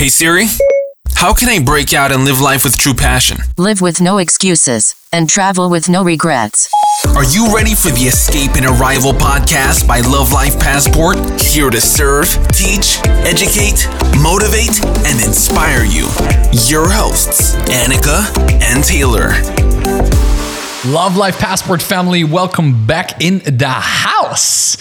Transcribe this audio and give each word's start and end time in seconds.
Hey 0.00 0.08
Siri, 0.08 0.46
how 1.16 1.34
can 1.34 1.50
I 1.50 1.62
break 1.62 1.92
out 1.92 2.10
and 2.10 2.24
live 2.24 2.40
life 2.40 2.64
with 2.64 2.78
true 2.78 2.94
passion? 2.94 3.36
Live 3.58 3.82
with 3.82 4.00
no 4.00 4.16
excuses 4.16 4.94
and 5.12 5.28
travel 5.28 5.68
with 5.68 5.90
no 5.90 6.02
regrets. 6.02 6.70
Are 7.08 7.24
you 7.24 7.54
ready 7.54 7.74
for 7.74 7.90
the 7.90 8.08
Escape 8.08 8.52
and 8.54 8.64
Arrival 8.64 9.12
podcast 9.12 9.86
by 9.86 10.00
Love 10.00 10.32
Life 10.32 10.58
Passport? 10.58 11.18
Here 11.38 11.68
to 11.68 11.82
serve, 11.82 12.28
teach, 12.48 12.98
educate, 13.28 13.86
motivate, 14.22 14.82
and 15.04 15.22
inspire 15.22 15.84
you. 15.84 16.08
Your 16.64 16.88
hosts, 16.88 17.56
Annika 17.68 18.24
and 18.62 18.82
Taylor. 18.82 19.32
Love 20.84 21.18
Life 21.18 21.38
Passport 21.38 21.82
Family, 21.82 22.24
welcome 22.24 22.86
back 22.86 23.22
in 23.22 23.42
the 23.44 23.66
house. 23.66 24.78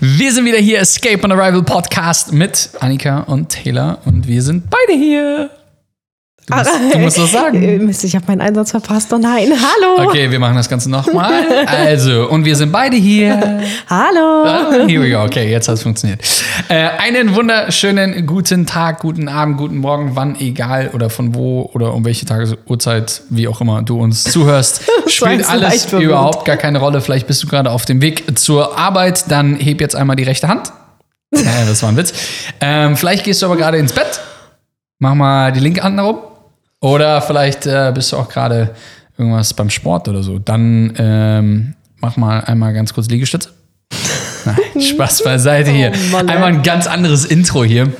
Wir 0.00 0.32
sind 0.32 0.46
wieder 0.46 0.56
hier, 0.56 0.78
Escape 0.80 1.22
and 1.24 1.30
Arrival 1.30 1.62
Podcast 1.62 2.32
mit 2.32 2.70
Annika 2.80 3.20
und 3.24 3.50
Taylor 3.50 3.98
und 4.06 4.26
wir 4.26 4.40
sind 4.40 4.70
beide 4.70 4.98
hier. 4.98 5.50
Du 6.46 6.56
musst, 6.56 6.70
du 6.92 6.98
musst 6.98 7.20
was 7.20 7.30
sagen. 7.30 7.62
Äh, 7.62 7.78
Mist, 7.78 8.02
ich 8.02 8.16
habe 8.16 8.26
meinen 8.26 8.40
Einsatz 8.40 8.72
verpasst. 8.72 9.12
Oh 9.12 9.18
nein, 9.18 9.52
hallo. 9.52 10.08
Okay, 10.08 10.28
wir 10.28 10.40
machen 10.40 10.56
das 10.56 10.68
Ganze 10.68 10.90
nochmal. 10.90 11.32
Also, 11.66 12.28
und 12.28 12.44
wir 12.44 12.56
sind 12.56 12.72
beide 12.72 12.96
hier. 12.96 13.60
Hallo. 13.88 14.44
Ah, 14.44 14.86
Here 14.88 15.00
we 15.00 15.10
go. 15.10 15.22
Okay, 15.22 15.48
jetzt 15.48 15.68
hat 15.68 15.76
es 15.76 15.84
funktioniert. 15.84 16.20
Äh, 16.68 16.88
einen 16.98 17.36
wunderschönen 17.36 18.26
guten 18.26 18.66
Tag, 18.66 18.98
guten 18.98 19.28
Abend, 19.28 19.56
guten 19.56 19.76
Morgen, 19.76 20.16
wann, 20.16 20.34
egal 20.40 20.90
oder 20.92 21.10
von 21.10 21.36
wo 21.36 21.70
oder 21.74 21.94
um 21.94 22.04
welche 22.04 22.26
Tagesuhrzeit, 22.26 23.22
wie 23.30 23.46
auch 23.46 23.60
immer 23.60 23.82
du 23.82 24.00
uns 24.00 24.24
zuhörst. 24.24 24.82
Spielt 25.06 25.48
alles 25.48 25.92
überhaupt 25.92 26.44
gar 26.44 26.56
keine 26.56 26.80
Rolle. 26.80 27.00
Vielleicht 27.00 27.28
bist 27.28 27.40
du 27.44 27.46
gerade 27.46 27.70
auf 27.70 27.84
dem 27.84 28.02
Weg 28.02 28.36
zur 28.36 28.76
Arbeit. 28.76 29.30
Dann 29.30 29.54
heb 29.56 29.80
jetzt 29.80 29.94
einmal 29.94 30.16
die 30.16 30.24
rechte 30.24 30.48
Hand. 30.48 30.72
Naja, 31.30 31.50
das 31.68 31.84
war 31.84 31.90
ein 31.90 31.96
Witz. 31.96 32.12
Ähm, 32.60 32.96
vielleicht 32.96 33.22
gehst 33.22 33.42
du 33.42 33.46
aber 33.46 33.56
gerade 33.56 33.78
ins 33.78 33.92
Bett. 33.92 34.20
Mach 34.98 35.14
mal 35.14 35.52
die 35.52 35.60
linke 35.60 35.82
Hand 35.82 35.96
nach 35.96 36.04
oben. 36.04 36.31
Oder 36.82 37.22
vielleicht 37.22 37.64
äh, 37.64 37.92
bist 37.94 38.12
du 38.12 38.16
auch 38.16 38.28
gerade 38.28 38.74
irgendwas 39.16 39.54
beim 39.54 39.70
Sport 39.70 40.08
oder 40.08 40.22
so. 40.22 40.38
Dann 40.40 40.92
ähm, 40.98 41.74
mach 42.00 42.16
mal 42.16 42.40
einmal 42.40 42.74
ganz 42.74 42.92
kurz 42.92 43.08
Liegestütze. 43.08 43.50
Nein, 44.44 44.82
Spaß 44.82 45.22
beiseite 45.22 45.70
hier. 45.70 45.92
Oh 45.94 46.12
Mann. 46.12 46.28
Einmal 46.28 46.52
ein 46.52 46.62
ganz 46.62 46.88
anderes 46.88 47.24
Intro 47.24 47.62
hier. 47.62 47.92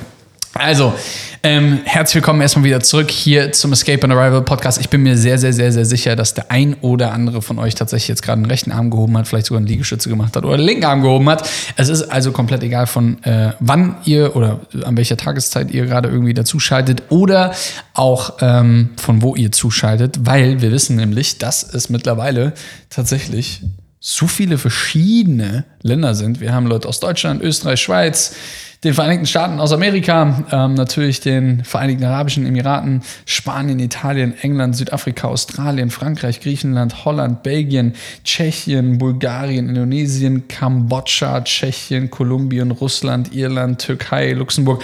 Also, 0.55 0.93
ähm, 1.41 1.79
herzlich 1.83 2.15
willkommen 2.15 2.39
erstmal 2.39 2.63
wieder 2.63 2.79
zurück 2.79 3.09
hier 3.09 3.51
zum 3.53 3.73
Escape 3.73 4.03
and 4.03 4.13
Arrival 4.13 4.43
Podcast. 4.43 4.79
Ich 4.79 4.87
bin 4.87 5.01
mir 5.01 5.17
sehr, 5.17 5.39
sehr, 5.39 5.51
sehr, 5.51 5.71
sehr 5.71 5.85
sicher, 5.85 6.15
dass 6.15 6.35
der 6.35 6.51
ein 6.51 6.75
oder 6.81 7.11
andere 7.11 7.41
von 7.41 7.57
euch 7.57 7.73
tatsächlich 7.73 8.09
jetzt 8.09 8.21
gerade 8.21 8.37
einen 8.37 8.45
rechten 8.45 8.71
Arm 8.71 8.91
gehoben 8.91 9.17
hat, 9.17 9.27
vielleicht 9.27 9.47
sogar 9.47 9.57
einen 9.57 9.67
Liegestütze 9.67 10.09
gemacht 10.09 10.35
hat 10.35 10.45
oder 10.45 10.57
den 10.57 10.65
linken 10.67 10.85
Arm 10.85 11.01
gehoben 11.01 11.27
hat. 11.27 11.49
Es 11.75 11.89
ist 11.89 12.03
also 12.03 12.31
komplett 12.31 12.61
egal 12.61 12.85
von 12.85 13.21
äh, 13.23 13.53
wann 13.61 13.95
ihr 14.05 14.35
oder 14.35 14.59
an 14.83 14.95
welcher 14.95 15.17
Tageszeit 15.17 15.71
ihr 15.71 15.87
gerade 15.87 16.09
irgendwie 16.09 16.35
dazuschaltet 16.35 17.01
oder 17.09 17.55
auch 17.95 18.37
ähm, 18.41 18.91
von 18.97 19.23
wo 19.23 19.35
ihr 19.35 19.51
zuschaltet, 19.51 20.19
weil 20.21 20.61
wir 20.61 20.71
wissen 20.71 20.97
nämlich, 20.97 21.39
dass 21.39 21.63
es 21.63 21.89
mittlerweile 21.89 22.53
tatsächlich 22.91 23.63
so 23.99 24.27
viele 24.27 24.59
verschiedene 24.59 25.65
Länder 25.81 26.13
sind. 26.13 26.41
Wir 26.41 26.53
haben 26.53 26.67
Leute 26.67 26.87
aus 26.89 26.99
Deutschland, 26.99 27.41
Österreich, 27.41 27.81
Schweiz, 27.81 28.35
den 28.83 28.93
Vereinigten 28.93 29.25
Staaten 29.25 29.59
aus 29.59 29.71
Amerika, 29.71 30.43
ähm, 30.51 30.73
natürlich 30.73 31.21
den 31.21 31.63
Vereinigten 31.63 32.03
Arabischen 32.03 32.45
Emiraten, 32.45 33.01
Spanien, 33.25 33.79
Italien, 33.79 34.33
England, 34.41 34.75
Südafrika, 34.75 35.27
Australien, 35.27 35.89
Frankreich, 35.89 36.41
Griechenland, 36.41 37.05
Holland, 37.05 37.43
Belgien, 37.43 37.93
Tschechien, 38.23 38.97
Bulgarien, 38.97 39.69
Indonesien, 39.69 40.47
Kambodscha, 40.47 41.41
Tschechien, 41.41 42.09
Kolumbien, 42.09 42.71
Russland, 42.71 43.33
Irland, 43.33 43.79
Türkei, 43.79 44.33
Luxemburg. 44.33 44.83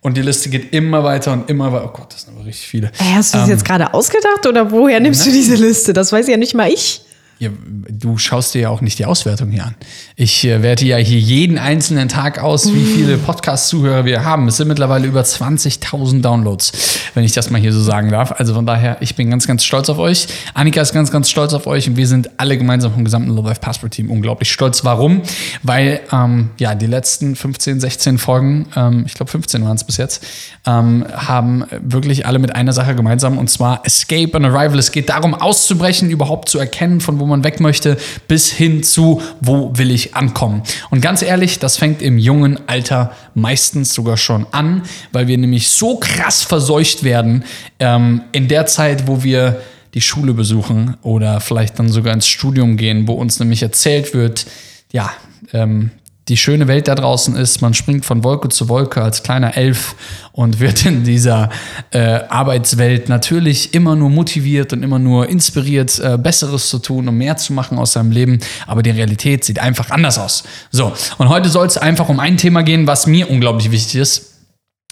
Und 0.00 0.16
die 0.16 0.22
Liste 0.22 0.48
geht 0.48 0.72
immer 0.72 1.04
weiter 1.04 1.32
und 1.32 1.48
immer 1.48 1.72
weiter. 1.72 1.86
Oh 1.86 1.96
Gott, 1.96 2.12
das 2.12 2.22
sind 2.22 2.36
aber 2.36 2.44
richtig 2.44 2.66
viele. 2.66 2.90
Ey, 2.98 3.12
hast 3.14 3.34
du 3.34 3.38
das 3.38 3.48
Ähm, 3.48 3.54
jetzt 3.54 3.64
gerade 3.64 3.94
ausgedacht 3.94 4.46
oder 4.48 4.70
woher 4.70 5.00
nimmst 5.00 5.26
du 5.26 5.30
diese 5.30 5.54
Liste? 5.54 5.92
Das 5.92 6.12
weiß 6.12 6.28
ja 6.28 6.36
nicht 6.36 6.54
mal 6.54 6.68
ich. 6.68 7.02
Ja, 7.42 7.50
du 7.88 8.18
schaust 8.18 8.54
dir 8.54 8.60
ja 8.60 8.68
auch 8.68 8.82
nicht 8.82 9.00
die 9.00 9.04
Auswertung 9.04 9.50
hier 9.50 9.64
an. 9.64 9.74
Ich 10.14 10.44
äh, 10.44 10.62
werte 10.62 10.86
ja 10.86 10.96
hier 10.98 11.18
jeden 11.18 11.58
einzelnen 11.58 12.08
Tag 12.08 12.40
aus, 12.40 12.72
wie 12.72 12.84
viele 12.84 13.18
Podcast-Zuhörer 13.18 14.04
wir 14.04 14.24
haben. 14.24 14.46
Es 14.46 14.58
sind 14.58 14.68
mittlerweile 14.68 15.08
über 15.08 15.22
20.000 15.22 16.20
Downloads, 16.20 17.00
wenn 17.14 17.24
ich 17.24 17.32
das 17.32 17.50
mal 17.50 17.60
hier 17.60 17.72
so 17.72 17.82
sagen 17.82 18.10
darf. 18.10 18.30
Also 18.38 18.54
von 18.54 18.64
daher, 18.64 18.98
ich 19.00 19.16
bin 19.16 19.28
ganz, 19.28 19.48
ganz 19.48 19.64
stolz 19.64 19.90
auf 19.90 19.98
euch. 19.98 20.28
Annika 20.54 20.80
ist 20.80 20.92
ganz, 20.92 21.10
ganz 21.10 21.30
stolz 21.30 21.52
auf 21.52 21.66
euch 21.66 21.88
und 21.88 21.96
wir 21.96 22.06
sind 22.06 22.30
alle 22.36 22.56
gemeinsam 22.56 22.92
vom 22.92 23.02
gesamten 23.02 23.30
Love 23.30 23.48
Life 23.48 23.60
Passport 23.60 23.92
Team 23.92 24.08
unglaublich 24.08 24.52
stolz. 24.52 24.84
Warum? 24.84 25.22
Weil 25.64 25.98
ähm, 26.12 26.50
ja 26.60 26.76
die 26.76 26.86
letzten 26.86 27.34
15, 27.34 27.80
16 27.80 28.18
Folgen, 28.18 28.66
ähm, 28.76 29.02
ich 29.04 29.14
glaube 29.14 29.32
15 29.32 29.64
waren 29.64 29.74
es 29.74 29.82
bis 29.82 29.96
jetzt, 29.96 30.24
ähm, 30.64 31.04
haben 31.12 31.64
wirklich 31.80 32.24
alle 32.24 32.38
mit 32.38 32.54
einer 32.54 32.72
Sache 32.72 32.94
gemeinsam 32.94 33.36
und 33.36 33.50
zwar 33.50 33.84
Escape 33.84 34.32
and 34.36 34.46
Arrival. 34.46 34.78
Es 34.78 34.92
geht 34.92 35.08
darum, 35.08 35.34
auszubrechen, 35.34 36.08
überhaupt 36.08 36.48
zu 36.48 36.60
erkennen, 36.60 37.00
von 37.00 37.18
wo 37.18 37.31
man 37.31 37.31
weg 37.44 37.60
möchte, 37.60 37.96
bis 38.28 38.50
hin 38.50 38.82
zu, 38.82 39.20
wo 39.40 39.72
will 39.76 39.90
ich 39.90 40.14
ankommen. 40.14 40.62
Und 40.90 41.00
ganz 41.00 41.22
ehrlich, 41.22 41.58
das 41.58 41.76
fängt 41.76 42.02
im 42.02 42.18
jungen 42.18 42.58
Alter 42.68 43.12
meistens 43.34 43.94
sogar 43.94 44.16
schon 44.16 44.46
an, 44.52 44.82
weil 45.12 45.26
wir 45.26 45.38
nämlich 45.38 45.68
so 45.68 45.96
krass 45.96 46.42
verseucht 46.42 47.02
werden 47.02 47.44
ähm, 47.78 48.22
in 48.32 48.48
der 48.48 48.66
Zeit, 48.66 49.06
wo 49.06 49.22
wir 49.22 49.60
die 49.94 50.00
Schule 50.00 50.34
besuchen 50.34 50.96
oder 51.02 51.40
vielleicht 51.40 51.78
dann 51.78 51.88
sogar 51.88 52.14
ins 52.14 52.26
Studium 52.26 52.76
gehen, 52.76 53.08
wo 53.08 53.14
uns 53.14 53.38
nämlich 53.38 53.62
erzählt 53.62 54.14
wird, 54.14 54.46
ja, 54.92 55.10
ähm, 55.52 55.90
die 56.28 56.36
schöne 56.36 56.68
Welt 56.68 56.86
da 56.86 56.94
draußen 56.94 57.34
ist, 57.34 57.62
man 57.62 57.74
springt 57.74 58.04
von 58.04 58.22
Wolke 58.22 58.48
zu 58.48 58.68
Wolke 58.68 59.02
als 59.02 59.22
kleiner 59.22 59.56
Elf 59.56 59.96
und 60.30 60.60
wird 60.60 60.86
in 60.86 61.02
dieser 61.02 61.50
äh, 61.90 62.20
Arbeitswelt 62.28 63.08
natürlich 63.08 63.74
immer 63.74 63.96
nur 63.96 64.08
motiviert 64.08 64.72
und 64.72 64.82
immer 64.82 65.00
nur 65.00 65.28
inspiriert, 65.28 65.98
äh, 65.98 66.16
Besseres 66.16 66.68
zu 66.68 66.78
tun 66.78 67.08
und 67.08 67.18
mehr 67.18 67.36
zu 67.36 67.52
machen 67.52 67.78
aus 67.78 67.92
seinem 67.92 68.12
Leben. 68.12 68.38
Aber 68.66 68.82
die 68.82 68.90
Realität 68.90 69.44
sieht 69.44 69.58
einfach 69.58 69.90
anders 69.90 70.18
aus. 70.18 70.44
So, 70.70 70.92
und 71.18 71.28
heute 71.28 71.48
soll 71.48 71.66
es 71.66 71.76
einfach 71.76 72.08
um 72.08 72.20
ein 72.20 72.36
Thema 72.36 72.62
gehen, 72.62 72.86
was 72.86 73.06
mir 73.06 73.28
unglaublich 73.28 73.72
wichtig 73.72 73.96
ist. 73.96 74.28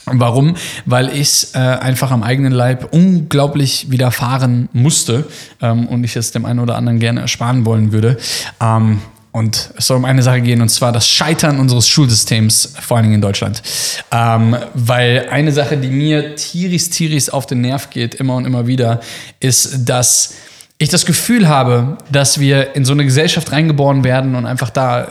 Warum? 0.06 0.56
Weil 0.86 1.10
ich 1.14 1.48
äh, 1.54 1.58
einfach 1.58 2.10
am 2.10 2.22
eigenen 2.22 2.52
Leib 2.52 2.88
unglaublich 2.92 3.90
widerfahren 3.90 4.68
musste 4.72 5.26
ähm, 5.60 5.86
und 5.86 6.02
ich 6.02 6.16
es 6.16 6.32
dem 6.32 6.44
einen 6.44 6.58
oder 6.58 6.76
anderen 6.76 6.98
gerne 6.98 7.20
ersparen 7.20 7.64
wollen 7.64 7.92
würde. 7.92 8.16
Ähm, 8.60 9.00
und 9.32 9.70
es 9.76 9.86
soll 9.86 9.96
um 9.96 10.04
eine 10.04 10.22
Sache 10.22 10.40
gehen, 10.40 10.60
und 10.60 10.68
zwar 10.70 10.92
das 10.92 11.08
Scheitern 11.08 11.60
unseres 11.60 11.86
Schulsystems, 11.86 12.74
vor 12.80 12.96
allen 12.96 13.04
Dingen 13.04 13.16
in 13.16 13.20
Deutschland. 13.20 13.62
Ähm, 14.10 14.56
weil 14.74 15.28
eine 15.30 15.52
Sache, 15.52 15.76
die 15.76 15.88
mir 15.88 16.34
tierisch, 16.34 16.90
tierisch 16.90 17.30
auf 17.30 17.46
den 17.46 17.60
Nerv 17.60 17.90
geht, 17.90 18.16
immer 18.16 18.34
und 18.34 18.44
immer 18.44 18.66
wieder, 18.66 19.00
ist, 19.38 19.88
dass 19.88 20.34
ich 20.78 20.88
das 20.88 21.06
Gefühl 21.06 21.46
habe, 21.46 21.98
dass 22.10 22.40
wir 22.40 22.74
in 22.74 22.84
so 22.84 22.92
eine 22.92 23.04
Gesellschaft 23.04 23.52
reingeboren 23.52 24.02
werden 24.02 24.34
und 24.34 24.46
einfach 24.46 24.70
da 24.70 25.08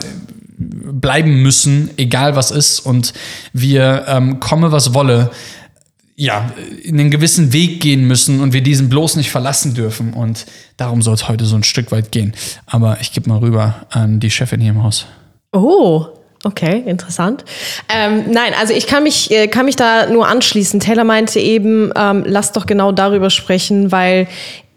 bleiben 0.58 1.42
müssen, 1.42 1.90
egal 1.96 2.36
was 2.36 2.50
ist, 2.50 2.80
und 2.80 3.14
wir 3.52 4.04
ähm, 4.06 4.40
komme, 4.40 4.72
was 4.72 4.92
wolle, 4.92 5.30
ja, 6.20 6.52
in 6.82 7.00
einen 7.00 7.10
gewissen 7.10 7.54
Weg 7.54 7.80
gehen 7.80 8.06
müssen 8.06 8.40
und 8.40 8.52
wir 8.52 8.60
diesen 8.60 8.90
bloß 8.90 9.16
nicht 9.16 9.30
verlassen 9.30 9.72
dürfen. 9.72 10.12
Und 10.12 10.44
darum 10.76 11.00
soll 11.00 11.14
es 11.14 11.28
heute 11.28 11.46
so 11.46 11.56
ein 11.56 11.62
Stück 11.62 11.90
weit 11.92 12.12
gehen. 12.12 12.34
Aber 12.66 12.98
ich 13.00 13.12
gebe 13.12 13.26
mal 13.30 13.38
rüber 13.38 13.86
an 13.88 14.20
die 14.20 14.30
Chefin 14.30 14.60
hier 14.60 14.72
im 14.72 14.82
Haus. 14.82 15.06
Oh, 15.52 16.04
okay, 16.44 16.82
interessant. 16.86 17.46
Ähm, 17.88 18.24
nein, 18.32 18.52
also 18.60 18.74
ich 18.74 18.86
kann 18.86 19.02
mich, 19.02 19.30
äh, 19.30 19.48
kann 19.48 19.64
mich 19.64 19.76
da 19.76 20.10
nur 20.10 20.28
anschließen. 20.28 20.78
Taylor 20.78 21.04
meinte 21.04 21.40
eben, 21.40 21.90
ähm, 21.96 22.24
lass 22.26 22.52
doch 22.52 22.66
genau 22.66 22.92
darüber 22.92 23.30
sprechen, 23.30 23.90
weil 23.90 24.28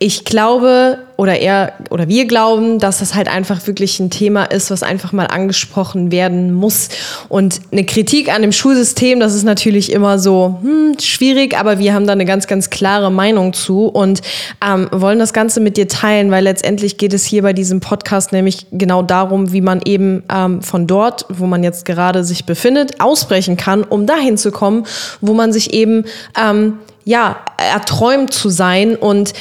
ich 0.03 0.25
glaube, 0.25 0.97
oder 1.15 1.39
er 1.39 1.71
oder 1.89 2.09
wir 2.09 2.25
glauben, 2.25 2.77
dass 2.77 2.99
das 2.99 3.15
halt 3.15 3.29
einfach 3.29 3.65
wirklich 3.67 4.01
ein 4.01 4.09
Thema 4.09 4.43
ist, 4.43 4.69
was 4.69 4.83
einfach 4.83 5.13
mal 5.13 5.27
angesprochen 5.27 6.11
werden 6.11 6.51
muss. 6.51 6.89
Und 7.29 7.61
eine 7.71 7.85
Kritik 7.85 8.27
an 8.27 8.41
dem 8.41 8.51
Schulsystem, 8.51 9.21
das 9.21 9.33
ist 9.33 9.45
natürlich 9.45 9.93
immer 9.93 10.19
so 10.19 10.59
hm, 10.61 10.97
schwierig, 10.99 11.57
aber 11.57 11.79
wir 11.79 11.93
haben 11.93 12.05
da 12.05 12.11
eine 12.11 12.25
ganz, 12.25 12.47
ganz 12.47 12.69
klare 12.69 13.13
Meinung 13.13 13.53
zu 13.53 13.85
und 13.85 14.21
ähm, 14.61 14.89
wollen 14.91 15.19
das 15.19 15.31
Ganze 15.31 15.61
mit 15.61 15.77
dir 15.77 15.87
teilen, 15.87 16.31
weil 16.31 16.43
letztendlich 16.43 16.97
geht 16.97 17.13
es 17.13 17.23
hier 17.23 17.41
bei 17.41 17.53
diesem 17.53 17.79
Podcast 17.79 18.33
nämlich 18.33 18.67
genau 18.73 19.03
darum, 19.03 19.53
wie 19.53 19.61
man 19.61 19.79
eben 19.85 20.23
ähm, 20.29 20.61
von 20.61 20.85
dort, 20.85 21.27
wo 21.29 21.45
man 21.45 21.63
jetzt 21.63 21.85
gerade 21.85 22.25
sich 22.25 22.43
befindet, 22.43 22.99
ausbrechen 22.99 23.55
kann, 23.55 23.85
um 23.85 24.05
dahin 24.05 24.37
zu 24.37 24.51
kommen, 24.51 24.85
wo 25.21 25.33
man 25.33 25.53
sich 25.53 25.73
eben 25.73 26.03
ähm, 26.37 26.79
ja 27.05 27.37
erträumt 27.57 28.33
zu 28.33 28.49
sein 28.49 28.97
und 28.97 29.33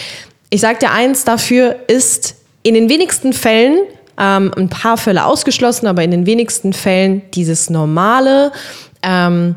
ich 0.52 0.60
sag 0.60 0.80
dir 0.80 0.90
eins, 0.90 1.24
dafür 1.24 1.76
ist 1.86 2.36
in 2.62 2.74
den 2.74 2.90
wenigsten 2.90 3.32
Fällen, 3.32 3.78
ähm, 4.18 4.52
ein 4.54 4.68
paar 4.68 4.98
Fälle 4.98 5.24
ausgeschlossen, 5.24 5.86
aber 5.86 6.04
in 6.04 6.10
den 6.10 6.26
wenigsten 6.26 6.74
Fällen 6.74 7.22
dieses 7.32 7.70
normale, 7.70 8.52
ähm, 9.02 9.54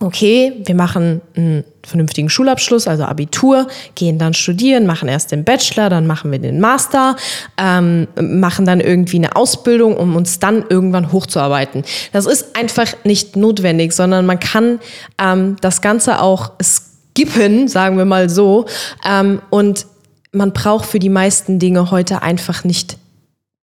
okay, 0.00 0.52
wir 0.64 0.74
machen 0.74 1.20
einen 1.36 1.64
vernünftigen 1.86 2.28
Schulabschluss, 2.28 2.88
also 2.88 3.04
Abitur, 3.04 3.68
gehen 3.94 4.18
dann 4.18 4.34
studieren, 4.34 4.84
machen 4.84 5.08
erst 5.08 5.30
den 5.30 5.44
Bachelor, 5.44 5.88
dann 5.90 6.08
machen 6.08 6.32
wir 6.32 6.40
den 6.40 6.58
Master, 6.58 7.14
ähm, 7.56 8.08
machen 8.20 8.66
dann 8.66 8.80
irgendwie 8.80 9.18
eine 9.18 9.36
Ausbildung, 9.36 9.96
um 9.96 10.16
uns 10.16 10.40
dann 10.40 10.64
irgendwann 10.68 11.12
hochzuarbeiten. 11.12 11.84
Das 12.12 12.26
ist 12.26 12.56
einfach 12.56 12.88
nicht 13.04 13.36
notwendig, 13.36 13.92
sondern 13.92 14.26
man 14.26 14.40
kann 14.40 14.80
ähm, 15.22 15.54
das 15.60 15.80
Ganze 15.80 16.20
auch 16.20 16.50
skippen, 16.60 17.68
sagen 17.68 17.96
wir 17.96 18.06
mal 18.06 18.28
so, 18.28 18.66
ähm, 19.08 19.40
und 19.50 19.86
man 20.32 20.52
braucht 20.52 20.86
für 20.86 20.98
die 20.98 21.08
meisten 21.08 21.58
Dinge 21.58 21.90
heute 21.90 22.22
einfach 22.22 22.64
nicht 22.64 22.98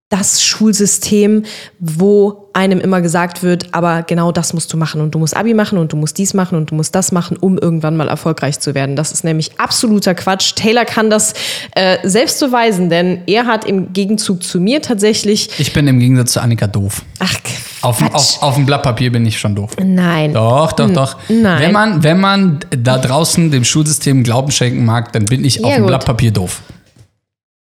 das 0.09 0.42
Schulsystem, 0.42 1.44
wo 1.80 2.50
einem 2.54 2.80
immer 2.80 3.01
gesagt 3.01 3.44
wird, 3.44 3.74
aber 3.74 4.04
genau 4.04 4.31
das 4.31 4.54
musst 4.54 4.71
du 4.71 4.77
machen 4.77 5.01
und 5.01 5.13
du 5.13 5.19
musst 5.19 5.36
Abi 5.36 5.54
machen 5.54 5.77
und 5.77 5.92
du 5.92 5.98
musst 5.98 6.18
dies 6.18 6.33
machen 6.33 6.57
und 6.57 6.71
du 6.71 6.75
musst 6.75 6.95
das 6.95 7.12
machen, 7.12 7.36
um 7.36 7.57
irgendwann 7.57 7.98
mal 7.98 8.07
erfolgreich 8.07 8.59
zu 8.62 8.74
werden. 8.74 8.95
Das 8.95 9.12
ist 9.12 9.25
nämlich 9.25 9.59
absoluter 9.59 10.15
Quatsch. 10.15 10.56
Taylor 10.56 10.86
kann 10.86 11.09
das 11.09 11.33
äh, 11.75 11.98
selbst 12.07 12.39
beweisen, 12.39 12.89
denn 12.89 13.21
er 13.27 13.45
hat 13.48 13.65
im 13.65 13.92
Gegenzug 13.92 14.44
zu 14.44 14.62
mir 14.62 14.81
tatsächlich. 14.81 15.50
Ich 15.59 15.74
bin 15.74 15.88
im 15.88 16.00
Gegensatz 16.00 16.31
zu 16.31 16.42
Annika 16.42 16.68
doof. 16.68 17.01
Ach, 17.19 17.33
Auf, 17.81 17.98
dem- 17.98 18.07
auf, 18.13 18.42
auf 18.42 18.56
dem 18.56 18.65
Blatt 18.65 18.83
Papier 18.83 19.12
bin 19.12 19.25
ich 19.25 19.38
schon 19.38 19.56
doof. 19.56 19.71
Nein. 19.83 20.33
Doch, 20.33 20.71
doch, 20.71 20.89
doch. 20.89 21.18
nein. 21.27 21.59
Wenn 21.62 21.71
man, 21.74 22.04
wenn 22.04 22.19
man 22.21 22.59
da 22.69 22.98
draußen 22.98 23.51
dem 23.51 23.65
Schulsystem 23.65 24.24
Glauben 24.24 24.51
schenken 24.51 24.86
mag, 24.86 25.12
dann 25.12 25.25
bin 25.25 25.44
ich 25.44 25.63
auf 25.65 25.69
Ja, 25.69 25.75
dem 25.77 25.81
gut. 25.83 25.89
Blatt 25.89 26.06
Papier 26.06 26.31
doof. 26.31 26.62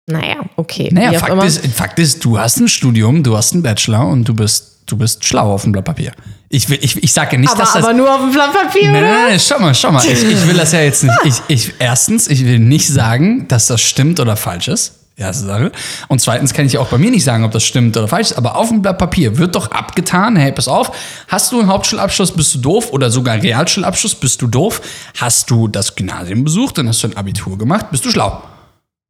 Naja, 0.09 0.37
okay. 0.57 0.89
Naja, 0.91 1.19
Fakt 1.19 1.45
ist, 1.45 1.67
Fakt 1.67 1.99
ist, 1.99 2.25
du 2.25 2.39
hast 2.39 2.59
ein 2.59 2.69
Studium, 2.69 3.23
du 3.23 3.37
hast 3.37 3.53
einen 3.53 3.63
Bachelor 3.63 4.07
und 4.09 4.25
du 4.25 4.35
bist, 4.35 4.79
du 4.87 4.97
bist 4.97 5.23
schlau 5.25 5.53
auf 5.53 5.63
dem 5.63 5.73
Blatt 5.73 5.85
Papier. 5.85 6.13
Ich, 6.49 6.71
will, 6.71 6.79
ich, 6.81 7.03
ich 7.03 7.13
sage 7.13 7.39
nicht, 7.39 7.51
aber, 7.51 7.61
dass 7.61 7.75
das. 7.75 7.85
aber 7.85 7.93
nur 7.93 8.13
auf 8.13 8.21
dem 8.23 8.33
Blatt 8.33 8.53
Papier, 8.55 8.91
Nein, 8.91 9.05
oder? 9.05 9.13
nein, 9.13 9.25
nein, 9.29 9.41
schau 9.41 9.59
mal, 9.59 9.75
schau 9.75 9.93
mal. 9.93 10.03
Ich, 10.05 10.25
ich 10.25 10.49
will 10.49 10.57
das 10.57 10.73
ja 10.73 10.81
jetzt 10.81 11.05
nicht. 11.05 11.15
Ich, 11.25 11.35
ich, 11.49 11.75
erstens, 11.79 12.27
ich 12.27 12.43
will 12.47 12.59
nicht 12.59 12.89
sagen, 12.89 13.47
dass 13.49 13.67
das 13.67 13.83
stimmt 13.83 14.19
oder 14.19 14.37
falsch 14.37 14.69
ist. 14.69 14.95
Erste 15.19 15.47
Sache. 15.47 15.73
Und 16.07 16.21
zweitens 16.21 16.55
kann 16.55 16.65
ich 16.65 16.79
auch 16.79 16.87
bei 16.89 16.97
mir 16.97 17.11
nicht 17.11 17.25
sagen, 17.25 17.45
ob 17.45 17.51
das 17.51 17.65
stimmt 17.65 17.97
oder 17.97 18.09
falsch 18.09 18.31
ist. 18.31 18.39
Aber 18.39 18.57
auf 18.57 18.69
dem 18.69 18.81
Blatt 18.81 18.97
Papier 18.99 19.37
wird 19.37 19.57
doch 19.57 19.71
abgetan, 19.73 20.37
hey, 20.37 20.53
pass 20.53 20.69
auf, 20.69 20.93
hast 21.27 21.53
du 21.53 21.59
einen 21.59 21.69
Hauptschulabschluss, 21.69 22.33
bist 22.33 22.55
du 22.55 22.59
doof? 22.61 22.93
Oder 22.93 23.11
sogar 23.11 23.43
Realschulabschluss, 23.43 24.15
bist 24.15 24.41
du 24.41 24.47
doof? 24.47 24.81
Hast 25.19 25.51
du 25.51 25.69
das 25.69 25.97
Gymnasium 25.97 26.45
besucht, 26.45 26.79
dann 26.79 26.89
hast 26.89 27.03
du 27.03 27.09
ein 27.09 27.17
Abitur 27.17 27.59
gemacht, 27.59 27.91
bist 27.91 28.05
du 28.07 28.11
schlau. 28.11 28.43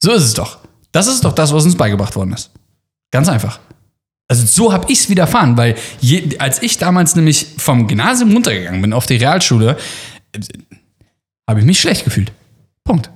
So 0.03 0.13
ist 0.13 0.25
es 0.25 0.35
doch. 0.35 0.59
Das 0.93 1.07
ist 1.07 1.25
doch 1.25 1.33
das, 1.33 1.53
was 1.53 1.65
uns 1.65 1.77
beigebracht 1.77 2.17
worden 2.17 2.33
ist. 2.33 2.51
Ganz 3.11 3.29
einfach. 3.29 3.61
Also 4.29 4.45
so 4.47 4.73
habe 4.73 4.91
ich 4.93 4.99
es 5.01 5.09
widerfahren, 5.09 5.57
weil 5.57 5.75
je, 6.01 6.39
als 6.39 6.63
ich 6.63 6.77
damals 6.79 7.17
nämlich 7.17 7.47
vom 7.57 7.87
Gymnasium 7.89 8.33
runtergegangen 8.33 8.83
bin 8.83 8.93
auf 8.93 9.07
die 9.07 9.17
Realschule, 9.17 9.77
äh, 10.33 10.41
habe 11.49 11.61
ich 11.61 11.67
mich 11.67 11.81
schlecht 11.81 12.05
gefühlt. 12.05 12.31
Punkt. 12.85 13.11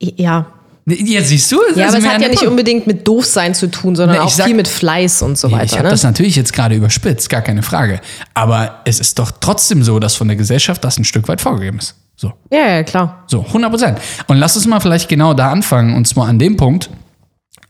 Ja. 0.00 0.46
Jetzt 0.86 1.28
siehst 1.28 1.52
du, 1.52 1.60
Ja, 1.76 1.88
aber 1.88 1.98
es 1.98 2.04
hat 2.06 2.20
ja 2.20 2.28
nicht 2.28 2.38
Punkt. 2.38 2.48
unbedingt 2.50 2.86
mit 2.88 3.06
Doofsein 3.06 3.54
zu 3.54 3.70
tun, 3.70 3.94
sondern 3.94 4.16
ich 4.16 4.22
auch 4.22 4.30
sag- 4.30 4.46
viel 4.46 4.56
mit 4.56 4.66
Fleiß 4.66 5.22
und 5.22 5.38
so 5.38 5.46
Ja, 5.48 5.58
weiter. 5.58 5.64
ich 5.66 5.72
habe 5.74 5.84
ne? 5.84 5.90
das 5.90 6.02
natürlich 6.02 6.34
jetzt 6.34 6.52
gerade 6.52 6.74
überspitzt, 6.74 7.28
gar 7.30 7.42
keine 7.42 7.62
Frage. 7.62 8.00
Aber 8.34 8.80
es 8.86 8.98
ist 8.98 9.18
doch 9.20 9.30
trotzdem 9.30 9.84
so, 9.84 10.00
dass 10.00 10.16
von 10.16 10.26
der 10.26 10.36
Gesellschaft 10.36 10.82
das 10.82 10.98
ein 10.98 11.04
Stück 11.04 11.28
weit 11.28 11.40
vorgegeben 11.40 11.78
ist. 11.78 11.94
So. 12.20 12.34
Ja, 12.50 12.76
ja, 12.76 12.82
klar. 12.82 13.24
So, 13.28 13.46
100 13.46 13.70
Prozent. 13.70 13.98
Und 14.26 14.36
lass 14.36 14.54
uns 14.54 14.66
mal 14.66 14.80
vielleicht 14.80 15.08
genau 15.08 15.32
da 15.32 15.50
anfangen, 15.50 15.94
und 15.96 16.06
zwar 16.06 16.28
an 16.28 16.38
dem 16.38 16.58
Punkt, 16.58 16.90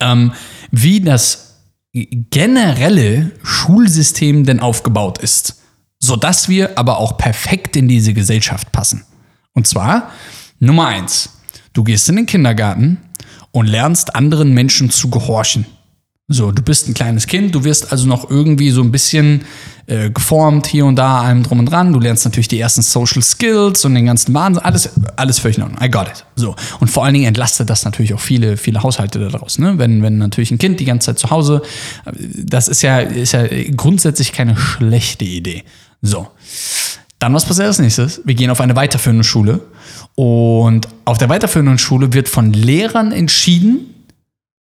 ähm, 0.01 0.33
wie 0.73 1.01
das 1.01 1.61
generelle 1.93 3.31
Schulsystem 3.45 4.45
denn 4.45 4.59
aufgebaut 4.59 5.19
ist, 5.19 5.63
sodass 6.01 6.49
wir 6.49 6.77
aber 6.77 6.99
auch 6.99 7.17
perfekt 7.17 7.77
in 7.77 7.87
diese 7.87 8.13
Gesellschaft 8.13 8.73
passen. 8.73 9.05
Und 9.53 9.69
zwar, 9.69 10.11
Nummer 10.59 10.89
eins, 10.89 11.39
du 11.73 11.85
gehst 11.85 12.09
in 12.09 12.17
den 12.17 12.27
Kindergarten 12.27 12.99
und 13.53 13.69
lernst 13.69 14.17
anderen 14.17 14.53
Menschen 14.53 14.91
zu 14.91 15.11
gehorchen. 15.11 15.65
So, 16.33 16.53
du 16.53 16.63
bist 16.63 16.87
ein 16.87 16.95
kleines 16.95 17.27
Kind, 17.27 17.57
du 17.57 17.65
wirst 17.65 17.91
also 17.91 18.07
noch 18.07 18.31
irgendwie 18.31 18.71
so 18.71 18.83
ein 18.83 18.93
bisschen 18.93 19.41
äh, 19.87 20.11
geformt 20.11 20.69
hier 20.69 20.87
und 20.87 20.95
da, 20.95 21.23
allem 21.23 21.43
drum 21.43 21.59
und 21.59 21.67
dran. 21.67 21.93
Du 21.93 21.99
lernst 21.99 22.25
natürlich 22.25 22.47
die 22.47 22.61
ersten 22.61 22.83
Social 22.83 23.21
Skills 23.21 23.85
und 23.85 23.97
den 23.97 24.07
ganzen 24.07 24.33
Wahnsinn, 24.33 24.63
alles, 24.63 24.91
alles 25.17 25.41
völlig 25.41 25.57
in 25.57 25.65
Ordnung. 25.65 25.83
I 25.83 25.91
got 25.91 26.07
it. 26.07 26.25
So. 26.37 26.55
Und 26.79 26.87
vor 26.87 27.05
allen 27.05 27.15
Dingen 27.15 27.27
entlastet 27.27 27.69
das 27.69 27.85
natürlich 27.85 28.15
auch 28.15 28.21
viele, 28.21 28.57
viele 28.57 28.81
Haushalte 28.85 29.19
daraus. 29.19 29.59
Ne? 29.59 29.77
Wenn, 29.79 30.05
wenn 30.05 30.19
natürlich 30.19 30.53
ein 30.53 30.59
Kind 30.59 30.79
die 30.79 30.85
ganze 30.85 31.07
Zeit 31.07 31.19
zu 31.19 31.31
Hause, 31.31 31.63
das 32.15 32.69
ist 32.69 32.83
ja, 32.83 33.01
ist 33.01 33.33
ja 33.33 33.49
grundsätzlich 33.77 34.33
keine 34.33 34.57
schlechte 34.57 35.25
Idee. 35.25 35.65
So. 36.01 36.29
Dann 37.19 37.35
was 37.35 37.45
passiert 37.45 37.67
als 37.67 37.81
nächstes? 37.81 38.21
Wir 38.25 38.37
gehen 38.37 38.51
auf 38.51 38.61
eine 38.61 38.77
weiterführende 38.77 39.25
Schule 39.25 39.63
und 40.15 40.87
auf 41.07 41.19
der 41.19 41.29
weiterführenden 41.29 41.79
Schule 41.79 42.13
wird 42.13 42.29
von 42.29 42.53
Lehrern 42.53 43.11
entschieden, 43.11 44.07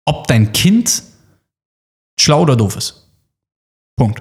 ob 0.06 0.28
dein 0.28 0.54
Kind 0.54 1.11
schlau 2.20 2.42
oder 2.42 2.56
doof 2.56 2.76
ist. 2.78 3.08
Punkt. 3.98 4.20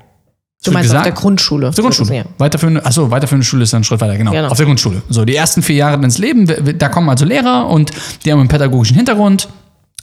Es 0.58 0.64
Du 0.64 0.72
meinst 0.72 0.90
auf 0.90 0.92
gesagt- 0.92 1.06
der 1.06 1.12
Grundschule. 1.14 1.68
auf 1.68 1.74
der 1.74 1.82
Grundschule. 1.82 2.14
Ja. 2.16 2.24
Weiterführende, 2.36 2.84
achso, 2.84 3.10
weiterführende 3.10 3.46
Schule 3.46 3.62
ist 3.62 3.72
dann 3.72 3.80
ein 3.80 3.84
Schritt 3.84 4.00
weiter, 4.00 4.16
genau. 4.18 4.30
Genau. 4.32 4.48
Auf 4.48 4.56
der 4.58 4.66
Grundschule. 4.66 5.02
So, 5.08 5.24
die 5.24 5.34
ersten 5.34 5.62
vier 5.62 5.76
Jahre 5.76 6.02
ins 6.02 6.18
Leben, 6.18 6.46
da 6.78 6.88
kommen 6.90 7.08
also 7.08 7.24
Lehrer 7.24 7.66
und 7.68 7.90
die 8.24 8.30
haben 8.32 8.40
einen 8.40 8.48
pädagogischen 8.48 8.96
Hintergrund. 8.96 9.48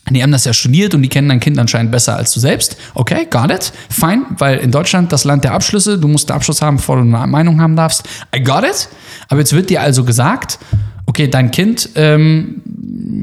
Die 0.09 0.23
haben 0.23 0.31
das 0.31 0.45
ja 0.45 0.53
studiert 0.53 0.95
und 0.95 1.01
die 1.03 1.09
kennen 1.09 1.27
dein 1.27 1.41
Kind 1.41 1.59
anscheinend 1.59 1.91
besser 1.91 2.15
als 2.15 2.33
du 2.33 2.39
selbst. 2.39 2.77
Okay, 2.95 3.27
got 3.29 3.51
it. 3.51 3.73
Fine, 3.89 4.25
weil 4.37 4.57
in 4.59 4.71
Deutschland 4.71 5.11
das 5.11 5.25
Land 5.25 5.43
der 5.43 5.51
Abschlüsse, 5.53 5.99
du 5.99 6.07
musst 6.07 6.31
einen 6.31 6.37
Abschluss 6.37 6.61
haben, 6.61 6.77
bevor 6.77 6.95
du 6.95 7.01
eine 7.01 7.27
Meinung 7.27 7.61
haben 7.61 7.75
darfst. 7.75 8.03
I 8.35 8.41
got 8.41 8.63
it. 8.63 8.87
Aber 9.27 9.41
jetzt 9.41 9.51
wird 9.53 9.69
dir 9.69 9.81
also 9.81 10.05
gesagt, 10.05 10.59
okay, 11.07 11.27
dein 11.27 11.51
Kind, 11.51 11.89
ähm, 11.95 12.61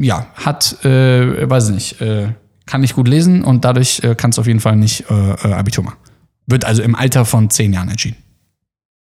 ja, 0.03 0.27
hat, 0.35 0.85
äh, 0.85 1.49
weiß 1.49 1.71
ich 1.71 1.75
nicht, 1.75 2.01
äh, 2.03 2.29
kann 2.67 2.81
nicht 2.81 2.95
gut 2.95 3.09
lesen 3.09 3.45
und 3.45 3.65
dadurch 3.65 4.01
äh, 4.03 4.15
kannst 4.15 4.39
du 4.39 4.41
auf 4.41 4.47
jeden 4.47 4.61
Fall 4.61 4.77
nicht 4.77 5.11
äh, 5.11 5.33
äh, 5.33 5.53
Abitur 5.53 5.85
machen. 5.85 5.99
Wird 6.47 6.65
also 6.65 6.83
im 6.83 6.95
Alter 6.95 7.25
von 7.25 7.51
zehn 7.51 7.73
Jahren 7.73 7.89
entschieden. 7.89 8.17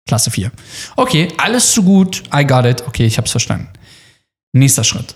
Klasse 0.07 0.31
4. 0.31 0.51
Okay, 0.95 1.27
alles 1.37 1.71
zu 1.71 1.83
gut. 1.83 2.23
I 2.35 2.45
got 2.45 2.65
it. 2.65 2.83
Okay, 2.87 3.05
ich 3.05 3.17
hab's 3.17 3.31
verstanden. 3.31 3.69
Nächster 4.53 4.83
Schritt. 4.83 5.15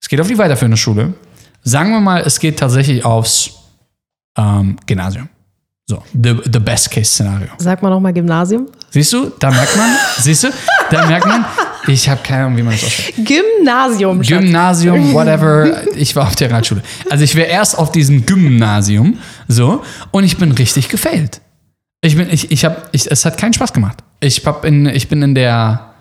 Es 0.00 0.08
geht 0.08 0.20
auf 0.20 0.28
die 0.28 0.38
weiterführende 0.38 0.76
Schule. 0.76 1.14
Sagen 1.62 1.90
wir 1.90 2.00
mal, 2.00 2.22
es 2.22 2.40
geht 2.40 2.58
tatsächlich 2.58 3.04
aufs 3.04 3.50
ähm, 4.36 4.76
Gymnasium. 4.86 5.28
So, 5.86 6.02
the, 6.12 6.36
the 6.50 6.58
best 6.58 6.90
case 6.90 7.10
Szenario. 7.10 7.48
Sag 7.58 7.82
mal 7.82 7.90
nochmal 7.90 8.12
Gymnasium. 8.12 8.68
Siehst 8.90 9.12
du, 9.12 9.30
da 9.38 9.50
merkt 9.50 9.76
man, 9.76 9.90
siehst 10.18 10.44
du, 10.44 10.48
da 10.90 11.06
merkt 11.06 11.26
man, 11.26 11.44
ich 11.86 12.08
habe 12.08 12.20
keine 12.22 12.44
Ahnung, 12.44 12.56
wie 12.56 12.62
man 12.62 12.72
das 12.72 12.84
ausspricht. 12.84 13.26
Gymnasium. 13.26 14.22
Schatz. 14.24 14.40
Gymnasium, 14.40 15.12
whatever. 15.12 15.82
Ich 15.96 16.16
war 16.16 16.26
auf 16.26 16.36
der 16.36 16.50
Realschule. 16.50 16.82
Also 17.10 17.24
ich 17.24 17.34
wäre 17.34 17.48
erst 17.48 17.78
auf 17.78 17.92
diesem 17.92 18.26
Gymnasium, 18.26 19.18
so, 19.48 19.82
und 20.10 20.24
ich 20.24 20.36
bin 20.36 20.52
richtig 20.52 20.88
gefailt. 20.88 21.40
Ich 22.00 22.16
bin, 22.16 22.28
ich, 22.30 22.50
ich 22.50 22.64
habe, 22.64 22.82
ich, 22.92 23.10
es 23.10 23.24
hat 23.24 23.38
keinen 23.38 23.54
Spaß 23.54 23.72
gemacht. 23.72 24.04
Ich 24.20 24.44
hab 24.44 24.64
in, 24.64 24.86
ich 24.86 25.08
bin 25.08 25.22
in 25.22 25.34
der, 25.34 25.94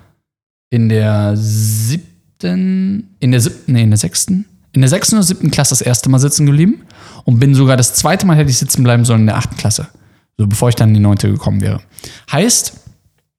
in 0.70 0.90
der 0.90 1.34
siebten, 1.36 3.16
in 3.20 3.32
der 3.32 3.40
siebten, 3.40 3.74
nee, 3.74 3.84
in 3.84 3.90
der 3.90 3.98
sechsten, 3.98 4.46
in 4.74 4.82
der 4.82 4.90
sechsten 4.90 5.16
oder 5.16 5.24
siebten 5.24 5.52
Klasse 5.52 5.72
das 5.72 5.82
erste 5.82 6.10
Mal 6.10 6.20
sitzen 6.20 6.46
geblieben 6.46 6.82
und 7.26 7.40
bin 7.40 7.56
sogar 7.56 7.78
das 7.78 7.94
zweite 7.94 8.26
Mal 8.26 8.36
hätte 8.36 8.50
ich 8.50 8.58
sitzen 8.58 8.84
bleiben 8.84 9.06
sollen 9.06 9.22
in 9.22 9.28
der 9.28 9.38
achten 9.38 9.56
Klasse. 9.56 9.88
So 10.38 10.48
bevor 10.48 10.70
ich 10.70 10.76
dann 10.76 10.90
in 10.90 10.96
die 10.96 11.00
neunte 11.00 11.32
gekommen 11.32 11.62
wäre. 11.62 11.82
Heißt, 12.32 12.74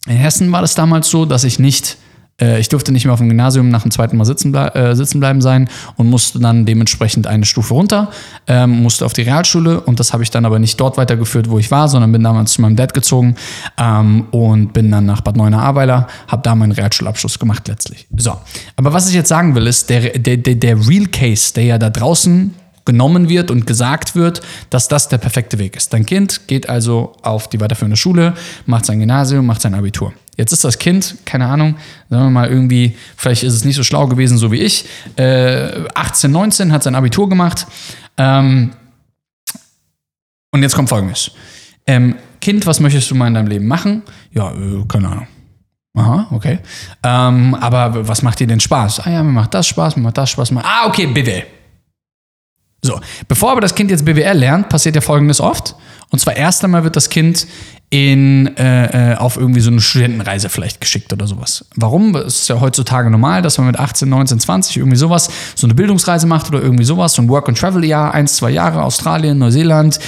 in 0.06 0.16
Hessen 0.16 0.52
war 0.52 0.60
das 0.60 0.74
damals 0.74 1.08
so, 1.08 1.24
dass 1.24 1.44
ich 1.44 1.58
nicht, 1.58 1.96
äh, 2.40 2.58
ich 2.60 2.68
durfte 2.68 2.92
nicht 2.92 3.04
mehr 3.04 3.12
auf 3.12 3.20
dem 3.20 3.28
Gymnasium 3.28 3.68
nach 3.68 3.82
dem 3.82 3.90
zweiten 3.90 4.16
Mal 4.16 4.24
sitzen, 4.24 4.54
äh, 4.54 4.94
sitzen 4.96 5.20
bleiben 5.20 5.40
sein 5.40 5.68
und 5.96 6.08
musste 6.08 6.38
dann 6.38 6.66
dementsprechend 6.66 7.26
eine 7.26 7.44
Stufe 7.44 7.74
runter, 7.74 8.10
ähm, 8.46 8.82
musste 8.82 9.04
auf 9.04 9.12
die 9.12 9.22
Realschule 9.22 9.80
und 9.80 10.00
das 10.00 10.12
habe 10.12 10.22
ich 10.22 10.30
dann 10.30 10.44
aber 10.44 10.58
nicht 10.58 10.80
dort 10.80 10.96
weitergeführt, 10.96 11.48
wo 11.48 11.58
ich 11.58 11.70
war, 11.70 11.88
sondern 11.88 12.12
bin 12.12 12.22
damals 12.22 12.52
zu 12.52 12.60
meinem 12.60 12.76
Dad 12.76 12.94
gezogen 12.94 13.36
ähm, 13.78 14.26
und 14.30 14.72
bin 14.72 14.90
dann 14.90 15.06
nach 15.06 15.20
Bad 15.20 15.36
Neuenahr-Ahrweiler, 15.36 16.08
habe 16.28 16.42
da 16.42 16.54
meinen 16.54 16.72
Realschulabschluss 16.72 17.38
gemacht 17.38 17.68
letztlich. 17.68 18.06
So, 18.16 18.36
aber 18.76 18.92
was 18.92 19.08
ich 19.08 19.14
jetzt 19.14 19.28
sagen 19.28 19.54
will, 19.54 19.66
ist, 19.66 19.90
der, 19.90 20.18
der, 20.18 20.36
der, 20.36 20.54
der 20.56 20.88
Real 20.88 21.06
Case, 21.06 21.54
der 21.54 21.64
ja 21.64 21.78
da 21.78 21.90
draußen 21.90 22.54
genommen 22.84 23.28
wird 23.28 23.50
und 23.50 23.66
gesagt 23.66 24.14
wird, 24.14 24.42
dass 24.70 24.88
das 24.88 25.08
der 25.08 25.18
perfekte 25.18 25.58
Weg 25.58 25.76
ist. 25.76 25.92
Dein 25.92 26.04
Kind 26.04 26.46
geht 26.48 26.68
also 26.68 27.14
auf 27.22 27.48
die 27.48 27.60
weiterführende 27.60 27.96
Schule, 27.96 28.34
macht 28.66 28.84
sein 28.84 28.98
Gymnasium, 28.98 29.46
macht 29.46 29.62
sein 29.62 29.74
Abitur. 29.74 30.12
Jetzt 30.36 30.52
ist 30.52 30.64
das 30.64 30.78
Kind, 30.78 31.16
keine 31.24 31.46
Ahnung, 31.46 31.76
sagen 32.10 32.24
wir 32.24 32.30
mal 32.30 32.48
irgendwie, 32.48 32.96
vielleicht 33.16 33.42
ist 33.44 33.54
es 33.54 33.64
nicht 33.64 33.76
so 33.76 33.84
schlau 33.84 34.06
gewesen, 34.06 34.36
so 34.36 34.50
wie 34.50 34.60
ich, 34.60 34.84
äh, 35.16 35.88
18, 35.94 36.30
19, 36.30 36.72
hat 36.72 36.82
sein 36.82 36.94
Abitur 36.94 37.28
gemacht. 37.28 37.66
Ähm, 38.16 38.72
und 40.50 40.62
jetzt 40.62 40.74
kommt 40.74 40.88
Folgendes. 40.88 41.30
Ähm, 41.86 42.16
kind, 42.40 42.66
was 42.66 42.80
möchtest 42.80 43.10
du 43.10 43.14
mal 43.14 43.28
in 43.28 43.34
deinem 43.34 43.48
Leben 43.48 43.66
machen? 43.66 44.02
Ja, 44.32 44.52
äh, 44.52 44.84
keine 44.88 45.08
Ahnung. 45.08 45.26
Aha, 45.96 46.26
okay. 46.32 46.58
Ähm, 47.04 47.54
aber 47.54 48.08
was 48.08 48.22
macht 48.22 48.40
dir 48.40 48.48
denn 48.48 48.58
Spaß? 48.58 49.00
Ah 49.00 49.10
ja, 49.10 49.22
mir 49.22 49.30
macht 49.30 49.54
das 49.54 49.68
Spaß, 49.68 49.96
mir 49.96 50.02
macht 50.02 50.18
das 50.18 50.30
Spaß. 50.30 50.52
Ah, 50.56 50.86
okay, 50.86 51.06
BWL. 51.06 51.44
So, 52.82 53.00
bevor 53.28 53.52
aber 53.52 53.60
das 53.60 53.74
Kind 53.74 53.90
jetzt 53.90 54.04
BWL 54.04 54.36
lernt, 54.36 54.68
passiert 54.68 54.96
ja 54.96 55.00
folgendes 55.00 55.40
oft. 55.40 55.74
Und 56.10 56.18
zwar 56.18 56.36
erst 56.36 56.64
einmal 56.64 56.84
wird 56.84 56.96
das 56.96 57.08
Kind 57.08 57.46
in, 57.90 58.56
äh, 58.56 59.12
äh, 59.12 59.16
auf 59.16 59.36
irgendwie 59.36 59.60
so 59.60 59.70
eine 59.70 59.80
Studentenreise 59.80 60.48
vielleicht 60.48 60.80
geschickt 60.80 61.12
oder 61.12 61.26
sowas. 61.26 61.64
Warum? 61.76 62.16
Es 62.16 62.40
ist 62.40 62.48
ja 62.48 62.60
heutzutage 62.60 63.08
normal, 63.10 63.42
dass 63.42 63.58
man 63.58 63.68
mit 63.68 63.78
18, 63.78 64.08
19, 64.08 64.40
20 64.40 64.76
irgendwie 64.78 64.96
sowas, 64.96 65.30
so 65.54 65.66
eine 65.66 65.74
Bildungsreise 65.74 66.26
macht 66.26 66.48
oder 66.48 66.60
irgendwie 66.60 66.84
sowas, 66.84 67.12
so 67.12 67.22
ein 67.22 67.28
Work-and-Travel-Jahr, 67.28 68.12
eins, 68.12 68.36
zwei 68.36 68.50
Jahre, 68.50 68.82
Australien, 68.82 69.38
Neuseeland, 69.38 70.00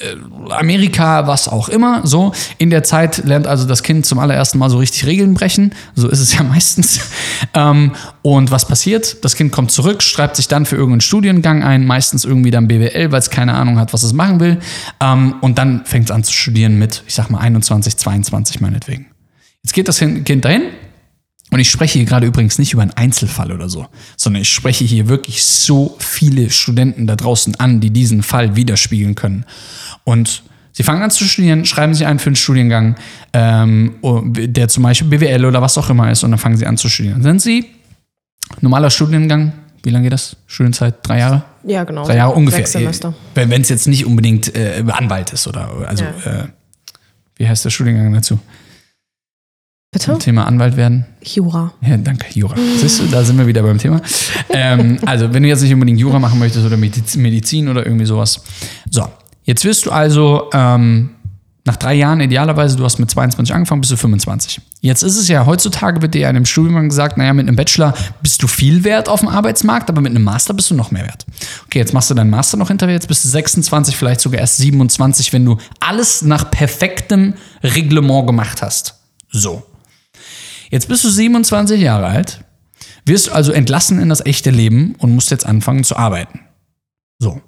äh, 0.00 0.16
Amerika, 0.52 1.26
was 1.26 1.48
auch 1.48 1.68
immer. 1.68 2.00
So, 2.04 2.32
in 2.58 2.70
der 2.70 2.82
Zeit 2.82 3.24
lernt 3.24 3.46
also 3.46 3.66
das 3.66 3.82
Kind 3.82 4.06
zum 4.06 4.18
allerersten 4.18 4.58
Mal 4.58 4.70
so 4.70 4.78
richtig 4.78 5.06
Regeln 5.06 5.34
brechen. 5.34 5.72
So 5.94 6.08
ist 6.08 6.20
es 6.20 6.34
ja 6.34 6.42
meistens. 6.44 7.00
Ähm, 7.54 7.92
und 8.22 8.50
was 8.50 8.66
passiert? 8.66 9.24
Das 9.24 9.36
Kind 9.36 9.52
kommt 9.52 9.70
zurück, 9.70 10.02
schreibt 10.02 10.36
sich 10.36 10.48
dann 10.48 10.66
für 10.66 10.76
irgendeinen 10.76 11.00
Studiengang 11.00 11.62
ein, 11.62 11.86
meistens 11.86 12.24
irgendwie 12.24 12.50
dann 12.50 12.68
BWL, 12.68 13.12
weil 13.12 13.18
es 13.18 13.30
keine 13.30 13.54
Ahnung 13.54 13.78
hat, 13.78 13.92
was 13.92 14.02
es 14.02 14.12
machen 14.12 14.40
will. 14.40 14.58
Ähm, 15.00 15.36
und 15.40 15.58
dann 15.58 15.84
fängt 15.84 16.06
es 16.06 16.10
an 16.10 16.24
zu 16.24 16.32
studieren 16.32 16.78
mit, 16.78 17.02
ich 17.06 17.13
sag 17.14 17.30
mal, 17.30 17.38
21, 17.38 17.96
22 17.96 18.60
meinetwegen. 18.60 19.06
Jetzt 19.62 19.72
geht 19.72 19.88
das 19.88 19.98
Kind 19.98 20.44
dahin, 20.44 20.62
und 21.50 21.60
ich 21.60 21.70
spreche 21.70 21.98
hier 22.00 22.06
gerade 22.06 22.26
übrigens 22.26 22.58
nicht 22.58 22.72
über 22.72 22.82
einen 22.82 22.90
Einzelfall 22.92 23.52
oder 23.52 23.68
so, 23.68 23.86
sondern 24.16 24.42
ich 24.42 24.48
spreche 24.50 24.84
hier 24.84 25.08
wirklich 25.08 25.44
so 25.44 25.94
viele 26.00 26.50
Studenten 26.50 27.06
da 27.06 27.14
draußen 27.14 27.54
an, 27.60 27.80
die 27.80 27.90
diesen 27.90 28.24
Fall 28.24 28.56
widerspiegeln 28.56 29.14
können. 29.14 29.44
Und 30.02 30.42
sie 30.72 30.82
fangen 30.82 31.02
an 31.02 31.12
zu 31.12 31.24
studieren, 31.24 31.64
schreiben 31.64 31.94
sich 31.94 32.06
ein 32.06 32.18
für 32.18 32.30
einen 32.30 32.36
Studiengang, 32.36 32.96
ähm, 33.32 33.92
der 34.02 34.68
zum 34.68 34.82
Beispiel 34.82 35.06
BWL 35.06 35.44
oder 35.44 35.62
was 35.62 35.78
auch 35.78 35.88
immer 35.90 36.10
ist, 36.10 36.24
und 36.24 36.32
dann 36.32 36.40
fangen 36.40 36.56
sie 36.56 36.66
an 36.66 36.76
zu 36.76 36.88
studieren. 36.88 37.22
Sind 37.22 37.40
sie 37.40 37.66
normaler 38.60 38.90
Studiengang? 38.90 39.52
Wie 39.84 39.90
lange 39.90 40.04
geht 40.04 40.12
das? 40.14 40.36
Studienzeit? 40.46 40.96
Drei 41.06 41.18
Jahre? 41.20 41.44
Ja, 41.62 41.84
genau. 41.84 42.04
Drei 42.04 42.16
Jahre 42.16 42.32
ungefähr. 42.32 42.66
Wenn 43.34 43.60
es 43.60 43.68
jetzt 43.68 43.86
nicht 43.86 44.06
unbedingt 44.06 44.56
äh, 44.56 44.82
Anwalt 44.88 45.32
ist 45.32 45.46
oder 45.46 45.68
also 45.86 46.04
Ja. 46.04 46.10
äh, 46.44 46.48
wie 47.36 47.48
heißt 47.48 47.64
der 47.64 47.70
Studiengang 47.70 48.12
dazu? 48.12 48.38
Bitte? 49.92 50.18
Thema 50.18 50.46
Anwalt 50.46 50.76
werden. 50.76 51.06
Jura. 51.22 51.72
Ja, 51.80 51.96
danke, 51.96 52.26
Jura. 52.36 52.56
Siehst 52.78 53.00
du, 53.00 53.06
da 53.06 53.22
sind 53.22 53.38
wir 53.38 53.46
wieder 53.46 53.62
beim 53.62 53.78
Thema. 53.78 54.00
Ähm, 54.50 54.98
also, 55.06 55.32
wenn 55.32 55.44
du 55.44 55.48
jetzt 55.48 55.62
nicht 55.62 55.72
unbedingt 55.72 56.00
Jura 56.00 56.18
machen 56.18 56.40
möchtest 56.40 56.66
oder 56.66 56.76
Mediz- 56.76 57.16
Medizin 57.16 57.68
oder 57.68 57.86
irgendwie 57.86 58.04
sowas. 58.06 58.42
So, 58.90 59.08
jetzt 59.44 59.64
wirst 59.64 59.86
du 59.86 59.92
also 59.92 60.50
ähm, 60.52 61.10
nach 61.66 61.76
drei 61.76 61.94
Jahren 61.94 62.20
idealerweise, 62.20 62.76
du 62.76 62.84
hast 62.84 62.98
mit 62.98 63.10
22 63.10 63.54
angefangen, 63.54 63.80
bist 63.80 63.90
du 63.90 63.96
25. 63.96 64.60
Jetzt 64.82 65.02
ist 65.02 65.16
es 65.16 65.28
ja, 65.28 65.46
heutzutage 65.46 66.02
wird 66.02 66.12
dir 66.12 66.22
ja 66.22 66.30
in 66.30 66.36
einem 66.36 66.44
Studium 66.44 66.90
gesagt, 66.90 67.16
naja, 67.16 67.32
mit 67.32 67.48
einem 67.48 67.56
Bachelor 67.56 67.94
bist 68.22 68.42
du 68.42 68.46
viel 68.46 68.84
wert 68.84 69.08
auf 69.08 69.20
dem 69.20 69.30
Arbeitsmarkt, 69.30 69.88
aber 69.88 70.02
mit 70.02 70.10
einem 70.10 70.24
Master 70.24 70.52
bist 70.52 70.70
du 70.70 70.74
noch 70.74 70.90
mehr 70.90 71.04
wert. 71.04 71.24
Okay, 71.64 71.78
jetzt 71.78 71.94
machst 71.94 72.10
du 72.10 72.14
deinen 72.14 72.28
Master 72.28 72.58
noch 72.58 72.68
hinterher, 72.68 72.94
jetzt 72.94 73.08
bist 73.08 73.24
du 73.24 73.28
26, 73.30 73.96
vielleicht 73.96 74.20
sogar 74.20 74.40
erst 74.40 74.58
27, 74.58 75.32
wenn 75.32 75.46
du 75.46 75.56
alles 75.80 76.20
nach 76.20 76.50
perfektem 76.50 77.32
Reglement 77.62 78.26
gemacht 78.26 78.60
hast. 78.60 78.96
So. 79.30 79.62
Jetzt 80.68 80.88
bist 80.88 81.02
du 81.04 81.08
27 81.08 81.80
Jahre 81.80 82.06
alt, 82.06 82.44
wirst 83.06 83.30
also 83.30 83.52
entlassen 83.52 84.00
in 84.00 84.10
das 84.10 84.24
echte 84.26 84.50
Leben 84.50 84.96
und 84.98 85.14
musst 85.14 85.30
jetzt 85.30 85.46
anfangen 85.46 85.84
zu 85.84 85.96
arbeiten. 85.96 86.40
So. 87.18 87.40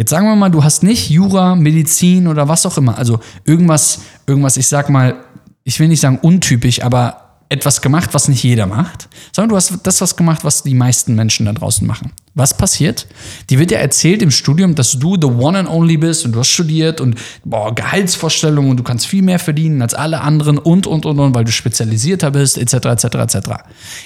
Jetzt 0.00 0.08
sagen 0.08 0.26
wir 0.26 0.34
mal, 0.34 0.48
du 0.48 0.64
hast 0.64 0.82
nicht 0.82 1.10
Jura, 1.10 1.54
Medizin 1.54 2.26
oder 2.26 2.48
was 2.48 2.64
auch 2.64 2.78
immer, 2.78 2.96
also 2.96 3.20
irgendwas, 3.44 4.00
irgendwas, 4.26 4.56
ich 4.56 4.66
sag 4.66 4.88
mal, 4.88 5.14
ich 5.62 5.78
will 5.78 5.88
nicht 5.88 6.00
sagen 6.00 6.18
untypisch, 6.22 6.82
aber 6.82 7.36
etwas 7.50 7.82
gemacht, 7.82 8.14
was 8.14 8.26
nicht 8.26 8.42
jeder 8.42 8.64
macht, 8.64 9.10
sondern 9.30 9.50
du 9.50 9.56
hast 9.56 9.78
das 9.82 10.00
was 10.00 10.16
gemacht, 10.16 10.42
was 10.42 10.62
die 10.62 10.72
meisten 10.72 11.14
Menschen 11.14 11.44
da 11.44 11.52
draußen 11.52 11.86
machen. 11.86 12.12
Was 12.34 12.56
passiert? 12.56 13.08
Die 13.50 13.58
wird 13.58 13.72
ja 13.72 13.78
erzählt 13.78 14.22
im 14.22 14.30
Studium, 14.30 14.76
dass 14.76 14.92
du 14.92 15.16
the 15.20 15.26
one 15.26 15.58
and 15.58 15.68
only 15.68 15.96
bist 15.96 16.24
und 16.24 16.32
du 16.32 16.38
hast 16.38 16.48
studiert 16.48 17.00
und 17.00 17.16
boah, 17.44 17.74
Gehaltsvorstellungen 17.74 18.70
und 18.70 18.76
du 18.76 18.84
kannst 18.84 19.06
viel 19.06 19.22
mehr 19.22 19.40
verdienen 19.40 19.82
als 19.82 19.94
alle 19.94 20.20
anderen 20.20 20.56
und 20.56 20.86
und 20.86 21.06
und 21.06 21.18
und, 21.18 21.34
weil 21.34 21.44
du 21.44 21.50
spezialisierter 21.50 22.30
bist, 22.30 22.56
etc. 22.56 22.74
etc. 22.74 23.04
etc. 23.04 23.36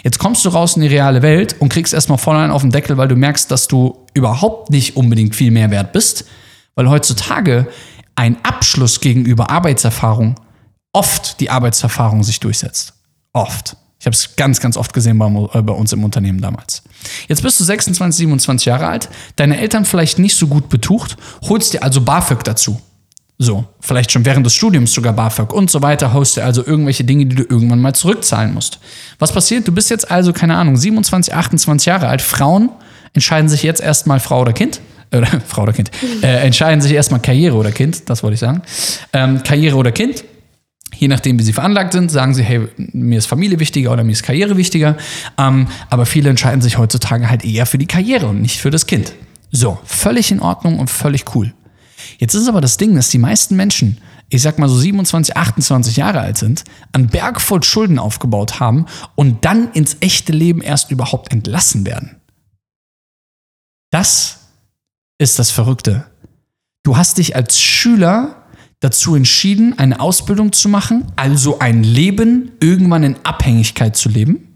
Jetzt 0.03 0.19
kommst 0.19 0.43
du 0.45 0.49
raus 0.49 0.75
in 0.77 0.83
die 0.83 0.89
reale 0.89 1.21
Welt 1.21 1.57
und 1.59 1.69
kriegst 1.69 1.93
erstmal 1.93 2.17
voll 2.17 2.37
einen 2.37 2.51
auf 2.51 2.63
den 2.63 2.71
Deckel, 2.71 2.97
weil 2.97 3.09
du 3.09 3.17
merkst, 3.17 3.51
dass 3.51 3.69
du 3.69 4.07
überhaupt 4.15 4.71
nicht 4.71 4.97
unbedingt 4.97 5.37
viel 5.37 5.51
mehr 5.51 5.71
wert 5.71 5.93
bist, 5.93 6.25
weil 6.77 6.89
heutzutage 6.89 7.67
ein 8.17 8.39
Abschluss 8.43 9.01
gegenüber 9.01 9.51
Arbeitserfahrung 9.51 10.37
oft 10.95 11.41
die 11.41 11.51
Arbeitserfahrung 11.51 12.23
sich 12.23 12.41
durchsetzt. 12.41 12.95
Oft. 13.35 13.77
Ich 14.05 14.07
habe 14.07 14.17
es 14.17 14.37
ganz, 14.37 14.61
ganz 14.61 14.77
oft 14.77 14.93
gesehen 14.93 15.19
bei, 15.19 15.27
äh, 15.29 15.63
bei 15.63 15.73
uns 15.73 15.91
im 15.95 16.05
Unternehmen 16.05 16.39
damals. 16.39 16.83
Jetzt 17.27 17.43
bist 17.43 17.59
du 17.59 17.65
26, 17.65 18.19
27 18.19 18.67
Jahre 18.67 18.87
alt, 18.87 19.09
deine 19.37 19.59
Eltern 19.59 19.87
vielleicht 19.87 20.19
nicht 20.19 20.37
so 20.37 20.47
gut 20.47 20.69
betucht, 20.69 21.17
holst 21.49 21.73
dir 21.73 21.83
also 21.83 22.03
BAföG 22.03 22.45
dazu. 22.45 22.79
So, 23.39 23.65
vielleicht 23.81 24.13
schon 24.13 24.27
während 24.27 24.45
des 24.45 24.53
Studiums 24.53 24.93
sogar 24.93 25.15
BAföG 25.15 25.55
und 25.55 25.71
so 25.71 25.81
weiter, 25.81 26.13
haust 26.13 26.37
dir 26.37 26.45
also 26.45 26.67
irgendwelche 26.67 27.03
Dinge, 27.03 27.25
die 27.25 27.35
du 27.35 27.45
irgendwann 27.45 27.81
mal 27.81 27.95
zurückzahlen 27.95 28.53
musst. 28.53 28.79
Was 29.19 29.33
passiert? 29.33 29.67
Du 29.67 29.73
bist 29.73 29.89
jetzt 29.89 30.11
also, 30.11 30.35
keine 30.35 30.59
Ahnung, 30.59 30.77
27, 30.77 31.33
28 31.33 31.87
Jahre 31.87 32.07
alt. 32.07 32.21
Frauen 32.21 32.69
entscheiden 33.15 33.49
sich 33.49 33.63
jetzt 33.63 33.81
erstmal 33.81 34.21
Frau 34.21 34.43
oder 34.43 34.53
Kind. 34.53 34.83
Oder 35.17 35.29
Frau 35.49 35.63
oder 35.63 35.73
Kind. 35.73 35.91
Äh, 36.23 36.45
entscheiden 36.45 36.83
sich 36.83 36.93
erstmal 36.93 37.21
Karriere 37.21 37.57
oder 37.57 37.73
Kind, 37.73 38.11
das 38.11 38.23
wollte 38.23 38.35
ich 38.35 38.41
sagen. 38.41 38.61
Ähm, 39.15 39.43
Karriere 39.43 39.77
oder 39.77 39.93
Kind. 39.93 40.25
Je 40.99 41.09
nachdem, 41.09 41.39
wie 41.39 41.43
sie 41.43 41.53
veranlagt 41.53 41.93
sind, 41.93 42.11
sagen 42.11 42.35
sie, 42.35 42.43
hey, 42.43 42.69
mir 42.77 43.19
ist 43.19 43.27
Familie 43.27 43.59
wichtiger 43.61 43.93
oder 43.93 44.05
mir 44.05 44.13
ist 44.13 44.23
Karriere 44.23 44.57
wichtiger. 44.57 44.97
Ähm, 45.39 45.69
aber 45.91 46.07
viele 46.07 46.31
entscheiden 46.31 46.63
sich 46.63 46.79
heutzutage 46.79 47.29
halt 47.29 47.45
eher 47.45 47.67
für 47.67 47.79
die 47.79 47.87
Karriere 47.87 48.27
und 48.27 48.41
nicht 48.41 48.61
für 48.61 48.71
das 48.71 48.87
Kind. 48.87 49.13
So, 49.51 49.79
völlig 49.85 50.31
in 50.31 50.41
Ordnung 50.41 50.79
und 50.79 50.91
völlig 50.91 51.35
cool. 51.35 51.55
Jetzt 52.19 52.35
ist 52.35 52.49
aber 52.49 52.61
das 52.61 52.77
Ding, 52.77 52.95
dass 52.95 53.09
die 53.09 53.19
meisten 53.19 53.57
Menschen, 53.57 53.99
ich 54.29 54.43
sag 54.43 54.59
mal 54.59 54.69
so 54.69 54.77
27, 54.77 55.37
28 55.37 55.97
Jahre 55.97 56.21
alt 56.21 56.39
sind, 56.39 56.65
einen 56.93 57.09
Berg 57.09 57.41
voll 57.41 57.63
Schulden 57.63 57.99
aufgebaut 57.99 58.61
haben 58.61 58.87
und 59.15 59.45
dann 59.45 59.73
ins 59.73 59.97
echte 60.01 60.33
Leben 60.33 60.61
erst 60.61 60.91
überhaupt 60.91 61.33
entlassen 61.33 61.87
werden. 61.87 62.17
Das 63.91 64.41
ist 65.19 65.39
das 65.39 65.51
Verrückte. 65.51 66.07
Du 66.83 66.97
hast 66.97 67.19
dich 67.19 67.37
als 67.37 67.61
Schüler 67.61 68.44
dazu 68.85 69.17
entschieden, 69.17 69.79
eine 69.79 69.99
Ausbildung 69.99 70.53
zu 70.53 70.69
machen, 70.69 71.07
also 71.17 71.59
ein 71.59 71.83
Leben 71.83 72.53
irgendwann 72.61 73.03
in 73.03 73.17
Abhängigkeit 73.25 73.97
zu 73.97 74.09
leben. 74.09 74.55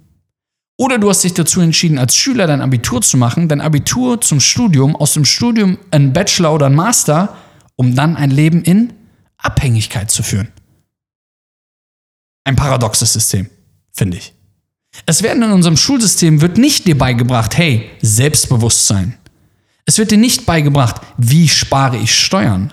Oder 0.77 0.99
du 0.99 1.09
hast 1.09 1.25
dich 1.25 1.35
dazu 1.35 1.61
entschieden, 1.61 1.99
als 1.99 2.15
Schüler 2.15 2.47
dein 2.47 2.61
Abitur 2.61 3.03
zu 3.03 3.17
machen, 3.17 3.49
dein 3.49 3.61
Abitur 3.61 4.21
zum 4.21 4.39
Studium, 4.39 4.95
aus 4.95 5.15
dem 5.15 5.25
Studium 5.25 5.79
ein 5.91 6.13
Bachelor 6.13 6.55
oder 6.55 6.67
ein 6.67 6.75
Master, 6.75 7.37
um 7.75 7.97
dann 7.97 8.17
ein 8.17 8.31
Leben 8.31 8.63
in 8.63 8.93
Abhängigkeit 9.39 10.11
zu 10.11 10.23
führen. 10.23 10.49
Ein 12.45 12.55
paradoxes 12.55 13.13
System, 13.13 13.49
finde 13.93 14.19
ich. 14.19 14.35
Es 15.07 15.23
werden 15.23 15.43
in 15.43 15.51
unserem 15.51 15.77
Schulsystem 15.77 16.41
wird 16.41 16.59
nicht 16.59 16.87
dir 16.87 16.97
beigebracht, 16.97 17.57
hey, 17.57 17.91
Selbstbewusstsein. 18.01 19.19
Es 19.85 19.99
wird 19.99 20.11
dir 20.11 20.19
nicht 20.19 20.47
beigebracht, 20.47 21.01
wie 21.17 21.49
spare 21.49 21.97
ich 21.97 22.15
Steuern. 22.15 22.73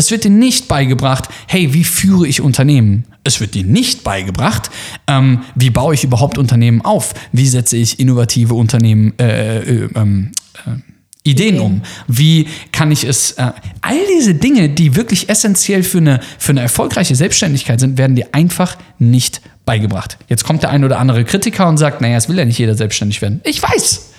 Es 0.00 0.12
wird 0.12 0.22
dir 0.22 0.30
nicht 0.30 0.68
beigebracht, 0.68 1.28
hey, 1.48 1.74
wie 1.74 1.82
führe 1.82 2.28
ich 2.28 2.40
Unternehmen? 2.40 3.04
Es 3.24 3.40
wird 3.40 3.54
dir 3.54 3.64
nicht 3.64 4.04
beigebracht, 4.04 4.70
ähm, 5.08 5.40
wie 5.56 5.70
baue 5.70 5.92
ich 5.92 6.04
überhaupt 6.04 6.38
Unternehmen 6.38 6.82
auf? 6.82 7.14
Wie 7.32 7.48
setze 7.48 7.76
ich 7.76 7.98
innovative 7.98 8.54
Unternehmen, 8.54 9.12
äh, 9.18 9.58
äh, 9.58 9.88
ähm, 9.96 10.30
äh, 10.66 11.28
Ideen 11.28 11.58
um? 11.58 11.82
Wie 12.06 12.46
kann 12.70 12.92
ich 12.92 13.02
es, 13.02 13.32
äh, 13.32 13.50
all 13.80 13.98
diese 14.16 14.36
Dinge, 14.36 14.68
die 14.68 14.94
wirklich 14.94 15.28
essentiell 15.28 15.82
für 15.82 15.98
eine, 15.98 16.20
für 16.38 16.52
eine 16.52 16.60
erfolgreiche 16.60 17.16
Selbstständigkeit 17.16 17.80
sind, 17.80 17.98
werden 17.98 18.14
dir 18.14 18.28
einfach 18.30 18.78
nicht 19.00 19.40
beigebracht. 19.64 20.16
Jetzt 20.28 20.44
kommt 20.44 20.62
der 20.62 20.70
ein 20.70 20.84
oder 20.84 21.00
andere 21.00 21.24
Kritiker 21.24 21.68
und 21.68 21.76
sagt, 21.76 22.00
naja, 22.00 22.16
es 22.16 22.28
will 22.28 22.38
ja 22.38 22.44
nicht 22.44 22.58
jeder 22.58 22.76
selbstständig 22.76 23.20
werden. 23.20 23.40
Ich 23.42 23.60
weiß. 23.60 24.10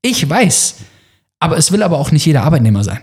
Ich 0.00 0.26
weiß. 0.26 0.76
Aber 1.38 1.58
es 1.58 1.70
will 1.70 1.82
aber 1.82 1.98
auch 1.98 2.12
nicht 2.12 2.24
jeder 2.24 2.44
Arbeitnehmer 2.44 2.82
sein. 2.82 3.00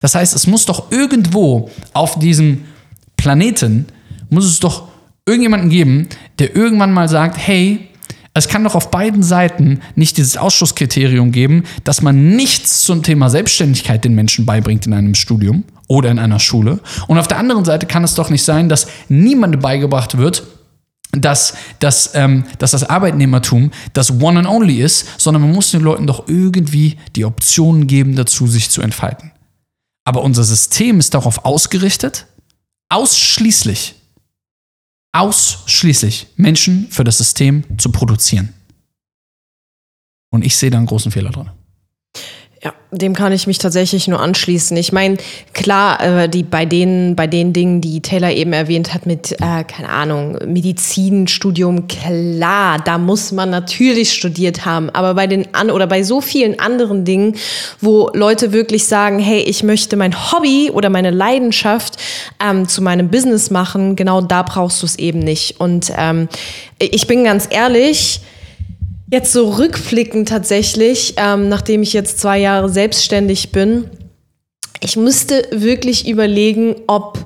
Das 0.00 0.14
heißt, 0.14 0.34
es 0.34 0.46
muss 0.46 0.64
doch 0.64 0.90
irgendwo 0.90 1.70
auf 1.92 2.18
diesem 2.18 2.64
Planeten, 3.16 3.86
muss 4.30 4.44
es 4.44 4.60
doch 4.60 4.88
irgendjemanden 5.26 5.70
geben, 5.70 6.08
der 6.38 6.54
irgendwann 6.54 6.92
mal 6.92 7.08
sagt, 7.08 7.36
hey, 7.36 7.88
es 8.34 8.48
kann 8.48 8.62
doch 8.62 8.76
auf 8.76 8.90
beiden 8.90 9.22
Seiten 9.22 9.80
nicht 9.96 10.16
dieses 10.16 10.36
Ausschlusskriterium 10.36 11.32
geben, 11.32 11.64
dass 11.82 12.02
man 12.02 12.36
nichts 12.36 12.82
zum 12.82 13.02
Thema 13.02 13.30
Selbstständigkeit 13.30 14.04
den 14.04 14.14
Menschen 14.14 14.46
beibringt 14.46 14.86
in 14.86 14.92
einem 14.92 15.16
Studium 15.16 15.64
oder 15.88 16.10
in 16.10 16.20
einer 16.20 16.38
Schule. 16.38 16.78
Und 17.08 17.18
auf 17.18 17.26
der 17.26 17.38
anderen 17.38 17.64
Seite 17.64 17.86
kann 17.86 18.04
es 18.04 18.14
doch 18.14 18.30
nicht 18.30 18.44
sein, 18.44 18.68
dass 18.68 18.86
niemandem 19.08 19.60
beigebracht 19.60 20.18
wird, 20.18 20.44
dass, 21.12 21.54
dass, 21.80 22.12
ähm, 22.14 22.44
dass 22.58 22.72
das 22.72 22.84
Arbeitnehmertum 22.84 23.72
das 23.92 24.20
One 24.20 24.40
and 24.40 24.48
Only 24.48 24.82
ist, 24.82 25.20
sondern 25.20 25.42
man 25.42 25.52
muss 25.52 25.70
den 25.72 25.80
Leuten 25.80 26.06
doch 26.06 26.28
irgendwie 26.28 26.96
die 27.16 27.24
Optionen 27.24 27.86
geben, 27.86 28.14
dazu 28.14 28.46
sich 28.46 28.70
zu 28.70 28.82
entfalten. 28.82 29.32
Aber 30.08 30.22
unser 30.22 30.42
System 30.42 31.00
ist 31.00 31.12
darauf 31.12 31.44
ausgerichtet, 31.44 32.28
ausschließlich, 32.88 33.94
ausschließlich 35.12 36.28
Menschen 36.36 36.90
für 36.90 37.04
das 37.04 37.18
System 37.18 37.78
zu 37.78 37.92
produzieren. 37.92 38.54
Und 40.30 40.46
ich 40.46 40.56
sehe 40.56 40.70
da 40.70 40.78
einen 40.78 40.86
großen 40.86 41.12
Fehler 41.12 41.28
drin. 41.28 41.50
Dem 42.90 43.14
kann 43.14 43.32
ich 43.32 43.46
mich 43.46 43.58
tatsächlich 43.58 44.08
nur 44.08 44.18
anschließen. 44.18 44.74
Ich 44.78 44.92
meine, 44.92 45.18
klar, 45.52 46.00
äh, 46.00 46.28
die, 46.28 46.42
bei, 46.42 46.64
den, 46.64 47.16
bei 47.16 47.26
den 47.26 47.52
Dingen, 47.52 47.82
die 47.82 48.00
Taylor 48.00 48.30
eben 48.30 48.54
erwähnt 48.54 48.94
hat, 48.94 49.04
mit, 49.04 49.32
äh, 49.32 49.64
keine 49.64 49.90
Ahnung, 49.90 50.38
Medizinstudium, 50.46 51.86
klar, 51.86 52.78
da 52.82 52.96
muss 52.96 53.30
man 53.30 53.50
natürlich 53.50 54.14
studiert 54.14 54.64
haben. 54.64 54.88
Aber 54.90 55.12
bei 55.12 55.26
den 55.26 55.54
an 55.54 55.70
oder 55.70 55.86
bei 55.86 56.02
so 56.02 56.22
vielen 56.22 56.58
anderen 56.58 57.04
Dingen, 57.04 57.36
wo 57.78 58.08
Leute 58.14 58.52
wirklich 58.52 58.86
sagen, 58.86 59.18
hey, 59.18 59.40
ich 59.40 59.62
möchte 59.62 59.96
mein 59.96 60.32
Hobby 60.32 60.70
oder 60.72 60.88
meine 60.88 61.10
Leidenschaft 61.10 61.98
ähm, 62.42 62.68
zu 62.68 62.80
meinem 62.80 63.10
Business 63.10 63.50
machen, 63.50 63.96
genau 63.96 64.22
da 64.22 64.42
brauchst 64.42 64.80
du 64.80 64.86
es 64.86 64.98
eben 64.98 65.18
nicht. 65.18 65.60
Und 65.60 65.92
ähm, 65.94 66.28
ich 66.78 67.06
bin 67.06 67.24
ganz 67.24 67.48
ehrlich, 67.50 68.22
Jetzt 69.10 69.32
so 69.32 69.48
rückblickend 69.50 70.28
tatsächlich, 70.28 71.14
ähm, 71.16 71.48
nachdem 71.48 71.82
ich 71.82 71.94
jetzt 71.94 72.18
zwei 72.18 72.38
Jahre 72.38 72.68
selbstständig 72.68 73.52
bin, 73.52 73.88
ich 74.80 74.96
müsste 74.96 75.46
wirklich 75.50 76.06
überlegen, 76.06 76.76
ob 76.86 77.18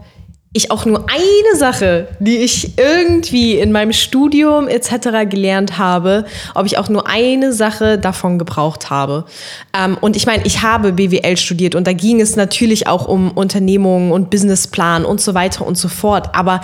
ich 0.55 0.71
auch 0.71 0.85
nur 0.85 1.07
eine 1.09 1.59
Sache, 1.59 2.09
die 2.21 2.37
ich 2.37 2.79
irgendwie 2.79 3.59
in 3.59 3.73
meinem 3.73 3.93
Studium 3.93 4.69
etc. 4.69 5.29
gelernt 5.29 5.79
habe, 5.79 6.27
ob 6.55 6.67
ich 6.67 6.79
auch 6.79 6.89
nur 6.89 7.09
eine 7.09 7.53
Sache 7.53 7.99
davon 7.99 8.39
gebraucht 8.39 8.91
habe. 8.91 9.25
Ähm, 9.77 9.97
und 10.01 10.15
ich 10.15 10.27
meine, 10.27 10.45
ich 10.45 10.63
habe 10.63 10.93
BWL 10.93 11.37
studiert 11.37 11.75
und 11.75 11.87
da 11.87 11.95
ging 11.95 12.21
es 12.21 12.37
natürlich 12.37 12.87
auch 12.87 13.09
um 13.09 13.31
Unternehmungen 13.33 14.13
und 14.13 14.31
Businessplan 14.31 15.05
und 15.05 15.21
so 15.21 15.35
weiter 15.35 15.67
und 15.67 15.79
so 15.79 15.89
fort. 15.89 16.35
Aber 16.35 16.61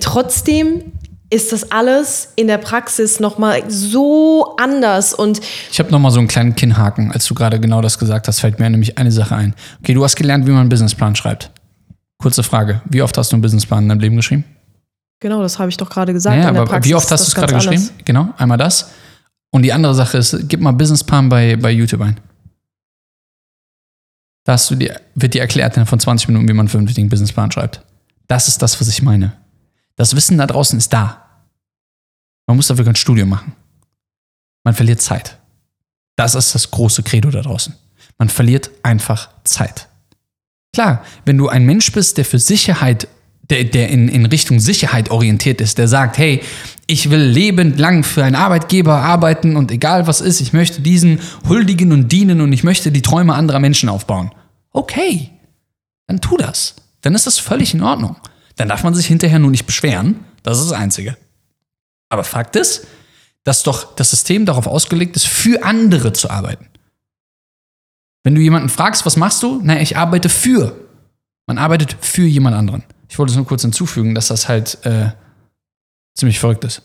trotzdem 0.00 0.92
ist 1.30 1.52
das 1.52 1.70
alles 1.70 2.32
in 2.36 2.48
der 2.48 2.58
Praxis 2.58 3.20
nochmal 3.20 3.62
so 3.70 4.56
anders 4.56 5.14
und 5.14 5.40
Ich 5.70 5.78
habe 5.78 5.90
nochmal 5.90 6.10
so 6.10 6.18
einen 6.18 6.28
kleinen 6.28 6.56
Kinnhaken, 6.56 7.12
als 7.12 7.24
du 7.26 7.34
gerade 7.34 7.60
genau 7.60 7.80
das 7.80 7.98
gesagt 7.98 8.26
hast, 8.28 8.40
fällt 8.40 8.58
mir 8.58 8.68
nämlich 8.68 8.98
eine 8.98 9.12
Sache 9.12 9.36
ein. 9.36 9.54
Okay, 9.80 9.94
du 9.94 10.04
hast 10.04 10.16
gelernt, 10.16 10.46
wie 10.46 10.50
man 10.50 10.60
einen 10.60 10.68
Businessplan 10.68 11.14
schreibt. 11.14 11.50
Kurze 12.18 12.42
Frage, 12.42 12.82
wie 12.90 13.00
oft 13.00 13.16
hast 13.16 13.32
du 13.32 13.36
einen 13.36 13.42
Businessplan 13.42 13.84
in 13.84 13.88
deinem 13.88 14.00
Leben 14.00 14.16
geschrieben? 14.16 14.44
genau, 15.20 15.42
das 15.42 15.58
habe 15.58 15.68
ich 15.68 15.76
doch 15.76 15.88
gerade 15.88 16.12
gesagt. 16.12 16.36
Naja, 16.36 16.48
aber 16.48 16.64
Praxis 16.64 16.90
wie 16.90 16.94
oft 16.94 17.10
hast 17.10 17.26
du 17.26 17.28
es 17.28 17.34
gerade 17.34 17.54
geschrieben? 17.54 17.82
anders. 17.82 18.04
Genau, 18.04 18.28
einmal 18.36 18.58
das. 18.58 18.90
Und 19.52 19.62
die 19.62 19.72
andere 19.72 19.94
Sache 19.94 20.18
ist, 20.18 20.48
gib 20.48 20.60
mal 20.60 20.72
Businessplan 20.72 21.28
bei, 21.28 21.56
bei 21.56 21.70
YouTube 21.70 22.00
ein. 22.00 22.18
Da 24.44 24.52
hast 24.52 24.70
du 24.70 24.74
dir, 24.74 25.00
wird 25.14 25.34
dir 25.34 25.42
erklärt 25.42 25.74
innerhalb 25.74 25.88
von 25.88 26.00
20 26.00 26.28
Minuten, 26.28 26.48
wie 26.48 26.52
man 26.52 26.60
einen 26.60 26.68
vernünftigen 26.68 27.08
Businessplan 27.08 27.52
schreibt. 27.52 27.82
Das 28.26 28.48
ist 28.48 28.62
das, 28.62 28.80
was 28.80 28.88
ich 28.88 29.02
meine. 29.02 29.32
Das 29.96 30.16
Wissen 30.16 30.38
da 30.38 30.46
draußen 30.46 30.78
ist 30.78 30.92
da. 30.92 31.26
Man 32.46 32.56
muss 32.56 32.68
dafür 32.68 32.84
kein 32.84 32.96
Studium 32.96 33.28
machen. 33.28 33.54
Man 34.64 34.74
verliert 34.74 35.00
Zeit. 35.00 35.38
Das 36.16 36.34
ist 36.34 36.54
das 36.54 36.70
große 36.70 37.02
Credo 37.02 37.30
da 37.30 37.42
draußen. 37.42 37.74
Man 38.18 38.28
verliert 38.28 38.70
einfach 38.82 39.30
Zeit. 39.44 39.88
Klar, 40.72 41.04
wenn 41.24 41.38
du 41.38 41.48
ein 41.48 41.64
Mensch 41.64 41.90
bist, 41.92 42.18
der 42.18 42.24
für 42.24 42.38
Sicherheit, 42.38 43.08
der, 43.48 43.64
der 43.64 43.88
in, 43.88 44.08
in 44.08 44.26
Richtung 44.26 44.60
Sicherheit 44.60 45.10
orientiert 45.10 45.60
ist, 45.60 45.78
der 45.78 45.88
sagt, 45.88 46.18
hey, 46.18 46.42
ich 46.86 47.10
will 47.10 47.22
lebenslang 47.22 48.04
für 48.04 48.24
einen 48.24 48.36
Arbeitgeber 48.36 48.96
arbeiten 48.96 49.56
und 49.56 49.70
egal 49.70 50.06
was 50.06 50.20
ist, 50.20 50.40
ich 50.40 50.52
möchte 50.52 50.82
diesen 50.82 51.20
huldigen 51.48 51.92
und 51.92 52.10
dienen 52.12 52.40
und 52.40 52.52
ich 52.52 52.64
möchte 52.64 52.92
die 52.92 53.02
Träume 53.02 53.34
anderer 53.34 53.58
Menschen 53.58 53.88
aufbauen. 53.88 54.32
Okay, 54.72 55.30
dann 56.06 56.20
tu 56.20 56.36
das. 56.36 56.74
Dann 57.00 57.14
ist 57.14 57.26
das 57.26 57.38
völlig 57.38 57.74
in 57.74 57.82
Ordnung. 57.82 58.16
Dann 58.60 58.68
darf 58.68 58.84
man 58.84 58.92
sich 58.92 59.06
hinterher 59.06 59.38
nur 59.38 59.50
nicht 59.50 59.64
beschweren. 59.64 60.22
Das 60.42 60.58
ist 60.58 60.70
das 60.70 60.78
Einzige. 60.78 61.16
Aber 62.10 62.24
Fakt 62.24 62.56
ist, 62.56 62.86
dass 63.42 63.62
doch 63.62 63.94
das 63.94 64.10
System 64.10 64.44
darauf 64.44 64.66
ausgelegt 64.66 65.16
ist, 65.16 65.26
für 65.26 65.64
andere 65.64 66.12
zu 66.12 66.28
arbeiten. 66.28 66.66
Wenn 68.22 68.34
du 68.34 68.42
jemanden 68.42 68.68
fragst, 68.68 69.06
was 69.06 69.16
machst 69.16 69.42
du? 69.42 69.62
Na, 69.62 69.80
ich 69.80 69.96
arbeite 69.96 70.28
für. 70.28 70.76
Man 71.46 71.56
arbeitet 71.56 71.96
für 72.02 72.26
jemand 72.26 72.54
anderen. 72.54 72.84
Ich 73.08 73.18
wollte 73.18 73.30
es 73.30 73.36
nur 73.38 73.46
kurz 73.46 73.62
hinzufügen, 73.62 74.14
dass 74.14 74.28
das 74.28 74.46
halt 74.46 74.76
äh, 74.84 75.08
ziemlich 76.14 76.38
verrückt 76.38 76.64
ist. 76.64 76.82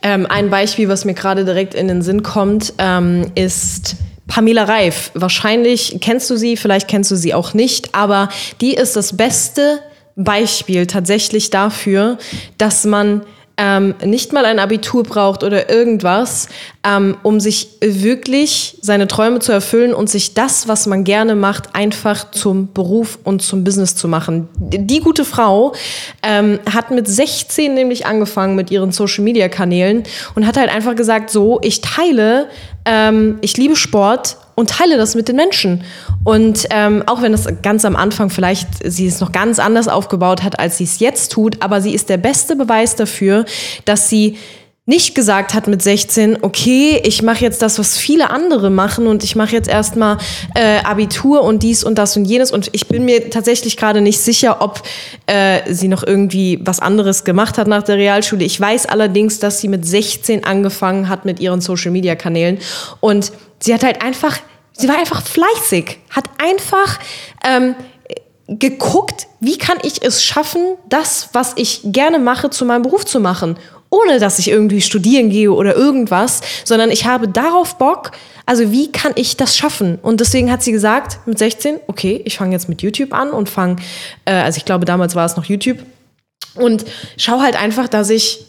Ähm, 0.00 0.24
ein 0.30 0.48
Beispiel, 0.48 0.88
was 0.88 1.04
mir 1.04 1.12
gerade 1.12 1.44
direkt 1.44 1.74
in 1.74 1.88
den 1.88 2.00
Sinn 2.00 2.22
kommt, 2.22 2.72
ähm, 2.78 3.30
ist 3.34 3.96
Pamela 4.28 4.64
Reif. 4.64 5.10
Wahrscheinlich 5.12 5.98
kennst 6.00 6.30
du 6.30 6.38
sie, 6.38 6.56
vielleicht 6.56 6.88
kennst 6.88 7.10
du 7.10 7.16
sie 7.16 7.34
auch 7.34 7.52
nicht, 7.52 7.94
aber 7.94 8.30
die 8.62 8.72
ist 8.72 8.96
das 8.96 9.18
beste 9.18 9.82
Beispiel 10.24 10.86
tatsächlich 10.86 11.50
dafür, 11.50 12.18
dass 12.58 12.84
man 12.84 13.22
ähm, 13.60 13.94
nicht 14.02 14.32
mal 14.32 14.46
ein 14.46 14.58
Abitur 14.58 15.02
braucht 15.02 15.44
oder 15.44 15.68
irgendwas, 15.68 16.48
ähm, 16.82 17.18
um 17.22 17.40
sich 17.40 17.68
wirklich 17.82 18.78
seine 18.80 19.06
Träume 19.06 19.40
zu 19.40 19.52
erfüllen 19.52 19.92
und 19.92 20.08
sich 20.08 20.32
das, 20.32 20.66
was 20.66 20.86
man 20.86 21.04
gerne 21.04 21.34
macht, 21.34 21.74
einfach 21.74 22.30
zum 22.30 22.72
Beruf 22.72 23.18
und 23.22 23.42
zum 23.42 23.62
Business 23.62 23.94
zu 23.94 24.08
machen. 24.08 24.48
Die 24.56 25.00
gute 25.00 25.26
Frau 25.26 25.74
ähm, 26.22 26.58
hat 26.72 26.90
mit 26.90 27.06
16 27.06 27.74
nämlich 27.74 28.06
angefangen 28.06 28.56
mit 28.56 28.70
ihren 28.70 28.92
Social-Media-Kanälen 28.92 30.04
und 30.34 30.46
hat 30.46 30.56
halt 30.56 30.70
einfach 30.74 30.96
gesagt, 30.96 31.28
so, 31.28 31.60
ich 31.62 31.82
teile, 31.82 32.48
ähm, 32.86 33.38
ich 33.42 33.58
liebe 33.58 33.76
Sport 33.76 34.38
und 34.60 34.70
teile 34.70 34.96
das 34.96 35.14
mit 35.14 35.26
den 35.26 35.36
Menschen. 35.36 35.82
Und 36.22 36.66
ähm, 36.70 37.02
auch 37.06 37.22
wenn 37.22 37.32
das 37.32 37.46
ganz 37.62 37.84
am 37.84 37.96
Anfang 37.96 38.30
vielleicht 38.30 38.68
sie 38.84 39.06
es 39.06 39.20
noch 39.20 39.32
ganz 39.32 39.58
anders 39.58 39.88
aufgebaut 39.88 40.42
hat, 40.42 40.58
als 40.58 40.78
sie 40.78 40.84
es 40.84 41.00
jetzt 41.00 41.32
tut, 41.32 41.62
aber 41.62 41.80
sie 41.80 41.94
ist 41.94 42.08
der 42.08 42.18
beste 42.18 42.54
Beweis 42.54 42.94
dafür, 42.94 43.44
dass 43.84 44.08
sie 44.08 44.36
nicht 44.90 45.14
gesagt 45.14 45.54
hat 45.54 45.68
mit 45.68 45.80
16, 45.80 46.38
okay, 46.42 47.00
ich 47.04 47.22
mache 47.22 47.44
jetzt 47.44 47.62
das, 47.62 47.78
was 47.78 47.96
viele 47.96 48.30
andere 48.30 48.70
machen 48.70 49.06
und 49.06 49.22
ich 49.22 49.36
mache 49.36 49.52
jetzt 49.52 49.68
erstmal 49.68 50.18
äh, 50.56 50.78
Abitur 50.82 51.42
und 51.42 51.62
dies 51.62 51.84
und 51.84 51.96
das 51.96 52.16
und 52.16 52.24
jenes 52.24 52.50
und 52.50 52.70
ich 52.72 52.88
bin 52.88 53.04
mir 53.04 53.30
tatsächlich 53.30 53.76
gerade 53.76 54.00
nicht 54.00 54.18
sicher, 54.18 54.60
ob 54.60 54.82
äh, 55.26 55.60
sie 55.72 55.86
noch 55.86 56.02
irgendwie 56.02 56.58
was 56.64 56.80
anderes 56.80 57.22
gemacht 57.22 57.56
hat 57.56 57.68
nach 57.68 57.84
der 57.84 57.98
Realschule. 57.98 58.44
Ich 58.44 58.60
weiß 58.60 58.86
allerdings, 58.86 59.38
dass 59.38 59.60
sie 59.60 59.68
mit 59.68 59.86
16 59.86 60.44
angefangen 60.44 61.08
hat 61.08 61.24
mit 61.24 61.38
ihren 61.38 61.60
Social-Media-Kanälen 61.60 62.58
und 62.98 63.30
sie 63.60 63.72
hat 63.72 63.84
halt 63.84 64.02
einfach, 64.02 64.38
sie 64.80 64.88
war 64.88 64.98
einfach 64.98 65.22
fleißig, 65.22 65.98
hat 66.10 66.24
einfach 66.38 66.98
ähm, 67.44 67.74
geguckt, 68.48 69.28
wie 69.40 69.58
kann 69.58 69.78
ich 69.82 70.02
es 70.02 70.24
schaffen, 70.24 70.76
das, 70.88 71.30
was 71.32 71.52
ich 71.56 71.80
gerne 71.84 72.18
mache, 72.18 72.50
zu 72.50 72.64
meinem 72.64 72.82
Beruf 72.82 73.04
zu 73.04 73.20
machen. 73.20 73.56
Ohne 73.90 74.20
dass 74.20 74.38
ich 74.38 74.48
irgendwie 74.48 74.80
studieren 74.80 75.30
gehe 75.30 75.52
oder 75.52 75.74
irgendwas, 75.74 76.42
sondern 76.64 76.90
ich 76.90 77.06
habe 77.06 77.26
darauf 77.26 77.76
Bock, 77.76 78.12
also 78.46 78.70
wie 78.70 78.92
kann 78.92 79.12
ich 79.16 79.36
das 79.36 79.56
schaffen? 79.56 79.98
Und 80.00 80.20
deswegen 80.20 80.50
hat 80.50 80.62
sie 80.62 80.70
gesagt, 80.70 81.26
mit 81.26 81.38
16, 81.38 81.80
okay, 81.88 82.20
ich 82.24 82.38
fange 82.38 82.52
jetzt 82.52 82.68
mit 82.68 82.82
YouTube 82.82 83.12
an 83.12 83.30
und 83.30 83.48
fange, 83.48 83.76
äh, 84.24 84.32
also 84.32 84.58
ich 84.58 84.64
glaube, 84.64 84.84
damals 84.84 85.16
war 85.16 85.26
es 85.26 85.36
noch 85.36 85.44
YouTube, 85.44 85.78
und 86.54 86.84
schau 87.16 87.40
halt 87.40 87.60
einfach, 87.60 87.88
dass 87.88 88.10
ich 88.10 88.44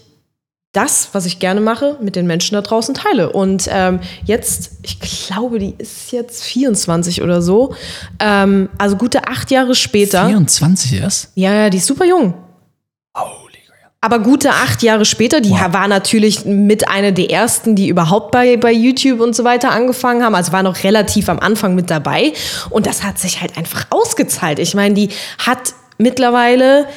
das, 0.71 1.09
was 1.11 1.25
ich 1.25 1.39
gerne 1.39 1.59
mache, 1.59 1.97
mit 2.01 2.15
den 2.15 2.27
Menschen 2.27 2.55
da 2.55 2.61
draußen 2.61 2.95
teile. 2.95 3.31
Und 3.31 3.67
ähm, 3.69 3.99
jetzt, 4.23 4.71
ich 4.83 4.99
glaube, 4.99 5.59
die 5.59 5.75
ist 5.77 6.11
jetzt 6.11 6.43
24 6.43 7.21
oder 7.21 7.41
so. 7.41 7.75
Ähm, 8.19 8.69
also 8.77 8.95
gute 8.95 9.27
acht 9.27 9.51
Jahre 9.51 9.75
später. 9.75 10.27
24 10.27 11.01
erst? 11.01 11.31
Ja, 11.35 11.53
ja, 11.53 11.69
die 11.69 11.77
ist 11.77 11.87
super 11.87 12.05
jung. 12.05 12.33
Holy. 13.15 13.51
Aber 14.03 14.17
gute 14.17 14.49
acht 14.49 14.81
Jahre 14.81 15.05
später, 15.05 15.41
die 15.41 15.51
war 15.51 15.87
natürlich 15.87 16.43
mit 16.43 16.89
einer 16.89 17.11
der 17.11 17.29
ersten, 17.29 17.75
die 17.75 17.87
überhaupt 17.87 18.31
bei, 18.31 18.57
bei 18.57 18.71
YouTube 18.71 19.19
und 19.19 19.35
so 19.35 19.43
weiter 19.43 19.71
angefangen 19.71 20.23
haben. 20.23 20.33
Also 20.33 20.51
war 20.51 20.63
noch 20.63 20.83
relativ 20.83 21.29
am 21.29 21.37
Anfang 21.37 21.75
mit 21.75 21.91
dabei. 21.91 22.33
Und 22.71 22.87
das 22.87 23.03
hat 23.03 23.19
sich 23.19 23.41
halt 23.41 23.57
einfach 23.57 23.85
ausgezahlt. 23.91 24.57
Ich 24.57 24.73
meine, 24.73 24.95
die 24.95 25.09
hat 25.37 25.75
mittlerweile 25.99 26.87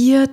4, 0.00 0.28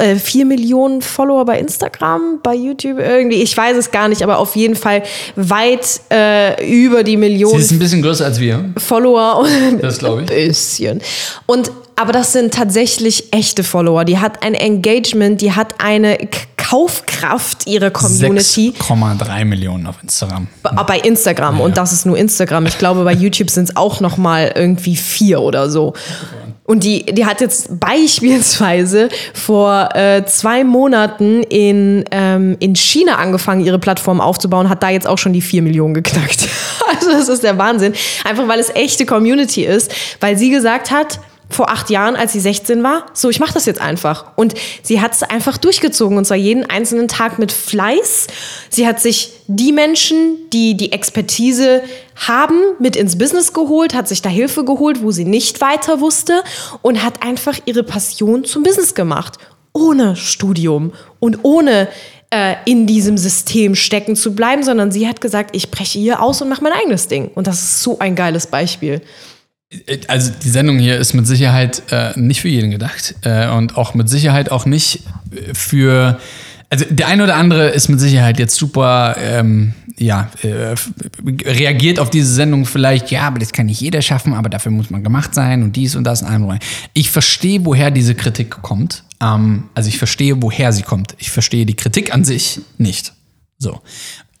äh, 0.00 0.16
4 0.16 0.46
Millionen 0.46 1.02
Follower 1.02 1.44
bei 1.44 1.58
Instagram, 1.58 2.40
bei 2.42 2.54
YouTube 2.54 2.98
irgendwie. 2.98 3.42
Ich 3.42 3.54
weiß 3.54 3.76
es 3.76 3.90
gar 3.90 4.08
nicht, 4.08 4.22
aber 4.22 4.38
auf 4.38 4.56
jeden 4.56 4.74
Fall 4.74 5.02
weit 5.36 6.00
äh, 6.10 6.66
über 6.66 7.02
die 7.02 7.12
Sie 7.12 7.16
Millionen 7.18 7.60
ist 7.60 7.72
ein 7.72 7.78
bisschen 7.78 8.00
größer 8.00 8.24
als 8.24 8.40
wir. 8.40 8.72
Follower. 8.78 9.46
Das 9.82 9.98
glaube 9.98 10.22
ich. 10.22 10.30
Ein 10.30 10.36
bisschen. 10.48 11.02
Und 11.44 11.70
aber 12.02 12.12
das 12.12 12.32
sind 12.32 12.52
tatsächlich 12.52 13.32
echte 13.32 13.64
Follower. 13.64 14.04
Die 14.04 14.18
hat 14.18 14.42
ein 14.42 14.54
Engagement, 14.54 15.40
die 15.40 15.52
hat 15.52 15.74
eine 15.82 16.18
Kaufkraft 16.56 17.66
ihrer 17.66 17.90
Community. 17.90 18.72
6,3 18.78 19.44
Millionen 19.44 19.86
auf 19.86 19.96
Instagram. 20.02 20.48
Bei- 20.62 20.70
Bei 20.84 20.98
Instagram 20.98 21.60
und 21.60 21.76
das 21.76 21.92
ist 21.92 22.06
nur 22.06 22.16
Instagram. 22.18 22.66
Ich 22.66 22.78
glaube, 22.78 23.04
bei 23.04 23.12
YouTube 23.12 23.50
sind 23.50 23.68
es 23.70 23.76
auch 23.76 24.00
noch 24.00 24.16
mal 24.16 24.52
irgendwie 24.54 24.96
vier 24.96 25.40
oder 25.40 25.70
so. 25.70 25.92
Und 26.64 26.84
die, 26.84 27.04
die 27.04 27.26
hat 27.26 27.40
jetzt 27.40 27.78
beispielsweise 27.80 29.08
vor 29.34 29.90
äh, 29.94 30.24
zwei 30.26 30.64
Monaten 30.64 31.42
in, 31.42 32.04
ähm, 32.10 32.56
in 32.60 32.74
China 32.74 33.16
angefangen, 33.16 33.64
ihre 33.64 33.78
Plattform 33.78 34.20
aufzubauen, 34.20 34.68
hat 34.68 34.82
da 34.82 34.88
jetzt 34.90 35.06
auch 35.06 35.18
schon 35.18 35.32
die 35.32 35.42
vier 35.42 35.62
Millionen 35.62 35.94
geknackt. 35.94 36.48
Also 36.94 37.10
das 37.10 37.28
ist 37.28 37.42
der 37.42 37.56
Wahnsinn. 37.58 37.94
Einfach 38.24 38.46
weil 38.48 38.60
es 38.60 38.68
echte 38.70 39.06
Community 39.06 39.64
ist, 39.64 39.90
weil 40.20 40.36
sie 40.36 40.50
gesagt 40.50 40.90
hat, 40.90 41.20
vor 41.52 41.70
acht 41.70 41.90
Jahren, 41.90 42.16
als 42.16 42.32
sie 42.32 42.40
16 42.40 42.82
war, 42.82 43.06
so, 43.12 43.30
ich 43.30 43.40
mache 43.40 43.54
das 43.54 43.66
jetzt 43.66 43.80
einfach. 43.80 44.32
Und 44.36 44.54
sie 44.82 45.00
hat 45.00 45.12
es 45.12 45.22
einfach 45.22 45.58
durchgezogen 45.58 46.18
und 46.18 46.24
zwar 46.24 46.36
jeden 46.36 46.68
einzelnen 46.68 47.08
Tag 47.08 47.38
mit 47.38 47.52
Fleiß. 47.52 48.26
Sie 48.68 48.86
hat 48.86 49.00
sich 49.00 49.32
die 49.46 49.72
Menschen, 49.72 50.36
die 50.52 50.76
die 50.76 50.92
Expertise 50.92 51.82
haben 52.16 52.60
mit 52.78 52.96
ins 52.96 53.18
Business 53.18 53.52
geholt, 53.52 53.94
hat 53.94 54.08
sich 54.08 54.22
da 54.22 54.28
Hilfe 54.28 54.64
geholt, 54.64 55.02
wo 55.02 55.10
sie 55.10 55.24
nicht 55.24 55.60
weiter 55.60 56.00
wusste 56.00 56.42
und 56.82 57.02
hat 57.02 57.22
einfach 57.22 57.58
ihre 57.64 57.82
Passion 57.82 58.44
zum 58.44 58.62
Business 58.62 58.94
gemacht. 58.94 59.38
Ohne 59.72 60.16
Studium 60.16 60.92
und 61.18 61.38
ohne 61.42 61.88
äh, 62.32 62.56
in 62.64 62.86
diesem 62.86 63.18
System 63.18 63.74
stecken 63.74 64.16
zu 64.16 64.34
bleiben, 64.34 64.62
sondern 64.62 64.90
sie 64.90 65.06
hat 65.06 65.20
gesagt, 65.20 65.54
ich 65.54 65.70
breche 65.70 65.98
hier 65.98 66.22
aus 66.22 66.40
und 66.40 66.48
mache 66.48 66.62
mein 66.62 66.72
eigenes 66.72 67.06
Ding. 67.06 67.30
Und 67.34 67.46
das 67.46 67.62
ist 67.62 67.82
so 67.82 67.98
ein 67.98 68.16
geiles 68.16 68.46
Beispiel. 68.46 69.02
Also 70.08 70.32
die 70.42 70.50
Sendung 70.50 70.78
hier 70.78 70.98
ist 70.98 71.14
mit 71.14 71.26
Sicherheit 71.26 71.82
äh, 71.90 72.12
nicht 72.18 72.42
für 72.42 72.48
jeden 72.48 72.70
gedacht 72.70 73.14
äh, 73.22 73.48
und 73.48 73.76
auch 73.76 73.94
mit 73.94 74.08
Sicherheit 74.08 74.50
auch 74.50 74.66
nicht 74.66 75.00
für 75.54 76.18
also 76.72 76.86
der 76.88 77.06
eine 77.06 77.24
oder 77.24 77.36
andere 77.36 77.68
ist 77.68 77.90
mit 77.90 78.00
Sicherheit 78.00 78.38
jetzt 78.38 78.56
super, 78.56 79.14
ähm, 79.18 79.74
ja, 79.98 80.30
äh, 80.40 80.74
reagiert 81.44 81.98
auf 81.98 82.08
diese 82.08 82.32
Sendung 82.32 82.64
vielleicht, 82.64 83.10
ja, 83.10 83.24
aber 83.24 83.38
das 83.38 83.52
kann 83.52 83.66
nicht 83.66 83.82
jeder 83.82 84.00
schaffen, 84.00 84.32
aber 84.32 84.48
dafür 84.48 84.72
muss 84.72 84.88
man 84.88 85.04
gemacht 85.04 85.34
sein 85.34 85.62
und 85.62 85.76
dies 85.76 85.96
und 85.96 86.04
das 86.04 86.22
und 86.22 86.28
allem. 86.28 86.58
Ich 86.94 87.10
verstehe, 87.10 87.66
woher 87.66 87.90
diese 87.90 88.14
Kritik 88.14 88.62
kommt. 88.62 89.04
Ähm, 89.20 89.64
also 89.74 89.90
ich 89.90 89.98
verstehe, 89.98 90.42
woher 90.42 90.72
sie 90.72 90.82
kommt. 90.82 91.14
Ich 91.18 91.30
verstehe 91.30 91.66
die 91.66 91.76
Kritik 91.76 92.14
an 92.14 92.24
sich 92.24 92.60
nicht. 92.78 93.12
So. 93.58 93.82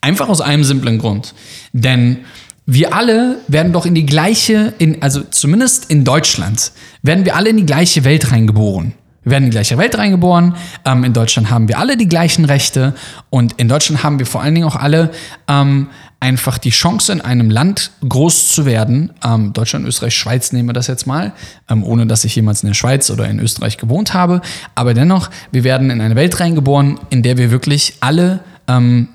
Einfach 0.00 0.30
aus 0.30 0.40
einem 0.40 0.64
simplen 0.64 0.98
Grund. 0.98 1.34
Denn 1.74 2.24
wir 2.66 2.94
alle 2.94 3.38
werden 3.48 3.72
doch 3.72 3.86
in 3.86 3.94
die 3.94 4.06
gleiche, 4.06 4.72
in, 4.78 5.02
also 5.02 5.22
zumindest 5.22 5.90
in 5.90 6.04
Deutschland, 6.04 6.72
werden 7.02 7.24
wir 7.24 7.36
alle 7.36 7.50
in 7.50 7.56
die 7.56 7.66
gleiche 7.66 8.04
Welt 8.04 8.30
reingeboren. 8.30 8.94
Wir 9.24 9.32
werden 9.32 9.44
in 9.44 9.50
die 9.50 9.54
gleiche 9.54 9.78
Welt 9.78 9.96
reingeboren. 9.96 10.56
Ähm, 10.84 11.04
in 11.04 11.12
Deutschland 11.12 11.50
haben 11.50 11.68
wir 11.68 11.78
alle 11.78 11.96
die 11.96 12.08
gleichen 12.08 12.44
Rechte. 12.44 12.94
Und 13.30 13.52
in 13.54 13.68
Deutschland 13.68 14.02
haben 14.02 14.18
wir 14.18 14.26
vor 14.26 14.42
allen 14.42 14.54
Dingen 14.54 14.66
auch 14.66 14.76
alle 14.76 15.10
ähm, 15.48 15.88
einfach 16.18 16.58
die 16.58 16.70
Chance, 16.70 17.12
in 17.12 17.20
einem 17.20 17.50
Land 17.50 17.92
groß 18.08 18.48
zu 18.48 18.66
werden. 18.66 19.12
Ähm, 19.24 19.52
Deutschland, 19.52 19.86
Österreich, 19.86 20.14
Schweiz 20.14 20.52
nehmen 20.52 20.68
wir 20.68 20.72
das 20.72 20.88
jetzt 20.88 21.06
mal, 21.06 21.32
ähm, 21.68 21.84
ohne 21.84 22.06
dass 22.06 22.24
ich 22.24 22.34
jemals 22.34 22.62
in 22.62 22.68
der 22.68 22.74
Schweiz 22.74 23.10
oder 23.10 23.28
in 23.28 23.38
Österreich 23.38 23.76
gewohnt 23.76 24.12
habe. 24.12 24.40
Aber 24.74 24.94
dennoch, 24.94 25.30
wir 25.52 25.62
werden 25.62 25.90
in 25.90 26.00
eine 26.00 26.16
Welt 26.16 26.38
reingeboren, 26.40 26.98
in 27.10 27.22
der 27.22 27.38
wir 27.38 27.50
wirklich 27.52 27.94
alle, 28.00 28.40
ähm, 28.68 29.08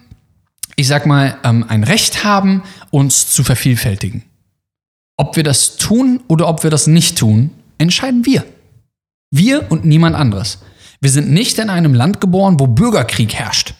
ich 0.78 0.88
sag 0.88 1.06
mal, 1.06 1.38
ähm, 1.44 1.66
ein 1.68 1.84
Recht 1.84 2.24
haben, 2.24 2.64
uns 2.92 3.32
zu 3.32 3.44
vervielfältigen. 3.44 4.24
Ob 5.18 5.36
wir 5.36 5.44
das 5.44 5.76
tun 5.78 6.22
oder 6.28 6.48
ob 6.48 6.64
wir 6.64 6.70
das 6.70 6.88
nicht 6.88 7.18
tun, 7.18 7.50
entscheiden 7.80 8.26
wir. 8.26 8.46
Wir 9.32 9.70
und 9.72 9.84
niemand 9.84 10.16
anderes. 10.16 10.60
Wir 11.02 11.10
sind 11.10 11.32
nicht 11.32 11.58
in 11.58 11.70
einem 11.70 11.94
Land 11.96 12.22
geboren, 12.22 12.60
wo 12.60 12.68
Bürgerkrieg 12.68 13.34
herrscht. 13.34 13.74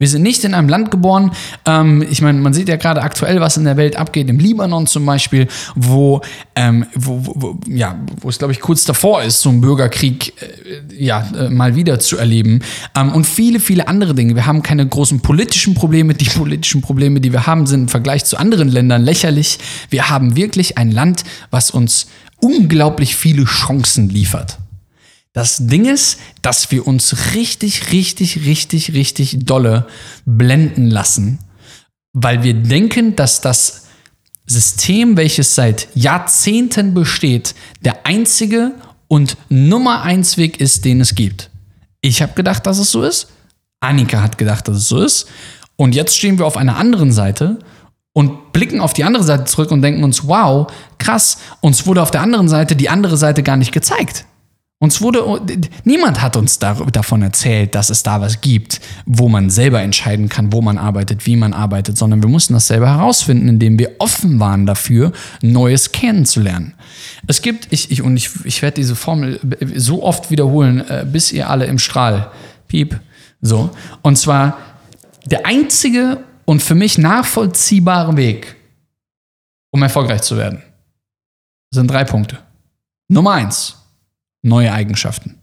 Wir 0.00 0.08
sind 0.08 0.22
nicht 0.22 0.44
in 0.44 0.54
einem 0.54 0.70
Land 0.70 0.90
geboren, 0.90 1.32
ähm, 1.66 2.02
ich 2.10 2.22
meine, 2.22 2.40
man 2.40 2.54
sieht 2.54 2.70
ja 2.70 2.76
gerade 2.76 3.02
aktuell, 3.02 3.38
was 3.42 3.58
in 3.58 3.64
der 3.64 3.76
Welt 3.76 3.96
abgeht, 3.96 4.30
im 4.30 4.38
Libanon 4.38 4.86
zum 4.86 5.04
Beispiel, 5.04 5.46
wo, 5.74 6.22
ähm, 6.56 6.86
wo, 6.94 7.20
wo, 7.26 7.34
wo 7.36 7.60
ja, 7.68 8.00
wo 8.18 8.30
es, 8.30 8.38
glaube 8.38 8.54
ich, 8.54 8.60
kurz 8.60 8.86
davor 8.86 9.22
ist, 9.22 9.42
so 9.42 9.50
einen 9.50 9.60
Bürgerkrieg 9.60 10.32
äh, 10.40 11.04
ja, 11.04 11.28
äh, 11.38 11.50
mal 11.50 11.76
wieder 11.76 11.98
zu 11.98 12.16
erleben. 12.16 12.60
Ähm, 12.96 13.12
und 13.12 13.26
viele, 13.26 13.60
viele 13.60 13.88
andere 13.88 14.14
Dinge. 14.14 14.34
Wir 14.34 14.46
haben 14.46 14.62
keine 14.62 14.86
großen 14.86 15.20
politischen 15.20 15.74
Probleme. 15.74 16.14
Die 16.14 16.30
politischen 16.30 16.80
Probleme, 16.80 17.20
die 17.20 17.32
wir 17.32 17.46
haben, 17.46 17.66
sind 17.66 17.82
im 17.82 17.88
Vergleich 17.88 18.24
zu 18.24 18.38
anderen 18.38 18.70
Ländern 18.70 19.02
lächerlich. 19.02 19.58
Wir 19.90 20.08
haben 20.08 20.34
wirklich 20.34 20.78
ein 20.78 20.90
Land, 20.90 21.24
was 21.50 21.70
uns 21.70 22.06
unglaublich 22.40 23.16
viele 23.16 23.44
Chancen 23.44 24.08
liefert. 24.08 24.56
Das 25.32 25.58
Ding 25.60 25.84
ist, 25.84 26.18
dass 26.42 26.72
wir 26.72 26.86
uns 26.86 27.34
richtig, 27.34 27.92
richtig, 27.92 28.44
richtig, 28.44 28.92
richtig 28.94 29.44
dolle 29.44 29.86
blenden 30.24 30.90
lassen, 30.90 31.38
weil 32.12 32.42
wir 32.42 32.54
denken, 32.54 33.14
dass 33.14 33.40
das 33.40 33.86
System, 34.46 35.16
welches 35.16 35.54
seit 35.54 35.88
Jahrzehnten 35.94 36.94
besteht, 36.94 37.54
der 37.84 38.06
einzige 38.06 38.74
und 39.06 39.36
Nummer 39.48 40.02
eins 40.02 40.36
Weg 40.36 40.60
ist, 40.60 40.84
den 40.84 41.00
es 41.00 41.14
gibt. 41.14 41.50
Ich 42.00 42.22
habe 42.22 42.32
gedacht, 42.32 42.66
dass 42.66 42.78
es 42.78 42.90
so 42.90 43.04
ist. 43.04 43.28
Annika 43.78 44.22
hat 44.22 44.36
gedacht, 44.36 44.66
dass 44.66 44.78
es 44.78 44.88
so 44.88 45.00
ist. 45.00 45.28
Und 45.76 45.94
jetzt 45.94 46.16
stehen 46.16 46.38
wir 46.38 46.46
auf 46.46 46.56
einer 46.56 46.76
anderen 46.76 47.12
Seite 47.12 47.60
und 48.12 48.52
blicken 48.52 48.80
auf 48.80 48.92
die 48.92 49.04
andere 49.04 49.22
Seite 49.22 49.44
zurück 49.44 49.70
und 49.70 49.82
denken 49.82 50.02
uns, 50.02 50.26
wow, 50.26 50.70
krass, 50.98 51.38
uns 51.60 51.86
wurde 51.86 52.02
auf 52.02 52.10
der 52.10 52.20
anderen 52.20 52.48
Seite 52.48 52.74
die 52.74 52.88
andere 52.88 53.16
Seite 53.16 53.44
gar 53.44 53.56
nicht 53.56 53.72
gezeigt. 53.72 54.26
Uns 54.82 55.02
wurde, 55.02 55.22
niemand 55.84 56.22
hat 56.22 56.36
uns 56.36 56.58
davon 56.58 57.20
erzählt, 57.20 57.74
dass 57.74 57.90
es 57.90 58.02
da 58.02 58.22
was 58.22 58.40
gibt, 58.40 58.80
wo 59.04 59.28
man 59.28 59.50
selber 59.50 59.82
entscheiden 59.82 60.30
kann, 60.30 60.54
wo 60.54 60.62
man 60.62 60.78
arbeitet, 60.78 61.26
wie 61.26 61.36
man 61.36 61.52
arbeitet, 61.52 61.98
sondern 61.98 62.22
wir 62.22 62.30
mussten 62.30 62.54
das 62.54 62.68
selber 62.68 62.88
herausfinden, 62.88 63.46
indem 63.46 63.78
wir 63.78 63.96
offen 63.98 64.40
waren 64.40 64.64
dafür, 64.64 65.12
Neues 65.42 65.92
kennenzulernen. 65.92 66.72
Es 67.26 67.42
gibt, 67.42 67.68
ich, 67.70 67.90
ich 67.90 68.00
und 68.00 68.16
ich, 68.16 68.30
ich 68.46 68.62
werde 68.62 68.76
diese 68.76 68.96
Formel 68.96 69.38
so 69.76 70.02
oft 70.02 70.30
wiederholen, 70.30 70.80
äh, 70.88 71.04
bis 71.06 71.30
ihr 71.30 71.50
alle 71.50 71.66
im 71.66 71.78
Strahl, 71.78 72.30
piep, 72.66 72.98
so. 73.42 73.68
Und 74.00 74.16
zwar 74.16 74.56
der 75.26 75.44
einzige 75.44 76.24
und 76.46 76.62
für 76.62 76.74
mich 76.74 76.96
nachvollziehbare 76.96 78.16
Weg, 78.16 78.56
um 79.72 79.82
erfolgreich 79.82 80.22
zu 80.22 80.38
werden, 80.38 80.62
sind 81.70 81.90
drei 81.90 82.04
Punkte. 82.04 82.38
Nummer 83.08 83.32
eins 83.32 83.79
neue 84.42 84.72
Eigenschaften. 84.72 85.38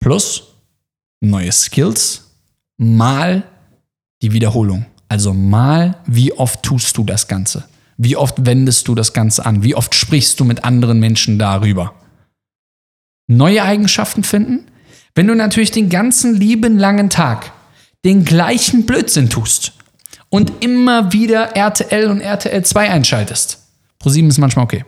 Plus 0.00 0.54
neue 1.20 1.52
Skills 1.52 2.30
mal 2.76 3.44
die 4.22 4.32
Wiederholung. 4.32 4.86
Also 5.08 5.32
mal, 5.32 6.02
wie 6.06 6.32
oft 6.32 6.62
tust 6.62 6.96
du 6.96 7.04
das 7.04 7.28
Ganze? 7.28 7.64
Wie 7.96 8.16
oft 8.16 8.44
wendest 8.44 8.88
du 8.88 8.94
das 8.94 9.12
Ganze 9.12 9.46
an? 9.46 9.62
Wie 9.62 9.74
oft 9.74 9.94
sprichst 9.94 10.38
du 10.38 10.44
mit 10.44 10.64
anderen 10.64 11.00
Menschen 11.00 11.38
darüber? 11.38 11.94
Neue 13.28 13.62
Eigenschaften 13.62 14.24
finden? 14.24 14.66
Wenn 15.14 15.26
du 15.26 15.34
natürlich 15.34 15.70
den 15.70 15.88
ganzen 15.88 16.34
lieben 16.34 16.78
langen 16.78 17.08
Tag 17.08 17.52
den 18.06 18.24
gleichen 18.24 18.86
Blödsinn 18.86 19.28
tust 19.28 19.72
und 20.28 20.62
immer 20.62 21.12
wieder 21.12 21.56
RTL 21.56 22.08
und 22.08 22.20
RTL 22.20 22.64
2 22.64 22.90
einschaltest. 22.90 23.58
Pro 23.98 24.10
7 24.10 24.28
ist 24.28 24.38
manchmal 24.38 24.64
okay. 24.64 24.84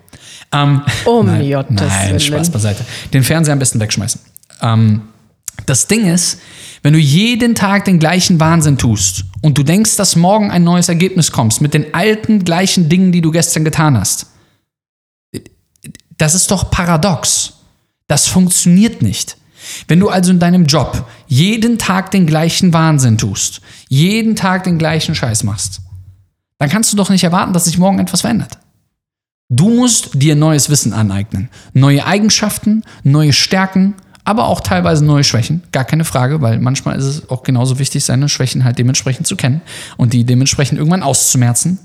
Ähm, 0.53 0.83
um 1.05 1.27
nein, 1.27 1.51
Gottes 1.51 1.77
nein, 1.81 2.09
Willen. 2.09 2.21
Spaß 2.21 2.51
beiseite. 2.51 2.85
Den 3.13 3.23
Fernseher 3.23 3.53
am 3.53 3.59
besten 3.59 3.81
wegschmeißen. 3.81 4.21
Ähm, 4.63 5.03
das 5.67 5.87
Ding 5.87 6.07
ist, 6.07 6.41
wenn 6.83 6.93
du 6.93 6.99
jeden 6.99 7.55
Tag 7.55 7.85
den 7.85 7.99
gleichen 7.99 8.41
Wahnsinn 8.41 8.79
tust 8.79 9.25
und 9.41 9.59
du 9.59 9.63
denkst, 9.63 9.97
dass 9.97 10.17
morgen 10.17 10.51
ein 10.51 10.65
neues 10.65 10.89
Ergebnis 10.89 11.33
kommst 11.33 11.61
mit 11.61 11.75
den 11.75 11.93
alten 11.95 12.45
gleichen 12.45 12.89
Dingen, 12.89 13.13
die 13.13 13.21
du 13.21 13.31
gestern 13.31 13.65
getan 13.65 13.99
hast, 13.99 14.27
das 16.17 16.35
ist 16.35 16.51
doch 16.51 16.71
paradox. 16.71 17.55
Das 18.07 18.27
funktioniert 18.27 19.03
nicht. 19.03 19.37
Wenn 19.87 20.01
du 20.01 20.09
also 20.09 20.31
in 20.31 20.39
deinem 20.39 20.67
Job 20.67 21.09
jeden 21.27 21.79
Tag 21.79 22.11
den 22.11 22.27
gleichen 22.27 22.73
Wahnsinn 22.73 23.19
tust, 23.19 23.61
jeden 23.89 24.37
Tag 24.37 24.65
den 24.65 24.79
gleichen 24.79 25.15
Scheiß 25.15 25.45
machst, 25.45 25.81
dann 26.59 26.71
kannst 26.71 26.93
du 26.93 26.97
doch 26.97 27.11
nicht 27.11 27.25
erwarten, 27.25 27.53
dass 27.53 27.67
sich 27.67 27.79
morgen 27.79 27.99
etwas 27.99 28.23
verändert. 28.23 28.59
Du 29.51 29.71
musst 29.71 30.11
dir 30.21 30.37
neues 30.37 30.69
Wissen 30.69 30.93
aneignen. 30.93 31.49
Neue 31.73 32.05
Eigenschaften, 32.05 32.85
neue 33.03 33.33
Stärken, 33.33 33.95
aber 34.25 34.47
auch 34.47 34.61
teilweise 34.61 35.03
neue 35.03 35.25
Schwächen. 35.25 35.63
Gar 35.73 35.87
keine 35.87 36.05
Frage, 36.05 36.43
weil 36.43 36.59
manchmal 36.59 36.99
ist 36.99 37.07
es 37.07 37.31
auch 37.31 37.43
genauso 37.43 37.79
wichtig, 37.79 38.05
seine 38.05 38.29
Schwächen 38.29 38.65
halt 38.65 38.79
dementsprechend 38.79 39.27
zu 39.27 39.37
kennen 39.37 39.63
und 39.97 40.13
die 40.13 40.25
dementsprechend 40.25 40.79
irgendwann 40.79 41.03
auszumerzen. 41.03 41.79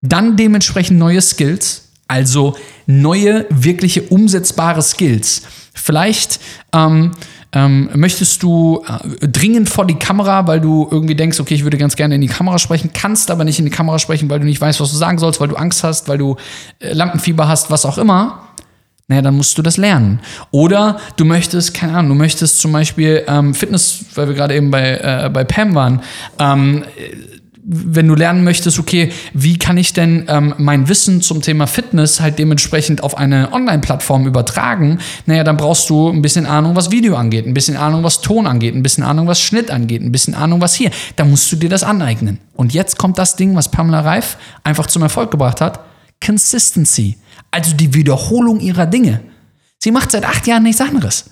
Dann 0.00 0.38
dementsprechend 0.38 0.98
neue 0.98 1.20
Skills, 1.20 1.88
also 2.08 2.56
neue, 2.86 3.44
wirkliche 3.50 4.00
umsetzbare 4.00 4.80
Skills. 4.80 5.42
Vielleicht 5.74 6.40
ähm, 6.72 7.12
ähm, 7.52 7.90
möchtest 7.94 8.42
du 8.42 8.84
äh, 8.86 9.26
dringend 9.26 9.68
vor 9.68 9.86
die 9.86 9.94
Kamera, 9.94 10.46
weil 10.46 10.60
du 10.60 10.88
irgendwie 10.90 11.14
denkst, 11.14 11.40
okay, 11.40 11.54
ich 11.54 11.64
würde 11.64 11.78
ganz 11.78 11.96
gerne 11.96 12.14
in 12.14 12.20
die 12.20 12.28
Kamera 12.28 12.58
sprechen, 12.58 12.90
kannst 12.92 13.30
aber 13.30 13.44
nicht 13.44 13.58
in 13.58 13.64
die 13.64 13.70
Kamera 13.70 13.98
sprechen, 13.98 14.30
weil 14.30 14.40
du 14.40 14.46
nicht 14.46 14.60
weißt, 14.60 14.80
was 14.80 14.90
du 14.90 14.96
sagen 14.96 15.18
sollst, 15.18 15.40
weil 15.40 15.48
du 15.48 15.56
Angst 15.56 15.82
hast, 15.82 16.08
weil 16.08 16.18
du 16.18 16.36
äh, 16.78 16.92
Lampenfieber 16.92 17.48
hast, 17.48 17.70
was 17.70 17.84
auch 17.84 17.98
immer. 17.98 18.46
Naja, 19.08 19.22
dann 19.22 19.36
musst 19.36 19.58
du 19.58 19.62
das 19.62 19.76
lernen. 19.76 20.20
Oder 20.52 21.00
du 21.16 21.24
möchtest, 21.24 21.74
keine 21.74 21.94
Ahnung, 21.94 22.10
du 22.10 22.14
möchtest 22.14 22.60
zum 22.60 22.70
Beispiel 22.70 23.24
ähm, 23.26 23.54
Fitness, 23.54 24.04
weil 24.14 24.28
wir 24.28 24.36
gerade 24.36 24.54
eben 24.54 24.70
bei, 24.70 24.98
äh, 24.98 25.28
bei 25.32 25.42
Pam 25.42 25.74
waren, 25.74 26.00
ähm, 26.38 26.84
wenn 27.62 28.08
du 28.08 28.14
lernen 28.14 28.42
möchtest, 28.42 28.78
okay, 28.78 29.12
wie 29.34 29.58
kann 29.58 29.76
ich 29.76 29.92
denn 29.92 30.24
ähm, 30.28 30.54
mein 30.58 30.88
Wissen 30.88 31.20
zum 31.20 31.42
Thema 31.42 31.66
Fitness 31.66 32.20
halt 32.20 32.38
dementsprechend 32.38 33.02
auf 33.02 33.16
eine 33.16 33.52
Online-Plattform 33.52 34.26
übertragen, 34.26 34.98
naja, 35.26 35.44
dann 35.44 35.56
brauchst 35.56 35.90
du 35.90 36.08
ein 36.08 36.22
bisschen 36.22 36.46
Ahnung, 36.46 36.76
was 36.76 36.90
Video 36.90 37.16
angeht, 37.16 37.46
ein 37.46 37.54
bisschen 37.54 37.76
Ahnung, 37.76 38.02
was 38.02 38.22
Ton 38.22 38.46
angeht, 38.46 38.74
ein 38.74 38.82
bisschen 38.82 39.04
Ahnung, 39.04 39.26
was 39.26 39.40
Schnitt 39.40 39.70
angeht, 39.70 40.02
ein 40.02 40.12
bisschen 40.12 40.34
Ahnung, 40.34 40.60
was 40.60 40.74
hier. 40.74 40.90
Da 41.16 41.24
musst 41.24 41.50
du 41.52 41.56
dir 41.56 41.68
das 41.68 41.82
aneignen. 41.82 42.38
Und 42.54 42.72
jetzt 42.72 42.98
kommt 42.98 43.18
das 43.18 43.36
Ding, 43.36 43.54
was 43.54 43.70
Pamela 43.70 44.00
Reif 44.00 44.36
einfach 44.64 44.86
zum 44.86 45.02
Erfolg 45.02 45.30
gebracht 45.30 45.60
hat. 45.60 45.80
Consistency. 46.24 47.18
Also 47.50 47.74
die 47.74 47.94
Wiederholung 47.94 48.60
ihrer 48.60 48.86
Dinge. 48.86 49.20
Sie 49.78 49.90
macht 49.90 50.10
seit 50.10 50.24
acht 50.24 50.46
Jahren 50.46 50.62
nichts 50.62 50.80
anderes. 50.80 51.30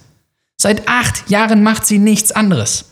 Seit 0.56 0.88
acht 0.88 1.30
Jahren 1.30 1.62
macht 1.62 1.86
sie 1.86 1.98
nichts 1.98 2.32
anderes. 2.32 2.86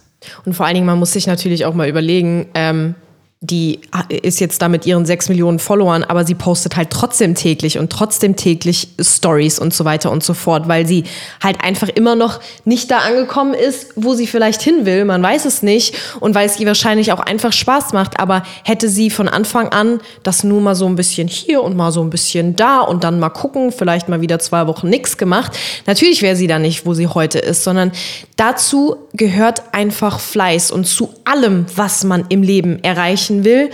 Und 0.44 0.54
vor 0.54 0.66
allen 0.66 0.74
Dingen, 0.74 0.86
man 0.86 0.98
muss 0.98 1.12
sich 1.12 1.26
natürlich 1.26 1.64
auch 1.64 1.74
mal 1.74 1.88
überlegen, 1.88 2.46
ähm, 2.54 2.94
die 3.42 3.80
ist 4.08 4.40
jetzt 4.40 4.62
da 4.62 4.68
mit 4.68 4.86
ihren 4.86 5.04
sechs 5.04 5.28
Millionen 5.28 5.58
Followern, 5.58 6.04
aber 6.04 6.24
sie 6.24 6.34
postet 6.34 6.74
halt 6.74 6.88
trotzdem 6.88 7.34
täglich 7.34 7.78
und 7.78 7.92
trotzdem 7.92 8.34
täglich 8.34 8.88
Stories 8.98 9.58
und 9.58 9.74
so 9.74 9.84
weiter 9.84 10.10
und 10.10 10.24
so 10.24 10.32
fort, 10.32 10.68
weil 10.68 10.86
sie 10.86 11.04
halt 11.42 11.62
einfach 11.62 11.88
immer 11.90 12.16
noch 12.16 12.40
nicht 12.64 12.90
da 12.90 12.98
angekommen 13.00 13.52
ist, 13.52 13.92
wo 13.94 14.14
sie 14.14 14.26
vielleicht 14.26 14.62
hin 14.62 14.86
will. 14.86 15.04
Man 15.04 15.22
weiß 15.22 15.44
es 15.44 15.62
nicht 15.62 15.94
und 16.20 16.34
weil 16.34 16.46
es 16.46 16.58
ihr 16.58 16.66
wahrscheinlich 16.66 17.12
auch 17.12 17.20
einfach 17.20 17.52
Spaß 17.52 17.92
macht. 17.92 18.18
Aber 18.18 18.42
hätte 18.64 18.88
sie 18.88 19.10
von 19.10 19.28
Anfang 19.28 19.68
an 19.68 20.00
das 20.22 20.42
nur 20.42 20.62
mal 20.62 20.74
so 20.74 20.86
ein 20.86 20.96
bisschen 20.96 21.28
hier 21.28 21.62
und 21.62 21.76
mal 21.76 21.92
so 21.92 22.02
ein 22.02 22.08
bisschen 22.08 22.56
da 22.56 22.80
und 22.80 23.04
dann 23.04 23.20
mal 23.20 23.28
gucken, 23.28 23.70
vielleicht 23.70 24.08
mal 24.08 24.22
wieder 24.22 24.38
zwei 24.38 24.66
Wochen 24.66 24.88
nichts 24.88 25.18
gemacht, 25.18 25.52
natürlich 25.86 26.22
wäre 26.22 26.36
sie 26.36 26.46
da 26.46 26.58
nicht, 26.58 26.86
wo 26.86 26.94
sie 26.94 27.06
heute 27.06 27.38
ist, 27.38 27.64
sondern 27.64 27.92
dazu 28.36 28.96
gehört 29.12 29.62
einfach 29.72 30.20
Fleiß 30.20 30.70
und 30.70 30.86
zu 30.86 31.10
allem, 31.24 31.66
was 31.76 32.02
man 32.04 32.24
im 32.30 32.42
Leben 32.42 32.82
erreichen 32.82 33.25
erreichen 33.26 33.44
will, 33.44 33.70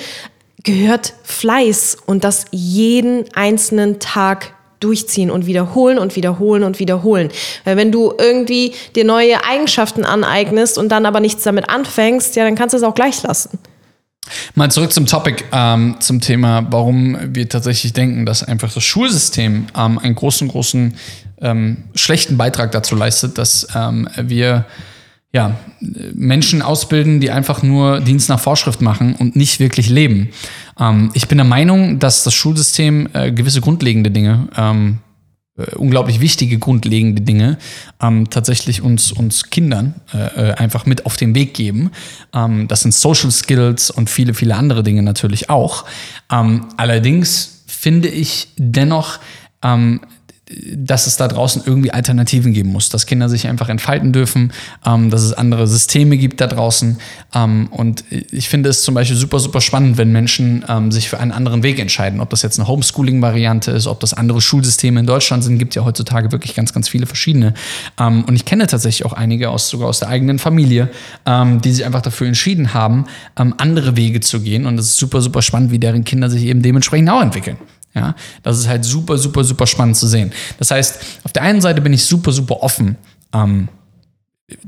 gehört 0.65 1.15
Fleiß 1.25 1.97
und 2.07 2.25
das 2.25 2.47
jeden 2.51 3.25
einzelnen 3.35 3.99
Tag 3.99 4.55
durchziehen 4.81 5.31
und 5.31 5.47
wiederholen 5.47 5.99
und 5.99 6.17
wiederholen 6.17 6.65
und 6.65 6.79
wiederholen. 6.81 7.31
Weil 7.65 7.77
wenn 7.77 7.93
du 7.93 8.13
irgendwie 8.19 8.73
dir 8.97 9.05
neue 9.05 9.45
Eigenschaften 9.45 10.05
aneignest 10.05 10.77
und 10.77 10.89
dann 10.89 11.07
aber 11.07 11.21
nichts 11.21 11.45
damit 11.45 11.69
anfängst, 11.69 12.35
ja, 12.37 12.45
dann 12.45 12.57
kannst 12.57 12.73
du 12.73 12.79
es 12.79 12.83
auch 12.83 12.95
gleich 12.95 13.23
lassen. 13.23 13.59
Mal 14.55 14.71
zurück 14.71 14.93
zum 14.93 15.07
Topic, 15.07 15.45
ähm, 15.53 15.97
zum 16.01 16.21
Thema, 16.21 16.67
warum 16.71 17.17
wir 17.35 17.49
tatsächlich 17.49 17.93
denken, 17.93 18.25
dass 18.25 18.43
einfach 18.45 18.73
das 18.73 18.83
Schulsystem 18.85 19.67
ähm, 19.77 19.99
einen 19.99 20.15
großen, 20.15 20.49
großen 20.49 20.95
ähm, 21.41 21.85
schlechten 21.95 22.37
Beitrag 22.37 22.71
dazu 22.71 22.95
leistet, 22.95 23.39
dass 23.39 23.67
ähm, 23.75 24.09
wir 24.17 24.65
ja, 25.33 25.59
Menschen 25.81 26.61
ausbilden, 26.61 27.21
die 27.21 27.31
einfach 27.31 27.63
nur 27.63 28.01
Dienst 28.01 28.29
nach 28.29 28.39
Vorschrift 28.39 28.83
machen 28.83 29.15
und 29.15 29.35
nicht 29.35 29.61
wirklich 29.61 29.89
leben. 29.89 30.29
Ähm, 30.79 31.11
ich 31.15 31.27
bin 31.27 31.39
der 31.39 31.47
Meinung, 31.47 31.99
dass 31.99 32.23
das 32.23 32.35
Schulsystem 32.35 33.09
äh, 33.15 33.33
gewisse 33.33 33.63
grundlegende 33.63 34.11
Dinge, 34.11 34.49
ähm, 34.57 34.99
äh, 35.57 35.75
unglaublich 35.75 36.21
wichtige 36.21 36.59
grundlegende 36.59 37.23
Dinge, 37.23 37.57
ähm, 38.03 38.29
tatsächlich 38.29 38.83
uns, 38.83 39.11
uns 39.11 39.49
Kindern 39.49 39.95
äh, 40.13 40.51
äh 40.51 40.55
einfach 40.55 40.85
mit 40.85 41.07
auf 41.07 41.17
den 41.17 41.35
Weg 41.35 41.55
geben. 41.55 41.91
Ähm, 42.35 42.69
das 42.69 42.81
sind 42.81 42.93
Social 42.93 43.31
Skills 43.31 43.91
und 43.91 44.11
viele, 44.11 44.35
viele 44.35 44.55
andere 44.57 44.83
Dinge 44.83 45.03
natürlich 45.03 45.49
auch. 45.49 45.87
Ähm, 46.31 46.67
allerdings 46.77 47.65
finde 47.67 48.09
ich 48.09 48.49
dennoch, 48.59 49.19
ähm, 49.63 50.01
dass 50.75 51.07
es 51.07 51.17
da 51.17 51.29
draußen 51.29 51.63
irgendwie 51.67 51.93
Alternativen 51.93 52.53
geben 52.53 52.71
muss, 52.71 52.89
dass 52.89 53.07
Kinder 53.07 53.29
sich 53.29 53.47
einfach 53.47 53.69
entfalten 53.69 54.13
dürfen, 54.13 54.53
ähm, 54.87 55.11
dass 55.11 55.23
es 55.23 55.33
andere 55.33 55.67
Systeme 55.67 56.17
gibt 56.17 56.41
da 56.41 56.47
draußen. 56.47 56.99
Ähm, 57.35 57.69
und 57.71 58.05
ich 58.11 58.49
finde 58.49 58.69
es 58.69 58.83
zum 58.83 58.95
Beispiel 58.95 59.17
super, 59.17 59.39
super 59.39 59.61
spannend, 59.61 59.99
wenn 59.99 60.13
Menschen 60.13 60.65
ähm, 60.69 60.93
sich 60.93 61.09
für 61.09 61.19
einen 61.21 61.33
anderen 61.33 61.63
Weg 61.63 61.79
entscheiden. 61.79 62.21
Ob 62.21 62.31
das 62.31 62.43
jetzt 62.43 62.59
eine 62.59 62.69
Homeschooling-Variante 62.69 63.71
ist, 63.71 63.87
ob 63.87 64.01
das 64.01 64.15
andere 64.15 64.41
Schulsysteme 64.41 65.01
in 65.01 65.07
Deutschland 65.07 65.45
sind, 65.45 65.59
gibt 65.59 65.75
ja 65.75 65.85
heutzutage 65.85 66.33
wirklich 66.33 66.55
ganz, 66.55 66.73
ganz 66.73 66.89
viele 66.89 67.07
verschiedene. 67.07 67.55
Ähm, 67.99 68.25
und 68.25 68.35
ich 68.35 68.45
kenne 68.45 68.67
tatsächlich 68.67 69.07
auch 69.07 69.13
einige 69.13 69.51
aus, 69.51 69.69
sogar 69.69 69.89
aus 69.89 70.01
der 70.01 70.09
eigenen 70.09 70.39
Familie, 70.39 70.91
ähm, 71.27 71.61
die 71.61 71.73
sich 71.73 71.85
einfach 71.85 72.03
dafür 72.03 72.27
entschieden 72.27 72.75
haben, 72.75 73.07
ähm, 73.39 73.55
andere 73.59 73.97
Wege 73.97 74.21
zu 74.21 74.41
gehen. 74.41 74.67
Und 74.67 74.79
es 74.79 74.87
ist 74.87 74.97
super, 74.97 75.21
super 75.21 75.43
spannend, 75.43 75.71
wie 75.71 75.79
deren 75.79 76.05
Kinder 76.05 76.31
sich 76.31 76.45
eben 76.45 76.63
dementsprechend 76.63 77.11
auch 77.11 77.23
entwickeln. 77.23 77.57
Ja, 77.95 78.15
das 78.43 78.59
ist 78.59 78.69
halt 78.69 78.85
super, 78.85 79.19
super, 79.19 79.45
super 79.45 79.67
spannend 79.67 79.97
zu 79.97 80.07
sehen. 80.07 80.33
Das 80.59 80.71
heißt, 80.71 80.99
auf 81.25 81.33
der 81.33 81.43
einen 81.43 81.61
Seite 81.61 81.81
bin 81.83 81.93
ich 81.93 82.05
super, 82.05 82.33
super 82.33 82.63
offen, 82.63 82.97
ähm, 83.35 83.69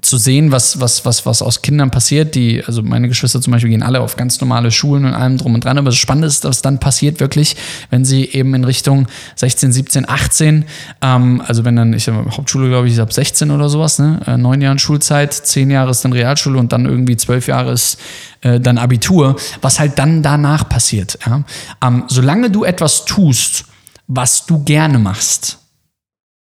zu 0.01 0.17
sehen, 0.17 0.53
was, 0.53 0.81
was, 0.81 1.05
was, 1.05 1.27
was 1.27 1.43
aus 1.43 1.63
Kindern 1.63 1.91
passiert. 1.91 2.35
Die, 2.35 2.65
also 2.65 2.83
meine 2.83 3.09
Geschwister 3.09 3.41
zum 3.41 3.53
Beispiel 3.53 3.71
gehen 3.71 3.83
alle 3.83 4.01
auf 4.01 4.17
ganz 4.17 4.41
normale 4.41 4.71
Schulen 4.71 5.05
und 5.05 5.15
allem 5.15 5.37
drum 5.37 5.55
und 5.55 5.65
dran. 5.65 5.79
Aber 5.79 5.91
das 5.91 5.97
Spannende 5.97 6.29
ist, 6.29 6.45
was 6.45 6.63
dann 6.63 6.79
passiert 6.79 7.21
wirklich, 7.21 7.57
wenn 7.91 8.05
sie 8.05 8.25
eben 8.27 8.55
in 8.55 8.65
Richtung 8.65 9.07
16, 9.37 9.73
17, 9.73 10.09
18, 10.09 10.65
ähm, 11.03 11.43
also 11.47 11.65
wenn 11.65 11.77
dann, 11.77 11.93
ich 11.93 12.09
habe 12.09 12.31
Hauptschule, 12.31 12.69
glaube 12.69 12.89
ich, 12.89 13.01
ab 13.01 13.13
16 13.13 13.51
oder 13.51 13.69
sowas, 13.69 13.99
ne? 13.99 14.21
Äh, 14.27 14.37
neun 14.37 14.61
Jahren 14.61 14.79
Schulzeit, 14.79 15.35
zehn 15.35 15.71
Jahre 15.71 15.91
ist 15.91 16.05
dann 16.05 16.13
Realschule 16.13 16.59
und 16.59 16.73
dann 16.73 16.87
irgendwie 16.87 17.17
zwölf 17.17 17.47
Jahre 17.47 17.73
ist 17.73 17.99
äh, 18.43 18.61
dann 18.61 18.79
Abitur, 18.79 19.37
was 19.61 19.81
halt 19.81 19.99
dann 19.99 20.23
danach 20.23 20.69
passiert. 20.69 21.19
Ja? 21.27 21.45
Ähm, 21.83 22.05
solange 22.09 22.51
du 22.51 22.65
etwas 22.65 23.05
tust, 23.05 23.65
was 24.07 24.47
du 24.47 24.63
gerne 24.65 24.99
machst, 24.99 25.59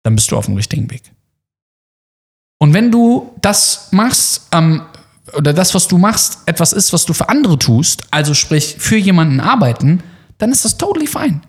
dann 0.03 0.15
bist 0.15 0.31
du 0.31 0.37
auf 0.37 0.45
dem 0.45 0.55
richtigen 0.55 0.89
Weg. 0.91 1.03
Und 2.59 2.73
wenn 2.73 2.91
du 2.91 3.31
das 3.41 3.89
machst, 3.91 4.47
ähm, 4.51 4.81
oder 5.35 5.53
das, 5.53 5.75
was 5.75 5.87
du 5.87 5.97
machst, 5.97 6.39
etwas 6.45 6.73
ist, 6.73 6.93
was 6.93 7.05
du 7.05 7.13
für 7.13 7.29
andere 7.29 7.59
tust, 7.59 8.03
also 8.11 8.33
sprich 8.33 8.75
für 8.79 8.97
jemanden 8.97 9.39
arbeiten, 9.39 10.01
dann 10.37 10.51
ist 10.51 10.65
das 10.65 10.77
totally 10.77 11.07
fine. 11.07 11.41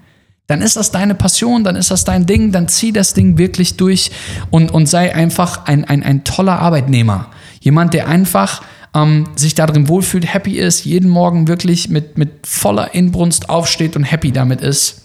Dann 0.47 0.63
ist 0.63 0.77
das 0.77 0.91
deine 0.91 1.15
Passion, 1.15 1.63
dann 1.63 1.77
ist 1.77 1.91
das 1.91 2.05
dein 2.05 2.27
Ding, 2.27 2.53
dann 2.53 2.69
zieh 2.69 2.91
das 2.91 3.13
Ding 3.13 3.37
wirklich 3.37 3.77
durch 3.77 4.11
und, 4.51 4.71
und 4.71 4.87
sei 4.87 5.15
einfach 5.15 5.67
ein, 5.67 5.85
ein, 5.85 6.03
ein 6.03 6.25
toller 6.25 6.59
Arbeitnehmer. 6.59 7.31
Jemand, 7.61 7.93
der 7.93 8.09
einfach 8.09 8.63
ähm, 8.95 9.29
sich 9.37 9.55
darin 9.55 9.89
wohlfühlt, 9.89 10.33
happy 10.33 10.59
ist, 10.59 10.85
jeden 10.85 11.11
Morgen 11.11 11.49
wirklich 11.49 11.91
mit, 11.91 12.17
mit 12.17 12.47
voller 12.47 12.95
Inbrunst 12.95 13.51
aufsteht 13.51 13.95
und 13.95 14.05
happy 14.05 14.33
damit 14.33 14.63
ist. 14.63 15.03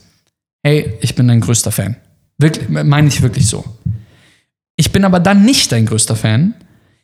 Hey, 0.63 0.93
ich 1.01 1.13
bin 1.15 1.27
dein 1.27 1.41
größter 1.41 1.73
Fan. 1.73 1.97
Wirklich, 2.37 2.69
meine 2.69 3.07
ich 3.09 3.21
wirklich 3.21 3.47
so. 3.47 3.65
Ich 4.83 4.91
bin 4.91 5.05
aber 5.05 5.21
dann 5.21 5.45
nicht 5.45 5.71
dein 5.71 5.85
größter 5.85 6.17
Fan, 6.17 6.55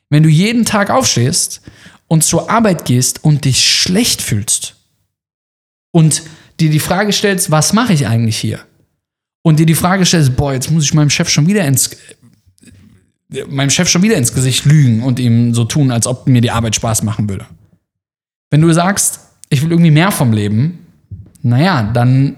wenn 0.10 0.22
du 0.22 0.28
jeden 0.28 0.66
Tag 0.66 0.90
aufstehst 0.90 1.62
und 2.10 2.26
zur 2.26 2.52
Arbeit 2.52 2.84
gehst 2.84 3.24
und 3.24 3.46
dich 3.46 3.74
schlecht 3.74 4.22
fühlst 4.22 4.76
und 5.92 6.24
dir 6.60 6.72
die 6.72 6.82
Frage 6.82 7.14
stellst, 7.14 7.52
was 7.52 7.72
mache 7.72 7.94
ich 7.94 8.06
eigentlich 8.06 8.36
hier? 8.36 8.60
Und 9.44 9.60
dir 9.60 9.66
die 9.66 9.76
Frage 9.76 10.06
stellst, 10.06 10.36
boah, 10.36 10.52
jetzt 10.52 10.70
muss 10.70 10.84
ich 10.84 10.94
meinem 10.94 11.10
Chef 11.10 11.30
schon 11.30 11.48
wieder 11.48 11.64
ins 11.64 11.92
meinem 13.48 13.70
Chef 13.70 13.88
schon 13.88 14.02
wieder 14.02 14.18
ins 14.18 14.34
Gesicht 14.34 14.66
lügen 14.66 15.02
und 15.02 15.18
ihm 15.18 15.54
so 15.54 15.64
tun, 15.64 15.90
als 15.90 16.06
ob 16.06 16.28
mir 16.28 16.42
die 16.42 16.52
Arbeit 16.52 16.76
Spaß 16.76 17.04
machen 17.04 17.30
würde. 17.30 17.46
Wenn 18.50 18.60
du 18.60 18.74
sagst, 18.74 19.22
ich 19.48 19.62
will 19.62 19.72
irgendwie 19.72 19.92
mehr 19.92 20.12
vom 20.12 20.34
Leben, 20.34 20.86
naja, 21.44 21.84
dann 21.94 22.36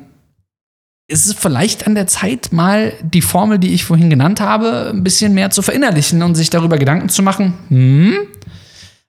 ist 1.12 1.26
es 1.26 1.34
vielleicht 1.34 1.86
an 1.86 1.96
der 1.96 2.08
Zeit, 2.08 2.52
mal 2.52 2.94
die 3.04 3.22
Formel, 3.22 3.60
die 3.60 3.74
ich 3.74 3.84
vorhin 3.84 4.10
genannt 4.10 4.40
habe, 4.40 4.92
ein 4.94 5.04
bisschen 5.04 5.34
mehr 5.34 5.52
zu 5.52 5.62
verinnerlichen 5.62 6.24
und 6.24 6.36
sich 6.36 6.50
darüber 6.50 6.78
Gedanken 6.78 7.10
zu 7.10 7.22
machen, 7.22 7.54
hm, 7.68 8.16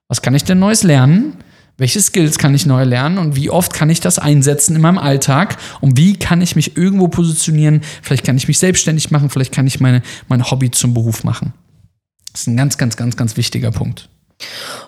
was 0.07 0.21
kann 0.21 0.35
ich 0.35 0.43
denn 0.43 0.59
Neues 0.59 0.83
lernen? 0.83 1.37
Welche 1.77 1.99
Skills 2.01 2.37
kann 2.37 2.53
ich 2.53 2.67
neu 2.67 2.83
lernen 2.83 3.17
und 3.17 3.35
wie 3.35 3.49
oft 3.49 3.73
kann 3.73 3.89
ich 3.89 3.99
das 3.99 4.19
einsetzen 4.19 4.75
in 4.75 4.81
meinem 4.81 4.99
Alltag 4.99 5.57
und 5.81 5.97
wie 5.97 6.17
kann 6.17 6.41
ich 6.41 6.55
mich 6.55 6.77
irgendwo 6.77 7.07
positionieren? 7.07 7.81
Vielleicht 8.03 8.23
kann 8.23 8.37
ich 8.37 8.47
mich 8.47 8.59
selbstständig 8.59 9.09
machen, 9.09 9.31
vielleicht 9.31 9.53
kann 9.53 9.65
ich 9.65 9.79
meine, 9.79 10.03
mein 10.27 10.51
Hobby 10.51 10.69
zum 10.69 10.93
Beruf 10.93 11.23
machen. 11.23 11.53
Das 12.31 12.41
ist 12.41 12.47
ein 12.47 12.57
ganz, 12.57 12.77
ganz, 12.77 12.95
ganz, 12.95 13.17
ganz 13.17 13.37
wichtiger 13.37 13.71
Punkt. 13.71 14.09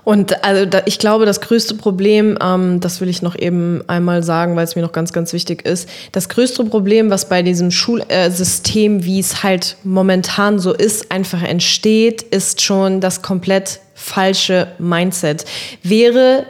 Und 0.03 0.43
also 0.43 0.65
da, 0.65 0.81
ich 0.85 0.99
glaube, 0.99 1.25
das 1.25 1.41
größte 1.41 1.75
Problem, 1.75 2.37
ähm, 2.41 2.79
das 2.79 3.01
will 3.01 3.09
ich 3.09 3.21
noch 3.21 3.37
eben 3.37 3.81
einmal 3.87 4.23
sagen, 4.23 4.55
weil 4.55 4.63
es 4.63 4.75
mir 4.75 4.81
noch 4.81 4.91
ganz, 4.91 5.13
ganz 5.13 5.33
wichtig 5.33 5.65
ist, 5.65 5.89
das 6.11 6.29
größte 6.29 6.63
Problem, 6.65 7.09
was 7.09 7.27
bei 7.27 7.41
diesem 7.41 7.71
Schulsystem, 7.71 8.99
äh, 8.99 9.05
wie 9.05 9.19
es 9.19 9.43
halt 9.43 9.77
momentan 9.83 10.59
so 10.59 10.73
ist, 10.73 11.11
einfach 11.11 11.41
entsteht, 11.41 12.21
ist 12.21 12.61
schon 12.61 13.01
das 13.01 13.21
komplett 13.21 13.79
falsche 13.95 14.67
Mindset. 14.77 15.45
Wäre 15.81 16.45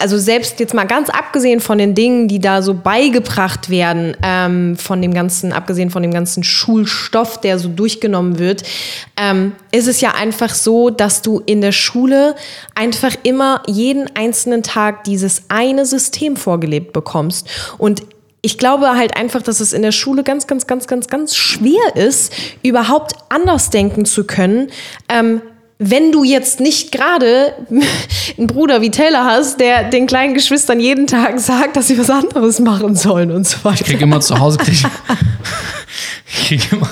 also 0.00 0.18
selbst 0.18 0.58
jetzt 0.60 0.74
mal 0.74 0.86
ganz 0.86 1.10
abgesehen 1.10 1.60
von 1.60 1.78
den 1.78 1.94
Dingen, 1.94 2.26
die 2.26 2.40
da 2.40 2.62
so 2.62 2.74
beigebracht 2.74 3.70
werden, 3.70 4.16
ähm, 4.22 4.76
von 4.76 5.02
dem 5.02 5.12
ganzen, 5.12 5.52
abgesehen 5.52 5.90
von 5.90 6.02
dem 6.02 6.12
ganzen 6.12 6.42
Schulstoff, 6.42 7.40
der 7.40 7.58
so 7.58 7.68
durchgenommen 7.68 8.38
wird, 8.38 8.62
ähm, 9.16 9.52
ist 9.72 9.88
es 9.88 10.00
ja 10.00 10.14
einfach 10.14 10.54
so, 10.54 10.90
dass 10.90 11.22
du 11.22 11.40
in 11.44 11.60
der 11.60 11.72
Schule 11.72 12.34
einfach 12.74 13.14
immer 13.22 13.62
jeden 13.66 14.08
einzelnen 14.16 14.62
Tag 14.62 15.04
dieses 15.04 15.42
eine 15.48 15.84
System 15.86 16.36
vorgelebt 16.36 16.92
bekommst. 16.92 17.46
Und 17.78 18.02
ich 18.42 18.56
glaube 18.56 18.96
halt 18.96 19.16
einfach, 19.16 19.42
dass 19.42 19.60
es 19.60 19.72
in 19.72 19.82
der 19.82 19.92
Schule 19.92 20.22
ganz, 20.22 20.46
ganz, 20.46 20.66
ganz, 20.66 20.86
ganz, 20.86 21.08
ganz 21.08 21.36
schwer 21.36 21.94
ist, 21.94 22.32
überhaupt 22.62 23.14
anders 23.28 23.70
denken 23.70 24.06
zu 24.06 24.24
können, 24.24 24.70
ähm, 25.08 25.42
wenn 25.82 26.12
du 26.12 26.24
jetzt 26.24 26.60
nicht 26.60 26.92
gerade 26.92 27.54
einen 28.38 28.46
Bruder 28.46 28.82
wie 28.82 28.90
Taylor 28.90 29.24
hast, 29.24 29.58
der 29.60 29.84
den 29.84 30.06
kleinen 30.06 30.34
Geschwistern 30.34 30.78
jeden 30.78 31.06
Tag 31.06 31.40
sagt, 31.40 31.74
dass 31.74 31.88
sie 31.88 31.98
was 31.98 32.10
anderes 32.10 32.60
machen 32.60 32.94
sollen 32.94 33.30
und 33.30 33.48
so 33.48 33.64
weiter. 33.64 33.80
Ich 33.80 33.86
krieg 33.86 34.00
immer 34.02 34.20
zu 34.20 34.38
Hause, 34.38 34.58
krieg 34.58 34.74
ich, 34.74 34.84
krieg 36.46 36.72
immer, 36.72 36.88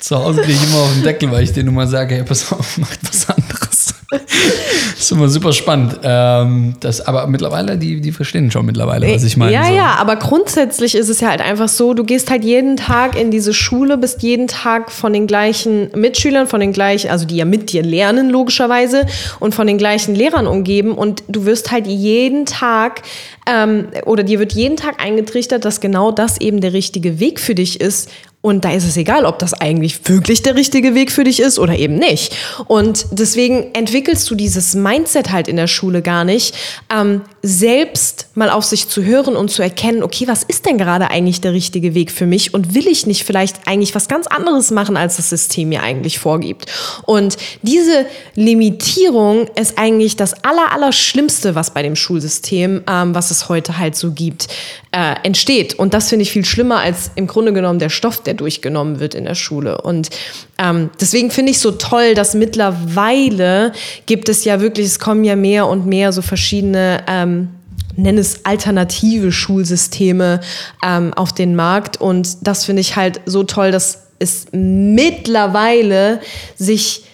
zu 0.00 0.16
Hause 0.16 0.42
krieg 0.42 0.56
ich 0.56 0.68
immer 0.68 0.82
auf 0.82 0.92
den 0.92 1.04
Deckel, 1.04 1.30
weil 1.30 1.44
ich 1.44 1.52
denen 1.52 1.68
immer 1.68 1.86
sage, 1.86 2.16
hey, 2.16 2.24
pass 2.24 2.52
auf, 2.52 2.78
macht 2.78 2.98
was 3.08 3.28
anderes. 3.30 3.91
Das 4.12 4.98
ist 4.98 5.12
immer 5.12 5.28
super 5.28 5.52
spannend. 5.52 5.98
Ähm, 6.02 6.74
das, 6.80 7.00
aber 7.00 7.26
mittlerweile, 7.26 7.78
die, 7.78 8.00
die 8.00 8.12
verstehen 8.12 8.50
schon 8.50 8.66
mittlerweile, 8.66 9.12
was 9.12 9.24
ich 9.24 9.36
meine. 9.36 9.52
Ja, 9.52 9.64
so. 9.64 9.72
ja, 9.74 9.94
aber 9.98 10.16
grundsätzlich 10.16 10.94
ist 10.94 11.08
es 11.08 11.20
ja 11.20 11.30
halt 11.30 11.40
einfach 11.40 11.68
so, 11.68 11.94
du 11.94 12.04
gehst 12.04 12.30
halt 12.30 12.44
jeden 12.44 12.76
Tag 12.76 13.18
in 13.18 13.30
diese 13.30 13.54
Schule, 13.54 13.96
bist 13.96 14.22
jeden 14.22 14.48
Tag 14.48 14.92
von 14.92 15.12
den 15.12 15.26
gleichen 15.26 15.90
Mitschülern, 15.94 16.46
von 16.46 16.60
den 16.60 16.72
gleichen, 16.72 17.10
also 17.10 17.24
die 17.26 17.36
ja 17.36 17.46
mit 17.46 17.72
dir 17.72 17.82
lernen, 17.82 18.28
logischerweise, 18.28 19.06
und 19.40 19.54
von 19.54 19.66
den 19.66 19.78
gleichen 19.78 20.14
Lehrern 20.14 20.46
umgeben 20.46 20.92
und 20.92 21.24
du 21.28 21.46
wirst 21.46 21.70
halt 21.70 21.86
jeden 21.86 22.44
Tag 22.44 23.02
ähm, 23.46 23.86
oder 24.04 24.22
dir 24.22 24.38
wird 24.38 24.52
jeden 24.52 24.76
Tag 24.76 25.02
eingetrichtert, 25.02 25.64
dass 25.64 25.80
genau 25.80 26.12
das 26.12 26.40
eben 26.40 26.60
der 26.60 26.74
richtige 26.74 27.18
Weg 27.18 27.40
für 27.40 27.54
dich 27.54 27.80
ist 27.80 28.10
und 28.42 28.64
da 28.64 28.72
ist 28.72 28.84
es 28.84 28.96
egal, 28.96 29.24
ob 29.24 29.38
das 29.38 29.54
eigentlich 29.54 30.08
wirklich 30.08 30.42
der 30.42 30.56
richtige 30.56 30.96
Weg 30.96 31.12
für 31.12 31.22
dich 31.22 31.38
ist 31.38 31.60
oder 31.60 31.78
eben 31.78 31.94
nicht. 31.94 32.36
Und 32.66 33.06
deswegen 33.12 33.72
entwickelst 33.72 34.28
du 34.28 34.34
dieses 34.34 34.74
Mindset 34.74 35.30
halt 35.30 35.46
in 35.46 35.54
der 35.54 35.68
Schule 35.68 36.02
gar 36.02 36.24
nicht, 36.24 36.56
ähm, 36.92 37.22
selbst 37.42 38.26
mal 38.34 38.50
auf 38.50 38.64
sich 38.64 38.88
zu 38.88 39.04
hören 39.04 39.36
und 39.36 39.50
zu 39.50 39.62
erkennen, 39.62 40.02
okay, 40.02 40.26
was 40.26 40.42
ist 40.42 40.66
denn 40.66 40.76
gerade 40.76 41.08
eigentlich 41.08 41.40
der 41.40 41.52
richtige 41.52 41.94
Weg 41.94 42.10
für 42.10 42.26
mich 42.26 42.52
und 42.52 42.74
will 42.74 42.88
ich 42.88 43.06
nicht 43.06 43.22
vielleicht 43.22 43.68
eigentlich 43.68 43.94
was 43.94 44.08
ganz 44.08 44.26
anderes 44.26 44.72
machen, 44.72 44.96
als 44.96 45.16
das 45.16 45.30
System 45.30 45.68
mir 45.68 45.84
eigentlich 45.84 46.18
vorgibt. 46.18 46.66
Und 47.06 47.36
diese 47.62 48.06
Limitierung 48.34 49.46
ist 49.54 49.78
eigentlich 49.78 50.16
das 50.16 50.44
aller, 50.44 50.72
aller 50.72 50.92
Schlimmste, 50.92 51.54
was 51.54 51.72
bei 51.72 51.82
dem 51.82 51.94
Schulsystem, 51.94 52.82
ähm, 52.88 53.14
was 53.14 53.30
es 53.30 53.48
heute 53.48 53.78
halt 53.78 53.94
so 53.94 54.10
gibt, 54.10 54.48
äh, 54.90 55.14
entsteht. 55.22 55.74
Und 55.74 55.94
das 55.94 56.08
finde 56.08 56.24
ich 56.24 56.32
viel 56.32 56.44
schlimmer 56.44 56.80
als 56.80 57.12
im 57.14 57.26
Grunde 57.26 57.52
genommen 57.52 57.78
der 57.78 57.88
Stoff, 57.88 58.20
der 58.20 58.31
durchgenommen 58.34 59.00
wird 59.00 59.14
in 59.14 59.24
der 59.24 59.34
Schule. 59.34 59.80
Und 59.80 60.10
ähm, 60.58 60.90
deswegen 61.00 61.30
finde 61.30 61.52
ich 61.52 61.58
so 61.58 61.72
toll, 61.72 62.14
dass 62.14 62.34
mittlerweile 62.34 63.72
gibt 64.06 64.28
es 64.28 64.44
ja 64.44 64.60
wirklich, 64.60 64.86
es 64.86 64.98
kommen 64.98 65.24
ja 65.24 65.36
mehr 65.36 65.66
und 65.66 65.86
mehr 65.86 66.12
so 66.12 66.22
verschiedene 66.22 67.04
ähm, 67.08 67.48
nenne 67.96 68.20
es 68.20 68.44
alternative 68.44 69.32
Schulsysteme 69.32 70.40
ähm, 70.84 71.12
auf 71.14 71.32
den 71.32 71.54
Markt. 71.54 72.00
Und 72.00 72.46
das 72.46 72.64
finde 72.64 72.80
ich 72.80 72.96
halt 72.96 73.20
so 73.26 73.44
toll, 73.44 73.70
dass 73.70 74.06
es 74.18 74.46
mittlerweile 74.52 76.20
sich 76.56 77.04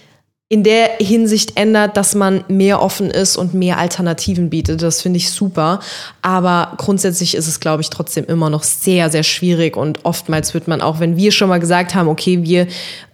in 0.50 0.62
der 0.64 0.92
Hinsicht 0.98 1.58
ändert, 1.58 1.98
dass 1.98 2.14
man 2.14 2.42
mehr 2.48 2.80
offen 2.80 3.10
ist 3.10 3.36
und 3.36 3.52
mehr 3.52 3.78
Alternativen 3.78 4.48
bietet. 4.48 4.80
Das 4.80 5.02
finde 5.02 5.18
ich 5.18 5.30
super. 5.30 5.80
Aber 6.22 6.72
grundsätzlich 6.78 7.34
ist 7.34 7.46
es, 7.46 7.60
glaube 7.60 7.82
ich, 7.82 7.90
trotzdem 7.90 8.24
immer 8.24 8.48
noch 8.48 8.62
sehr, 8.62 9.10
sehr 9.10 9.24
schwierig. 9.24 9.76
Und 9.76 10.06
oftmals 10.06 10.54
wird 10.54 10.66
man 10.66 10.80
auch, 10.80 11.00
wenn 11.00 11.18
wir 11.18 11.32
schon 11.32 11.50
mal 11.50 11.60
gesagt 11.60 11.94
haben, 11.94 12.08
okay, 12.08 12.44
wir 12.44 12.66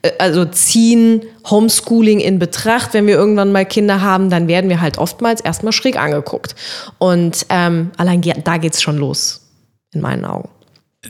äh, 0.02 0.12
also 0.18 0.44
ziehen 0.44 1.22
Homeschooling 1.50 2.20
in 2.20 2.38
Betracht, 2.38 2.94
wenn 2.94 3.08
wir 3.08 3.16
irgendwann 3.16 3.50
mal 3.50 3.66
Kinder 3.66 4.00
haben, 4.00 4.30
dann 4.30 4.46
werden 4.46 4.70
wir 4.70 4.80
halt 4.80 4.98
oftmals 4.98 5.40
erstmal 5.40 5.72
schräg 5.72 5.98
angeguckt. 5.98 6.54
Und 6.98 7.46
ähm, 7.48 7.90
allein 7.96 8.22
da 8.44 8.58
geht's 8.58 8.80
schon 8.80 8.96
los, 8.96 9.40
in 9.92 10.00
meinen 10.00 10.24
Augen. 10.24 10.50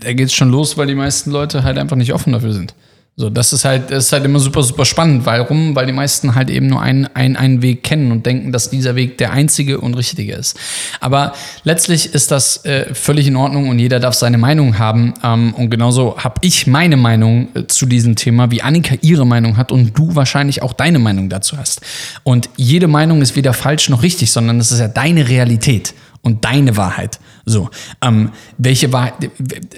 Da 0.01 0.15
geht's 0.15 0.33
schon 0.33 0.51
los, 0.51 0.79
weil 0.79 0.87
die 0.87 0.95
meisten 0.95 1.31
Leute 1.31 1.65
halt 1.65 1.77
einfach 1.77 1.97
nicht 1.97 2.15
offen 2.15 2.33
dafür 2.33 2.55
sind. 2.55 2.75
So, 3.17 3.31
das 3.31 3.53
ist 3.53 3.65
halt, 3.65 3.93
das 3.93 4.07
ist 4.07 4.13
halt 4.13 4.25
immer 4.25 4.41
super, 4.41 4.65
super 4.65 4.85
spannend. 4.85 5.25
Warum? 5.25 5.77
Weil 5.77 5.87
die 5.87 5.93
meisten 5.93 6.35
halt 6.35 6.51
eben 6.51 6.67
nur 6.67 6.83
einen, 6.83 7.07
einen, 7.15 7.37
einen 7.37 7.63
Weg 7.63 7.85
kennen 7.85 8.11
und 8.11 8.27
denken, 8.27 8.51
dass 8.51 8.71
dieser 8.71 8.97
Weg 8.97 9.19
der 9.19 9.31
einzige 9.31 9.81
und 9.81 9.95
richtige 9.95 10.35
ist. 10.35 10.59
Aber 10.99 11.33
letztlich 11.63 12.13
ist 12.13 12.33
das 12.33 12.65
äh, 12.65 12.93
völlig 12.93 13.29
in 13.29 13.37
Ordnung 13.37 13.69
und 13.69 13.79
jeder 13.79 14.01
darf 14.01 14.15
seine 14.15 14.37
Meinung 14.37 14.81
haben. 14.81 15.15
Ähm, 15.23 15.55
und 15.55 15.71
genauso 15.71 16.19
habe 16.19 16.41
ich 16.41 16.67
meine 16.67 16.97
Meinung 16.97 17.51
äh, 17.55 17.69
zu 17.69 17.87
diesem 17.87 18.17
Thema, 18.17 18.51
wie 18.51 18.63
Annika 18.63 18.97
ihre 19.01 19.25
Meinung 19.25 19.57
hat 19.59 19.71
und 19.71 19.97
du 19.97 20.17
wahrscheinlich 20.17 20.63
auch 20.63 20.73
deine 20.73 20.99
Meinung 20.99 21.29
dazu 21.29 21.57
hast. 21.57 21.83
Und 22.25 22.51
jede 22.57 22.89
Meinung 22.89 23.23
ist 23.23 23.37
weder 23.37 23.53
falsch 23.53 23.91
noch 23.91 24.03
richtig, 24.03 24.33
sondern 24.33 24.59
es 24.59 24.73
ist 24.73 24.81
ja 24.81 24.89
deine 24.89 25.29
Realität 25.29 25.95
und 26.25 26.45
deine 26.45 26.77
Wahrheit. 26.77 27.21
So, 27.45 27.71
ähm, 28.03 28.31
welche 28.59 28.93
Wahrheit, 28.93 29.31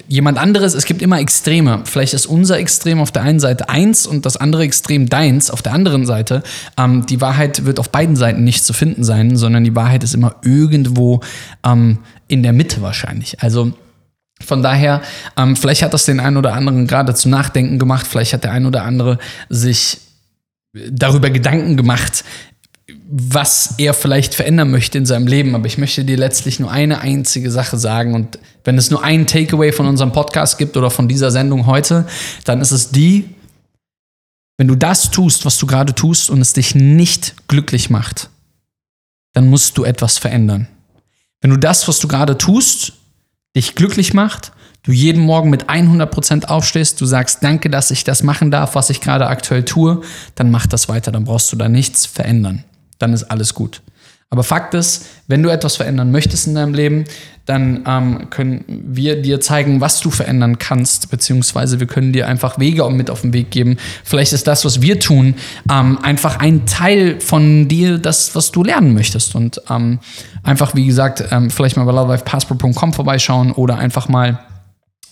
jemand 0.08 0.38
anderes, 0.38 0.74
es 0.74 0.86
gibt 0.86 1.02
immer 1.02 1.18
Extreme. 1.18 1.82
Vielleicht 1.84 2.14
ist 2.14 2.26
unser 2.26 2.58
Extrem 2.58 3.00
auf 3.00 3.10
der 3.10 3.22
einen 3.22 3.40
Seite 3.40 3.68
eins 3.68 4.06
und 4.06 4.24
das 4.24 4.36
andere 4.36 4.62
Extrem 4.62 5.08
deins 5.08 5.50
auf 5.50 5.60
der 5.60 5.72
anderen 5.72 6.06
Seite. 6.06 6.42
Ähm, 6.78 7.04
die 7.06 7.20
Wahrheit 7.20 7.66
wird 7.66 7.80
auf 7.80 7.90
beiden 7.90 8.16
Seiten 8.16 8.44
nicht 8.44 8.64
zu 8.64 8.72
finden 8.72 9.04
sein, 9.04 9.36
sondern 9.36 9.64
die 9.64 9.74
Wahrheit 9.74 10.04
ist 10.04 10.14
immer 10.14 10.36
irgendwo 10.42 11.20
ähm, 11.64 11.98
in 12.28 12.42
der 12.42 12.52
Mitte 12.52 12.80
wahrscheinlich. 12.80 13.42
Also, 13.42 13.72
von 14.44 14.62
daher, 14.62 15.02
ähm, 15.36 15.56
vielleicht 15.56 15.82
hat 15.82 15.94
das 15.94 16.04
den 16.04 16.20
einen 16.20 16.36
oder 16.36 16.52
anderen 16.52 16.86
gerade 16.86 17.14
zum 17.14 17.30
Nachdenken 17.30 17.78
gemacht, 17.78 18.06
vielleicht 18.06 18.34
hat 18.34 18.44
der 18.44 18.52
ein 18.52 18.66
oder 18.66 18.84
andere 18.84 19.18
sich 19.48 19.98
darüber 20.90 21.30
Gedanken 21.30 21.76
gemacht, 21.76 22.22
was 23.08 23.74
er 23.78 23.94
vielleicht 23.94 24.34
verändern 24.34 24.70
möchte 24.70 24.98
in 24.98 25.06
seinem 25.06 25.26
Leben. 25.26 25.54
Aber 25.54 25.66
ich 25.66 25.78
möchte 25.78 26.04
dir 26.04 26.16
letztlich 26.16 26.58
nur 26.58 26.70
eine 26.70 27.00
einzige 27.00 27.50
Sache 27.50 27.78
sagen. 27.78 28.14
Und 28.14 28.38
wenn 28.64 28.76
es 28.78 28.90
nur 28.90 29.04
ein 29.04 29.26
Takeaway 29.26 29.72
von 29.72 29.86
unserem 29.86 30.12
Podcast 30.12 30.58
gibt 30.58 30.76
oder 30.76 30.90
von 30.90 31.06
dieser 31.06 31.30
Sendung 31.30 31.66
heute, 31.66 32.06
dann 32.44 32.60
ist 32.60 32.72
es 32.72 32.90
die, 32.90 33.30
wenn 34.58 34.68
du 34.68 34.74
das 34.74 35.10
tust, 35.10 35.44
was 35.44 35.58
du 35.58 35.66
gerade 35.66 35.94
tust 35.94 36.30
und 36.30 36.40
es 36.40 36.52
dich 36.54 36.74
nicht 36.74 37.46
glücklich 37.46 37.90
macht, 37.90 38.30
dann 39.34 39.48
musst 39.48 39.76
du 39.78 39.84
etwas 39.84 40.18
verändern. 40.18 40.66
Wenn 41.40 41.50
du 41.50 41.58
das, 41.58 41.86
was 41.86 42.00
du 42.00 42.08
gerade 42.08 42.38
tust, 42.38 42.94
dich 43.54 43.74
glücklich 43.74 44.14
macht, 44.14 44.52
du 44.82 44.92
jeden 44.92 45.22
Morgen 45.22 45.50
mit 45.50 45.68
100% 45.68 46.46
aufstehst, 46.46 47.00
du 47.00 47.06
sagst, 47.06 47.44
danke, 47.44 47.68
dass 47.68 47.90
ich 47.90 48.02
das 48.02 48.22
machen 48.22 48.50
darf, 48.50 48.74
was 48.74 48.88
ich 48.88 49.00
gerade 49.00 49.26
aktuell 49.26 49.64
tue, 49.64 50.00
dann 50.34 50.50
mach 50.50 50.66
das 50.66 50.88
weiter, 50.88 51.12
dann 51.12 51.24
brauchst 51.24 51.52
du 51.52 51.56
da 51.56 51.68
nichts 51.68 52.06
verändern 52.06 52.64
dann 52.98 53.12
ist 53.12 53.24
alles 53.24 53.54
gut. 53.54 53.82
Aber 54.28 54.42
Fakt 54.42 54.74
ist, 54.74 55.06
wenn 55.28 55.42
du 55.42 55.50
etwas 55.50 55.76
verändern 55.76 56.10
möchtest 56.10 56.48
in 56.48 56.56
deinem 56.56 56.74
Leben, 56.74 57.04
dann 57.44 57.84
ähm, 57.86 58.28
können 58.28 58.64
wir 58.66 59.22
dir 59.22 59.40
zeigen, 59.40 59.80
was 59.80 60.00
du 60.00 60.10
verändern 60.10 60.58
kannst, 60.58 61.10
beziehungsweise 61.12 61.78
wir 61.78 61.86
können 61.86 62.12
dir 62.12 62.26
einfach 62.26 62.58
Wege 62.58 62.88
mit 62.90 63.08
auf 63.08 63.20
den 63.20 63.32
Weg 63.32 63.52
geben. 63.52 63.76
Vielleicht 64.02 64.32
ist 64.32 64.48
das, 64.48 64.64
was 64.64 64.82
wir 64.82 64.98
tun, 64.98 65.36
ähm, 65.70 65.98
einfach 66.02 66.40
ein 66.40 66.66
Teil 66.66 67.20
von 67.20 67.68
dir, 67.68 67.98
das, 67.98 68.34
was 68.34 68.50
du 68.50 68.64
lernen 68.64 68.94
möchtest. 68.94 69.36
Und 69.36 69.62
ähm, 69.70 70.00
einfach, 70.42 70.74
wie 70.74 70.86
gesagt, 70.86 71.22
ähm, 71.30 71.48
vielleicht 71.48 71.76
mal 71.76 71.84
bei 71.84 71.92
lovelifepassport.com 71.92 72.92
vorbeischauen 72.92 73.52
oder 73.52 73.78
einfach 73.78 74.08
mal 74.08 74.40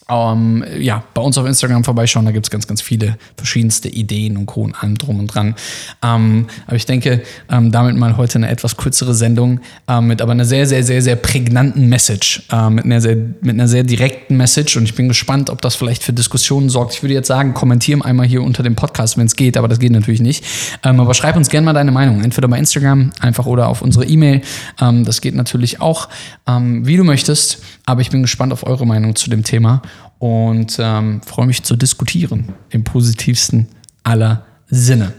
ähm, 0.08 0.64
ja, 0.78 1.02
bei 1.14 1.22
uns 1.22 1.38
auf 1.38 1.46
Instagram 1.46 1.84
vorbeischauen, 1.84 2.26
da 2.26 2.32
gibt 2.32 2.46
es 2.46 2.50
ganz, 2.50 2.66
ganz 2.66 2.82
viele 2.82 3.16
verschiedenste 3.36 3.88
Ideen 3.88 4.36
und 4.36 4.46
Co. 4.46 4.62
und 4.62 4.74
allem 4.74 4.98
drum 4.98 5.18
und 5.18 5.28
dran. 5.28 5.54
Ähm, 6.02 6.46
aber 6.66 6.76
ich 6.76 6.86
denke, 6.86 7.22
ähm, 7.50 7.72
damit 7.72 7.96
mal 7.96 8.16
heute 8.16 8.36
eine 8.36 8.50
etwas 8.50 8.76
kürzere 8.76 9.14
Sendung 9.14 9.60
ähm, 9.88 10.06
mit 10.08 10.20
aber 10.20 10.32
einer 10.32 10.44
sehr, 10.44 10.66
sehr, 10.66 10.82
sehr, 10.82 11.00
sehr 11.00 11.16
prägnanten 11.16 11.88
Message, 11.88 12.42
äh, 12.52 12.68
mit, 12.68 12.84
einer 12.84 13.00
sehr, 13.00 13.16
mit 13.16 13.50
einer 13.50 13.68
sehr 13.68 13.82
direkten 13.82 14.36
Message 14.36 14.76
und 14.76 14.84
ich 14.84 14.94
bin 14.94 15.08
gespannt, 15.08 15.48
ob 15.48 15.62
das 15.62 15.74
vielleicht 15.74 16.02
für 16.02 16.12
Diskussionen 16.12 16.68
sorgt. 16.68 16.94
Ich 16.94 17.02
würde 17.02 17.14
jetzt 17.14 17.28
sagen, 17.28 17.54
kommentieren 17.54 18.02
einmal 18.02 18.26
hier 18.26 18.42
unter 18.42 18.62
dem 18.62 18.76
Podcast, 18.76 19.16
wenn 19.16 19.26
es 19.26 19.36
geht, 19.36 19.56
aber 19.56 19.68
das 19.68 19.78
geht 19.78 19.92
natürlich 19.92 20.20
nicht. 20.20 20.44
Ähm, 20.82 21.00
aber 21.00 21.14
schreib 21.14 21.36
uns 21.36 21.48
gerne 21.48 21.64
mal 21.64 21.72
deine 21.72 21.92
Meinung, 21.92 22.22
entweder 22.22 22.48
bei 22.48 22.58
Instagram 22.58 23.10
einfach 23.20 23.46
oder 23.46 23.68
auf 23.68 23.80
unsere 23.80 24.04
E-Mail. 24.04 24.42
Ähm, 24.80 25.04
das 25.04 25.20
geht 25.20 25.34
natürlich 25.34 25.80
auch, 25.80 26.08
wie 26.46 26.96
du 26.96 27.04
möchtest, 27.04 27.62
aber 27.86 28.00
ich 28.00 28.10
bin 28.10 28.22
gespannt 28.22 28.52
auf 28.52 28.66
eure 28.66 28.86
Meinung 28.86 29.14
zu 29.14 29.30
dem 29.30 29.44
Thema 29.44 29.82
und 30.18 30.76
ähm, 30.78 31.20
freue 31.22 31.46
mich 31.46 31.62
zu 31.62 31.76
diskutieren 31.76 32.54
im 32.70 32.84
positivsten 32.84 33.68
aller 34.02 34.44
Sinne. 34.68 35.12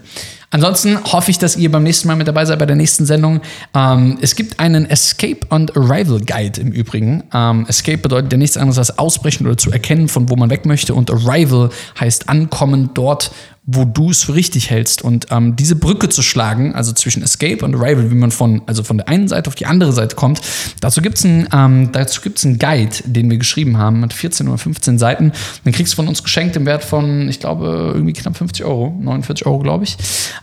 Ansonsten 0.56 0.98
hoffe 1.12 1.32
ich, 1.32 1.38
dass 1.38 1.58
ihr 1.58 1.70
beim 1.70 1.84
nächsten 1.84 2.08
Mal 2.08 2.16
mit 2.16 2.30
dabei 2.30 2.46
seid 2.46 2.60
bei 2.60 2.66
der 2.66 2.78
nächsten 2.78 3.06
Sendung. 3.06 3.42
Ähm, 3.74 4.18
es 4.22 4.38
gibt 4.38 4.58
einen 4.58 4.90
Escape 4.90 5.40
and 5.50 5.76
Arrival 5.76 6.22
Guide 6.22 6.62
im 6.62 6.72
Übrigen. 6.72 7.24
Ähm, 7.34 7.66
Escape 7.68 7.98
bedeutet 7.98 8.32
ja 8.32 8.38
nichts 8.38 8.56
anderes 8.56 8.78
als 8.78 8.98
ausbrechen 8.98 9.46
oder 9.46 9.58
zu 9.58 9.70
erkennen, 9.70 10.08
von 10.08 10.30
wo 10.30 10.38
man 10.38 10.50
weg 10.50 10.66
möchte. 10.66 10.94
Und 10.94 11.12
Arrival 11.12 11.72
heißt 12.00 12.30
ankommen 12.30 12.92
dort, 12.94 13.32
wo 13.68 13.84
du 13.84 14.12
es 14.12 14.24
für 14.24 14.36
richtig 14.36 14.70
hältst. 14.70 15.02
Und 15.02 15.28
ähm, 15.32 15.56
diese 15.56 15.76
Brücke 15.76 16.10
zu 16.10 16.22
schlagen, 16.22 16.76
also 16.76 16.94
zwischen 16.94 17.24
Escape 17.24 17.66
und 17.66 17.76
Arrival, 17.76 18.12
wie 18.12 18.16
man 18.16 18.32
von, 18.32 18.62
also 18.68 18.84
von 18.84 18.98
der 18.98 19.08
einen 19.08 19.28
Seite 19.28 19.48
auf 19.48 19.56
die 19.56 19.66
andere 19.66 19.92
Seite 19.92 20.16
kommt, 20.16 20.40
dazu 20.82 21.02
gibt 21.02 21.18
es 21.18 21.26
einen, 21.26 21.48
ähm, 21.52 21.92
einen 21.94 22.60
Guide, 22.60 22.96
den 23.06 23.30
wir 23.30 23.38
geschrieben 23.38 23.78
haben, 23.78 24.02
mit 24.02 24.14
14 24.14 24.48
oder 24.48 24.58
15 24.58 25.00
Seiten. 25.00 25.32
Den 25.66 25.74
kriegst 25.74 25.94
du 25.94 25.96
von 25.96 26.08
uns 26.08 26.24
geschenkt 26.24 26.56
im 26.56 26.66
Wert 26.66 26.84
von, 26.84 27.28
ich 27.28 27.40
glaube, 27.40 27.92
irgendwie 27.96 28.14
knapp 28.14 28.38
50 28.38 28.66
Euro, 28.66 28.96
49 29.02 29.48
Euro, 29.48 29.60
glaube 29.60 29.84
ich. 29.84 29.98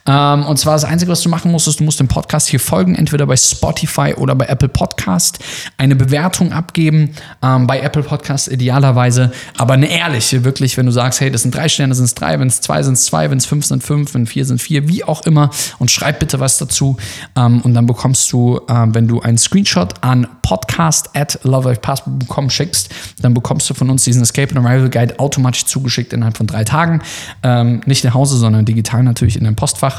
Ähm, 0.06 0.44
und 0.44 0.58
zwar 0.58 0.74
das 0.74 0.84
Einzige, 0.84 1.12
was 1.12 1.22
du 1.22 1.28
machen 1.28 1.50
musst, 1.50 1.68
ist, 1.68 1.80
du 1.80 1.84
musst 1.84 2.00
dem 2.00 2.08
Podcast 2.08 2.48
hier 2.48 2.60
folgen, 2.60 2.94
entweder 2.94 3.26
bei 3.26 3.36
Spotify 3.36 4.14
oder 4.16 4.34
bei 4.34 4.46
Apple 4.46 4.68
Podcast, 4.68 5.38
eine 5.78 5.96
Bewertung 5.96 6.52
abgeben, 6.52 7.10
ähm, 7.42 7.66
bei 7.66 7.80
Apple 7.80 8.02
Podcast 8.02 8.48
idealerweise, 8.48 9.32
aber 9.58 9.74
eine 9.74 9.88
ehrliche, 9.88 10.44
wirklich, 10.44 10.76
wenn 10.76 10.86
du 10.86 10.92
sagst, 10.92 11.20
hey, 11.20 11.30
das 11.30 11.42
sind 11.42 11.54
drei 11.54 11.68
Sterne, 11.68 11.94
sind 11.94 12.06
es 12.06 12.14
drei, 12.14 12.38
wenn 12.40 12.48
es 12.48 12.60
zwei 12.60 12.82
sind 12.82 12.94
es 12.94 13.04
zwei, 13.04 13.30
wenn 13.30 13.38
es 13.38 13.46
fünf 13.46 13.66
sind 13.66 13.82
fünf, 13.82 14.14
wenn 14.14 14.26
vier 14.26 14.44
sind 14.44 14.60
vier, 14.60 14.88
wie 14.88 15.04
auch 15.04 15.22
immer. 15.22 15.50
Und 15.78 15.90
schreib 15.90 16.18
bitte 16.18 16.40
was 16.40 16.58
dazu. 16.58 16.96
Ähm, 17.36 17.60
und 17.62 17.74
dann 17.74 17.86
bekommst 17.86 18.32
du, 18.32 18.60
äh, 18.68 18.86
wenn 18.88 19.08
du 19.08 19.20
einen 19.20 19.38
Screenshot 19.38 19.94
an 20.02 20.26
podcast 20.42 21.10
at 21.14 21.38
lovelifepassport.com 21.44 22.50
schickst, 22.50 22.90
dann 23.20 23.34
bekommst 23.34 23.68
du 23.70 23.74
von 23.74 23.88
uns 23.90 24.04
diesen 24.04 24.22
Escape 24.22 24.54
and 24.54 24.66
Arrival 24.66 24.90
Guide 24.90 25.18
automatisch 25.18 25.64
zugeschickt 25.66 26.12
innerhalb 26.12 26.36
von 26.36 26.46
drei 26.46 26.64
Tagen. 26.64 27.02
Ähm, 27.42 27.80
nicht 27.86 28.04
nach 28.04 28.14
Hause, 28.14 28.36
sondern 28.36 28.64
digital 28.64 29.02
natürlich 29.02 29.36
in 29.36 29.44
deinem 29.44 29.56
Postfach. 29.56 29.91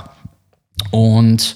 Und 0.91 1.55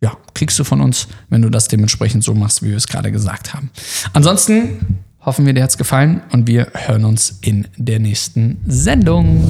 ja, 0.00 0.16
kriegst 0.34 0.58
du 0.58 0.64
von 0.64 0.80
uns, 0.80 1.08
wenn 1.28 1.42
du 1.42 1.50
das 1.50 1.68
dementsprechend 1.68 2.22
so 2.24 2.34
machst, 2.34 2.62
wie 2.62 2.70
wir 2.70 2.76
es 2.76 2.86
gerade 2.86 3.10
gesagt 3.10 3.54
haben. 3.54 3.70
Ansonsten 4.12 4.98
hoffen 5.20 5.44
wir, 5.46 5.52
dir 5.52 5.62
hat 5.62 5.70
es 5.70 5.78
gefallen 5.78 6.22
und 6.32 6.46
wir 6.46 6.68
hören 6.74 7.04
uns 7.04 7.38
in 7.40 7.68
der 7.76 7.98
nächsten 7.98 8.60
Sendung. 8.66 9.44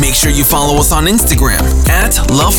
Make 0.00 0.14
sure 0.14 0.30
you 0.30 0.44
follow 0.44 0.76
us 0.76 0.92
on 0.92 1.06
Instagram 1.06 1.62
at 1.88 2.18
Love. 2.30 2.56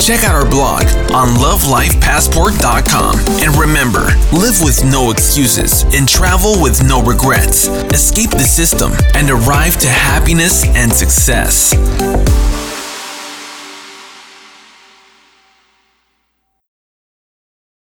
Check 0.00 0.24
out 0.24 0.34
our 0.34 0.48
blog 0.48 0.82
on 1.14 1.36
lovelifepassport.com. 1.36 3.18
And 3.40 3.56
remember, 3.56 4.06
live 4.32 4.60
with 4.60 4.84
no 4.84 5.10
excuses 5.10 5.84
and 5.94 6.08
travel 6.08 6.60
with 6.60 6.82
no 6.82 7.02
regrets. 7.02 7.68
Escape 7.92 8.30
the 8.30 8.44
system 8.44 8.92
and 9.14 9.30
arrive 9.30 9.78
to 9.78 9.88
happiness 9.88 10.64
and 10.74 10.92
success. 10.92 11.74